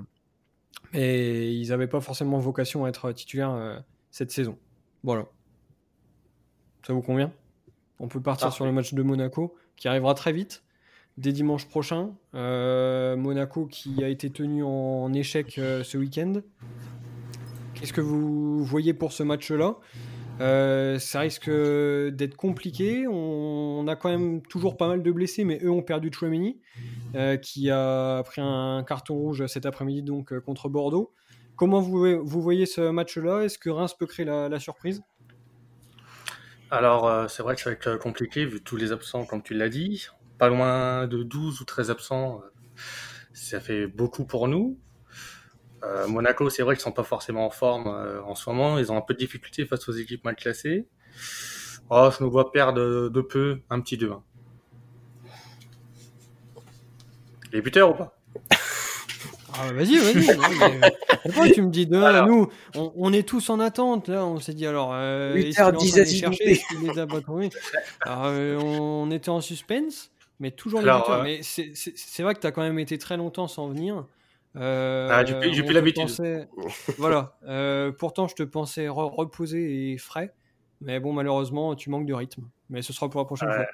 mais 0.93 1.56
ils 1.56 1.69
n'avaient 1.69 1.88
pas 1.88 2.02
forcément 2.02 2.39
vocation 2.39 2.86
à 2.86 2.89
être 2.89 3.12
titulaires 3.12 3.84
cette 4.12 4.32
saison. 4.32 4.58
Voilà. 5.04 5.26
Ça 6.86 6.93
vous 6.93 7.02
convient? 7.02 7.32
On 8.00 8.08
peut 8.08 8.21
partir 8.21 8.54
sur 8.54 8.65
le 8.65 8.71
match 8.71 8.93
de 8.93 9.02
Monaco, 9.02 9.56
qui 9.76 9.88
arrivera 9.88 10.13
très 10.13 10.32
vite 10.32 10.63
dès 11.17 11.32
dimanche 11.32 11.67
prochain. 11.67 12.12
Euh, 12.36 13.15
Monaco 13.17 13.65
qui 13.65 14.04
a 14.04 14.10
été 14.10 14.30
tenu 14.30 14.63
en 14.63 15.12
échec 15.13 15.58
euh, 15.58 15.84
ce 15.84 15.97
week-end. 15.97 16.34
Qu'est-ce 17.73 17.93
que 17.93 18.02
vous 18.02 18.63
voyez 18.63 18.93
pour 18.93 19.12
ce 19.12 19.23
match-là? 19.23 19.76
Euh, 20.39 21.00
Ça 21.00 21.21
risque 21.21 21.50
d'être 21.50 22.36
compliqué. 22.36 23.08
On, 23.08 23.86
a 23.88 23.95
quand 23.95 24.10
même 24.10 24.41
toujours 24.41 24.78
pas 24.78 24.88
mal 24.88 25.04
de 25.04 25.12
blessés, 25.12 25.43
mais 25.43 25.60
eux 25.63 25.71
ont 25.71 25.82
perdu 25.82 26.12
Chouameni, 26.12 26.60
qui 27.41 27.69
a 27.71 28.23
pris 28.23 28.41
un 28.41 28.84
carton 28.88 29.15
rouge 29.15 29.45
cet 29.47 29.65
après-midi 29.65 30.04
donc 30.04 30.38
contre 30.39 30.69
Bordeaux. 30.69 31.13
Comment 31.56 31.80
vous, 31.80 32.23
vous 32.23 32.41
voyez 32.41 32.65
ce 32.65 32.89
match-là? 32.89 33.43
Est-ce 33.43 33.58
que 33.58 33.69
Reims 33.69 33.95
peut 33.97 34.06
créer 34.06 34.26
la, 34.26 34.50
la 34.50 34.60
surprise? 34.60 35.02
Alors, 36.69 37.30
c'est 37.30 37.43
vrai 37.43 37.56
que 37.56 37.62
ça 37.62 37.69
va 37.69 37.76
être 37.76 37.95
compliqué 37.97 38.45
vu 38.45 38.62
tous 38.62 38.76
les 38.76 38.91
absents, 38.91 39.26
comme 39.26 39.41
tu 39.41 39.54
l'as 39.54 39.69
dit 39.69 40.08
pas 40.38 40.50
loin 40.50 41.08
de 41.08 41.23
12 41.23 41.62
ou 41.62 41.65
13 41.65 41.91
absents. 41.91 42.41
Ça 43.34 43.60
fait 43.60 43.88
beaucoup 43.88 44.26
pour 44.26 44.47
nous. 44.47 44.80
Euh, 45.84 46.08
Monaco, 46.08 46.50
c'est 46.50 46.63
vrai 46.63 46.76
qu'ils 46.76 46.82
sont 46.82 46.92
pas 46.92 47.04
forcément 47.04 47.46
en 47.46 47.50
forme 47.50 47.88
euh, 47.88 48.22
en 48.24 48.36
ce 48.36 48.50
moment. 48.50 48.78
Ils 48.80 48.92
ont 48.92 48.98
un 48.98 49.02
peu 49.02 49.13
de 49.13 49.20
difficulté 49.20 49.66
face 49.66 49.88
aux 49.88 49.94
équipes 49.94 50.24
mal 50.24 50.36
classées. 50.36 50.88
Oh, 51.90 52.10
je 52.12 52.24
nous 52.24 52.32
vois 52.32 52.52
perdre 52.52 53.10
de, 53.10 53.22
peu 53.22 53.62
un 53.70 53.80
petit 53.80 53.98
2-1. 53.98 54.22
Les 57.54 57.62
buteurs 57.62 57.92
ou 57.92 57.94
pas? 57.94 58.18
Ah, 59.60 59.74
vas-y, 59.74 59.98
vas-y. 59.98 60.28
Pourquoi 61.24 61.50
tu 61.54 61.63
me 61.63 61.72
dis 61.72 61.88
de 61.88 62.28
Nous, 62.28 62.48
on, 62.76 63.12
est 63.12 63.28
tous 63.28 63.50
en 63.50 63.60
attente. 63.60 64.08
Là, 64.08 64.24
on 64.24 64.40
s'est 64.40 64.54
dit 64.54 64.68
alors. 64.68 64.92
Euh, 64.94 65.34
8h10 65.34 66.00
à 66.00 66.06
chercher? 66.06 66.62
Euh, 68.06 68.60
on 68.60 69.10
était 69.10 69.30
en 69.30 69.42
suspense. 69.42 70.12
Mais 70.40 70.52
toujours 70.52 70.82
les 70.82 70.86
buteurs. 70.86 71.24
Mais 71.24 71.40
c'est 71.42 72.22
vrai 72.22 72.36
que 72.36 72.40
tu 72.40 72.46
as 72.46 72.52
quand 72.52 72.62
même 72.62 72.78
été 72.78 73.00
très 73.00 73.18
longtemps 73.18 73.48
sans 73.48 73.68
venir. 73.70 74.06
Euh, 74.56 75.10
ah, 75.12 75.26
j'ai 75.26 75.64
plus 75.64 75.74
l'habitude. 75.74 76.10
voilà. 76.98 77.38
Euh, 77.46 77.92
pourtant, 77.92 78.28
je 78.28 78.36
te 78.36 78.44
pensais 78.44 78.88
reposé 78.88 79.92
et 79.92 79.98
frais. 79.98 80.34
Mais 80.82 81.00
bon, 81.00 81.14
malheureusement, 81.14 81.76
tu 81.76 81.90
manques 81.90 82.06
de 82.06 82.14
rythme. 82.14 82.44
Mais 82.70 82.82
ce 82.82 82.94
sera 82.94 83.10
pour 83.10 83.22
la 83.22 83.26
prochaine 83.26 83.52
fois. 83.52 83.66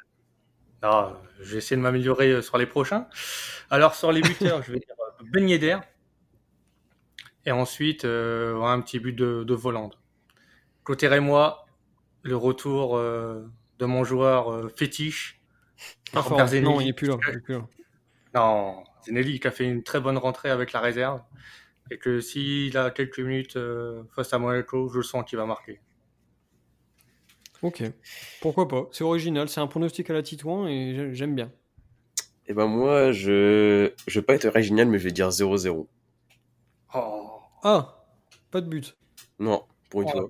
Non, 0.83 1.15
je 1.39 1.53
vais 1.53 1.57
essayer 1.59 1.77
de 1.77 1.81
m'améliorer 1.81 2.31
euh, 2.31 2.41
sur 2.41 2.57
les 2.57 2.65
prochains. 2.65 3.07
Alors, 3.69 3.95
sur 3.95 4.11
les 4.11 4.21
buteurs, 4.21 4.61
je 4.63 4.71
vais 4.71 4.79
dire 4.79 4.95
Ben 5.31 5.47
Yedder. 5.47 5.77
Et 7.45 7.51
ensuite, 7.51 8.05
un 8.05 8.81
petit 8.81 8.99
but 8.99 9.13
de, 9.13 9.43
de 9.43 9.53
Volande. 9.53 9.95
Côté 10.83 11.19
moi, 11.19 11.65
le 12.21 12.37
retour 12.37 12.97
de 12.97 13.85
mon 13.85 14.05
joueur 14.05 14.71
fétiche, 14.77 15.41
non, 16.13 16.79
il 16.79 16.85
n'est 16.85 16.93
plus 16.93 17.07
là. 17.07 17.17
Non, 18.33 18.83
Zenelli 19.05 19.39
qui 19.39 19.47
a 19.47 19.51
fait 19.51 19.65
une 19.65 19.83
très 19.83 19.99
bonne 19.99 20.17
rentrée 20.17 20.49
avec 20.49 20.71
la 20.73 20.79
réserve. 20.79 21.21
Et 21.91 21.97
que 21.97 22.21
s'il 22.21 22.77
a 22.77 22.89
quelques 22.91 23.19
minutes 23.19 23.57
euh, 23.57 24.03
face 24.15 24.33
à 24.33 24.39
Monaco, 24.39 24.89
je 24.89 25.01
sens 25.01 25.23
qu'il 25.27 25.37
va 25.37 25.45
marquer. 25.45 25.81
Ok, 27.61 27.83
pourquoi 28.41 28.67
pas 28.67 28.87
C'est 28.91 29.03
original, 29.03 29.47
c'est 29.47 29.61
un 29.61 29.67
pronostic 29.67 30.09
à 30.09 30.13
la 30.13 30.21
Titouan 30.23 30.67
et 30.67 31.13
j'aime 31.13 31.33
bien. 31.35 31.45
Et 32.45 32.51
eh 32.51 32.53
ben 32.53 32.65
moi, 32.67 33.13
je 33.13 33.91
je 34.05 34.19
vais 34.19 34.25
pas 34.25 34.33
être 34.35 34.45
original, 34.45 34.87
mais 34.87 34.99
je 34.99 35.05
vais 35.05 35.11
dire 35.13 35.29
0-0. 35.29 35.87
Oh, 36.95 37.39
Ah, 37.63 38.03
pas 38.51 38.59
de 38.59 38.67
but. 38.67 38.97
Non, 39.39 39.63
pour 39.89 40.01
une 40.01 40.09
Oh. 40.09 40.11
fois. 40.11 40.29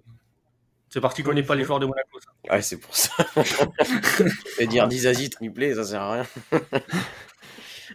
C'est 0.89 1.01
parce 1.01 1.15
qu'il 1.15 1.23
connaît 1.25 1.41
pas 1.41 1.55
les 1.55 1.63
joueurs 1.63 1.79
de 1.79 1.87
Monaco. 1.87 2.19
Ça. 2.19 2.53
Ouais, 2.53 2.61
c'est 2.61 2.77
pour 2.77 2.95
ça. 2.95 3.11
Et 4.59 4.67
dire 4.67 4.87
Dizazi 4.87 5.31
triplé, 5.31 5.73
ça 5.73 5.83
sert 5.85 6.01
à 6.03 6.13
rien. 6.13 6.25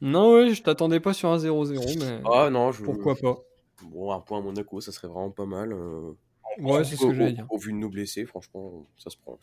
Non, 0.01 0.35
ouais, 0.35 0.55
je 0.55 0.63
t'attendais 0.63 1.01
pas 1.01 1.13
sur 1.13 1.29
un 1.31 1.39
0-0, 1.39 1.99
mais 1.99 2.21
Ah 2.33 2.51
non, 2.51 2.73
je... 2.73 2.83
pourquoi 2.85 3.15
pas. 3.17 3.39
Bon, 3.83 4.13
un 4.13 4.21
point 4.21 4.39
à 4.39 4.43
Monaco, 4.43 4.81
ça 4.81 4.93
serait 4.93 5.09
vraiment 5.09 5.31
pas 5.31 5.47
mal. 5.47 5.73
euh, 5.73 6.13
Ouais, 6.61 6.83
c'est 6.85 6.97
ce 6.97 7.07
que 7.07 7.15
j'allais 7.15 7.33
dire. 7.33 7.47
au 7.51 7.59
vu 7.59 7.73
de 7.73 7.77
nos 7.79 7.89
blessés, 7.89 8.25
franchement, 8.27 8.85
ça 8.97 9.11
se 9.11 9.17
prend. 9.17 9.39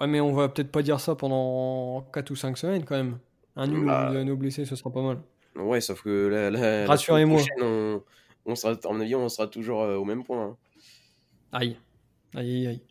Ouais, 0.00 0.06
mais 0.06 0.20
on 0.20 0.32
va 0.32 0.48
peut-être 0.48 0.70
pas 0.70 0.82
dire 0.82 1.00
ça 1.00 1.16
pendant 1.16 2.02
4 2.12 2.30
ou 2.30 2.36
5 2.36 2.56
semaines 2.56 2.84
quand 2.84 2.96
même. 2.96 3.18
Un 3.56 3.66
nul 3.66 3.84
Bah. 3.86 4.12
nos 4.24 4.36
blessés, 4.36 4.64
ce 4.64 4.76
sera 4.76 4.90
pas 4.90 5.02
mal. 5.02 5.18
Ouais, 5.56 5.80
sauf 5.80 6.02
que 6.02 6.28
la 6.52 6.86
Rassurez-moi. 6.86 7.40
On, 7.60 8.00
on 8.46 8.54
sera, 8.54 8.74
à 8.74 8.92
mon 8.92 9.00
avis, 9.00 9.16
on 9.16 9.28
sera 9.28 9.48
toujours 9.48 9.82
euh, 9.82 9.96
au 9.96 10.04
même 10.04 10.22
point. 10.22 10.44
hein. 10.50 10.56
Aïe. 11.50 11.76
Aïe, 12.36 12.50
aïe, 12.58 12.66
aïe. 12.68 12.82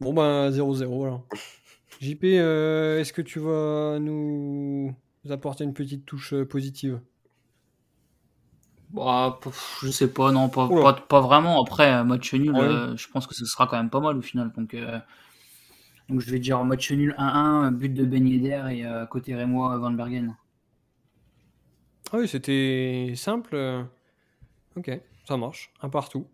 Bon, 0.00 0.14
ben 0.14 0.48
0-0 0.50 1.02
alors. 1.04 1.26
JP, 2.00 2.24
euh, 2.24 2.98
est-ce 3.00 3.12
que 3.12 3.22
tu 3.22 3.38
vas 3.40 3.98
nous 4.00 4.94
apporter 5.32 5.64
une 5.64 5.74
petite 5.74 6.04
touche 6.06 6.32
euh, 6.34 6.44
positive 6.46 7.00
Bah, 8.90 9.40
je 9.82 9.90
sais 9.90 10.12
pas, 10.12 10.30
non, 10.30 10.48
pas, 10.48 10.68
pas, 10.68 10.92
pas 10.94 11.20
vraiment. 11.20 11.60
Après, 11.62 11.88
un 11.90 12.04
match 12.04 12.32
nul, 12.34 12.52
Ouais. 12.52 12.60
euh, 12.60 12.96
je 12.96 13.08
pense 13.08 13.26
que 13.26 13.34
ce 13.34 13.44
sera 13.44 13.66
quand 13.66 13.76
même 13.76 13.90
pas 13.90 14.00
mal 14.00 14.16
au 14.16 14.22
final. 14.22 14.52
Donc, 14.52 14.72
euh, 14.74 14.98
donc 16.08 16.20
je 16.20 16.30
vais 16.30 16.38
dire 16.38 16.62
match 16.64 16.90
nul 16.92 17.14
1-1, 17.18 17.70
but 17.72 17.92
de 17.92 18.04
Ben 18.04 18.26
Yedder 18.26 18.64
et 18.70 18.86
euh, 18.86 19.06
côté 19.06 19.34
Rémois, 19.34 19.76
Van 19.78 19.90
Bergen. 19.90 20.34
Ah 22.12 22.18
oui, 22.18 22.28
c'était 22.28 23.12
simple. 23.16 23.54
euh. 23.56 23.82
Ok, 24.76 24.90
ça 25.26 25.36
marche. 25.36 25.72
Un 25.82 25.88
partout. 25.88 26.26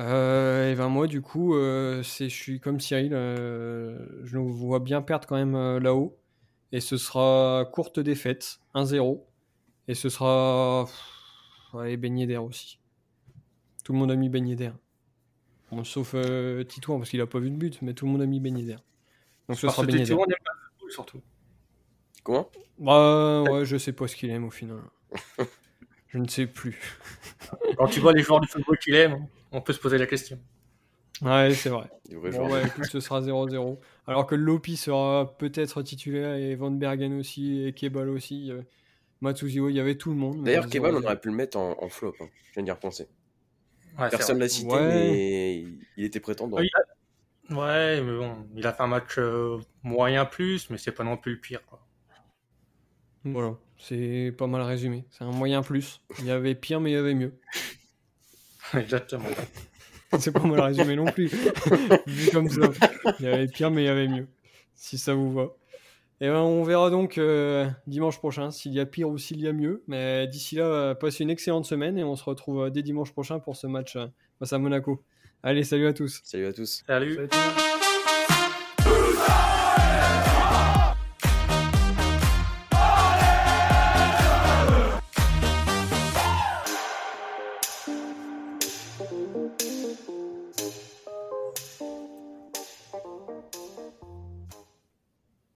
Euh, 0.00 0.72
et 0.72 0.76
ben 0.76 0.88
moi, 0.88 1.06
du 1.08 1.22
coup, 1.22 1.54
euh, 1.56 2.02
c'est, 2.02 2.28
je 2.28 2.34
suis 2.36 2.60
comme 2.60 2.80
Cyril. 2.80 3.12
euh, 3.14 3.98
je 4.24 4.36
nous 4.38 4.52
vois 4.52 4.80
bien 4.80 5.02
perdre 5.02 5.26
quand 5.28 5.36
même 5.36 5.54
euh, 5.54 5.80
là-haut. 5.80 6.18
Et 6.72 6.80
ce 6.80 6.96
sera 6.96 7.64
courte 7.72 8.00
défaite, 8.00 8.58
1-0. 8.74 9.22
Et 9.88 9.94
ce 9.94 10.08
sera. 10.08 10.86
Ouais, 11.72 11.96
baigné 11.96 12.26
d'air 12.26 12.44
aussi. 12.44 12.78
Tout 13.84 13.92
le 13.92 13.98
monde 13.98 14.10
a 14.10 14.16
mis 14.16 14.28
baigné 14.28 14.56
d'air. 14.56 14.74
Bon, 15.70 15.84
sauf 15.84 16.12
euh, 16.14 16.64
Titouan, 16.64 16.98
parce 16.98 17.10
qu'il 17.10 17.20
a 17.20 17.26
pas 17.26 17.38
vu 17.38 17.50
de 17.50 17.56
but, 17.56 17.80
mais 17.82 17.92
tout 17.92 18.06
le 18.06 18.12
monde 18.12 18.22
a 18.22 18.26
mis 18.26 18.40
baigné 18.40 18.64
d'air. 18.64 18.82
Donc 19.48 19.58
ce 19.58 19.66
Parce 19.66 19.76
sera 19.76 19.86
baigné 19.86 20.04
d'air. 20.04 20.16
Surtout. 20.88 21.20
Comment? 22.22 22.50
Bah 22.78 23.42
ouais, 23.42 23.64
je 23.64 23.76
sais 23.76 23.92
pas 23.92 24.06
ce 24.06 24.16
qu'il 24.16 24.30
aime 24.30 24.44
au 24.44 24.50
final. 24.50 24.80
je 26.08 26.18
ne 26.18 26.28
sais 26.28 26.46
plus. 26.46 26.98
Quand 27.76 27.86
tu 27.86 28.00
vois 28.00 28.12
les 28.12 28.22
joueurs 28.22 28.40
du 28.40 28.48
football 28.48 28.78
qu'il 28.78 28.94
aime, 28.94 29.26
on 29.52 29.60
peut 29.60 29.72
se 29.72 29.80
poser 29.80 29.98
la 29.98 30.06
question. 30.06 30.38
Ouais, 31.22 31.54
c'est 31.54 31.70
vrai. 31.70 31.88
Bon, 32.10 32.52
ouais, 32.52 32.66
écoute, 32.66 32.84
ce 32.86 33.00
sera 33.00 33.20
0-0. 33.20 33.78
Alors 34.06 34.26
que 34.26 34.34
Lopi 34.34 34.76
sera 34.76 35.36
peut-être 35.38 35.82
titulaire 35.82 36.34
et 36.34 36.54
Van 36.54 36.70
Bergen 36.70 37.18
aussi 37.18 37.64
et 37.66 37.72
Kebal 37.72 38.08
aussi. 38.08 38.50
euh, 38.52 38.62
il 39.22 39.70
y 39.74 39.80
avait 39.80 39.96
tout 39.96 40.10
le 40.10 40.16
monde. 40.16 40.44
D'ailleurs, 40.44 40.68
Kebal, 40.68 40.94
on 40.94 41.00
0-0. 41.00 41.04
aurait 41.04 41.20
pu 41.20 41.28
le 41.28 41.34
mettre 41.34 41.56
en, 41.58 41.76
en 41.82 41.88
flop. 41.88 42.14
hein. 42.20 42.28
Je 42.48 42.52
viens 42.54 42.62
d'y 42.62 42.70
repenser. 42.70 43.08
Ouais, 43.98 44.08
Personne 44.10 44.38
l'a 44.38 44.48
cité, 44.48 44.72
Ouais. 44.72 44.86
mais 44.88 45.64
il, 45.96 46.04
était 46.04 46.20
prétendant. 46.20 46.58
Oui, 46.58 46.68
Ouais, 47.48 48.00
mais 48.02 48.16
bon, 48.18 48.46
il 48.54 48.66
a 48.66 48.72
fait 48.72 48.82
un 48.82 48.88
match 48.88 49.18
euh, 49.18 49.58
moyen 49.82 50.24
plus, 50.26 50.68
mais 50.70 50.78
c'est 50.78 50.92
pas 50.92 51.04
non 51.04 51.16
plus 51.16 51.32
le 51.34 51.40
pire. 51.40 51.64
Quoi. 51.66 51.80
Voilà, 53.24 53.56
c'est 53.78 54.34
pas 54.36 54.46
mal 54.46 54.62
résumé. 54.62 55.04
C'est 55.10 55.24
un 55.24 55.30
moyen 55.32 55.62
plus. 55.62 56.00
Il 56.18 56.26
y 56.26 56.30
avait 56.30 56.54
pire, 56.54 56.80
mais 56.80 56.90
il 56.90 56.94
y 56.94 56.96
avait 56.96 57.14
mieux. 57.14 57.34
Exactement. 58.74 59.24
C'est 60.18 60.32
pas 60.32 60.40
mal 60.40 60.60
résumé 60.60 60.96
non 60.96 61.06
plus. 61.06 61.26
Vu 62.06 62.30
comme 62.30 62.48
ça. 62.48 62.70
Il 63.18 63.26
y 63.26 63.28
avait 63.28 63.46
pire, 63.46 63.70
mais 63.70 63.82
il 63.82 63.86
y 63.86 63.88
avait 63.88 64.08
mieux. 64.08 64.26
Si 64.74 64.98
ça 64.98 65.14
vous 65.14 65.32
va. 65.32 65.48
Et 66.20 66.28
ben, 66.28 66.40
on 66.40 66.62
verra 66.62 66.88
donc 66.88 67.18
euh, 67.18 67.68
dimanche 67.86 68.18
prochain 68.18 68.50
s'il 68.50 68.72
y 68.72 68.80
a 68.80 68.86
pire 68.86 69.08
ou 69.08 69.18
s'il 69.18 69.40
y 69.40 69.48
a 69.48 69.52
mieux. 69.52 69.82
Mais 69.86 70.26
d'ici 70.26 70.56
là, 70.56 70.64
euh, 70.64 70.94
passez 70.94 71.24
une 71.24 71.30
excellente 71.30 71.66
semaine 71.66 71.98
et 71.98 72.04
on 72.04 72.16
se 72.16 72.24
retrouve 72.24 72.64
euh, 72.64 72.70
dès 72.70 72.82
dimanche 72.82 73.12
prochain 73.12 73.38
pour 73.38 73.56
ce 73.56 73.66
match 73.66 73.96
euh, 73.96 74.06
face 74.38 74.52
à 74.52 74.58
Monaco. 74.58 75.02
Allez, 75.42 75.62
salut 75.62 75.86
à 75.86 75.92
tous. 75.92 76.22
Salut 76.24 76.46
à 76.46 76.52
tous. 76.52 76.82
Salut. 76.86 77.14
Salut 77.14 77.28
le 77.30 77.38
monde. 77.38 77.65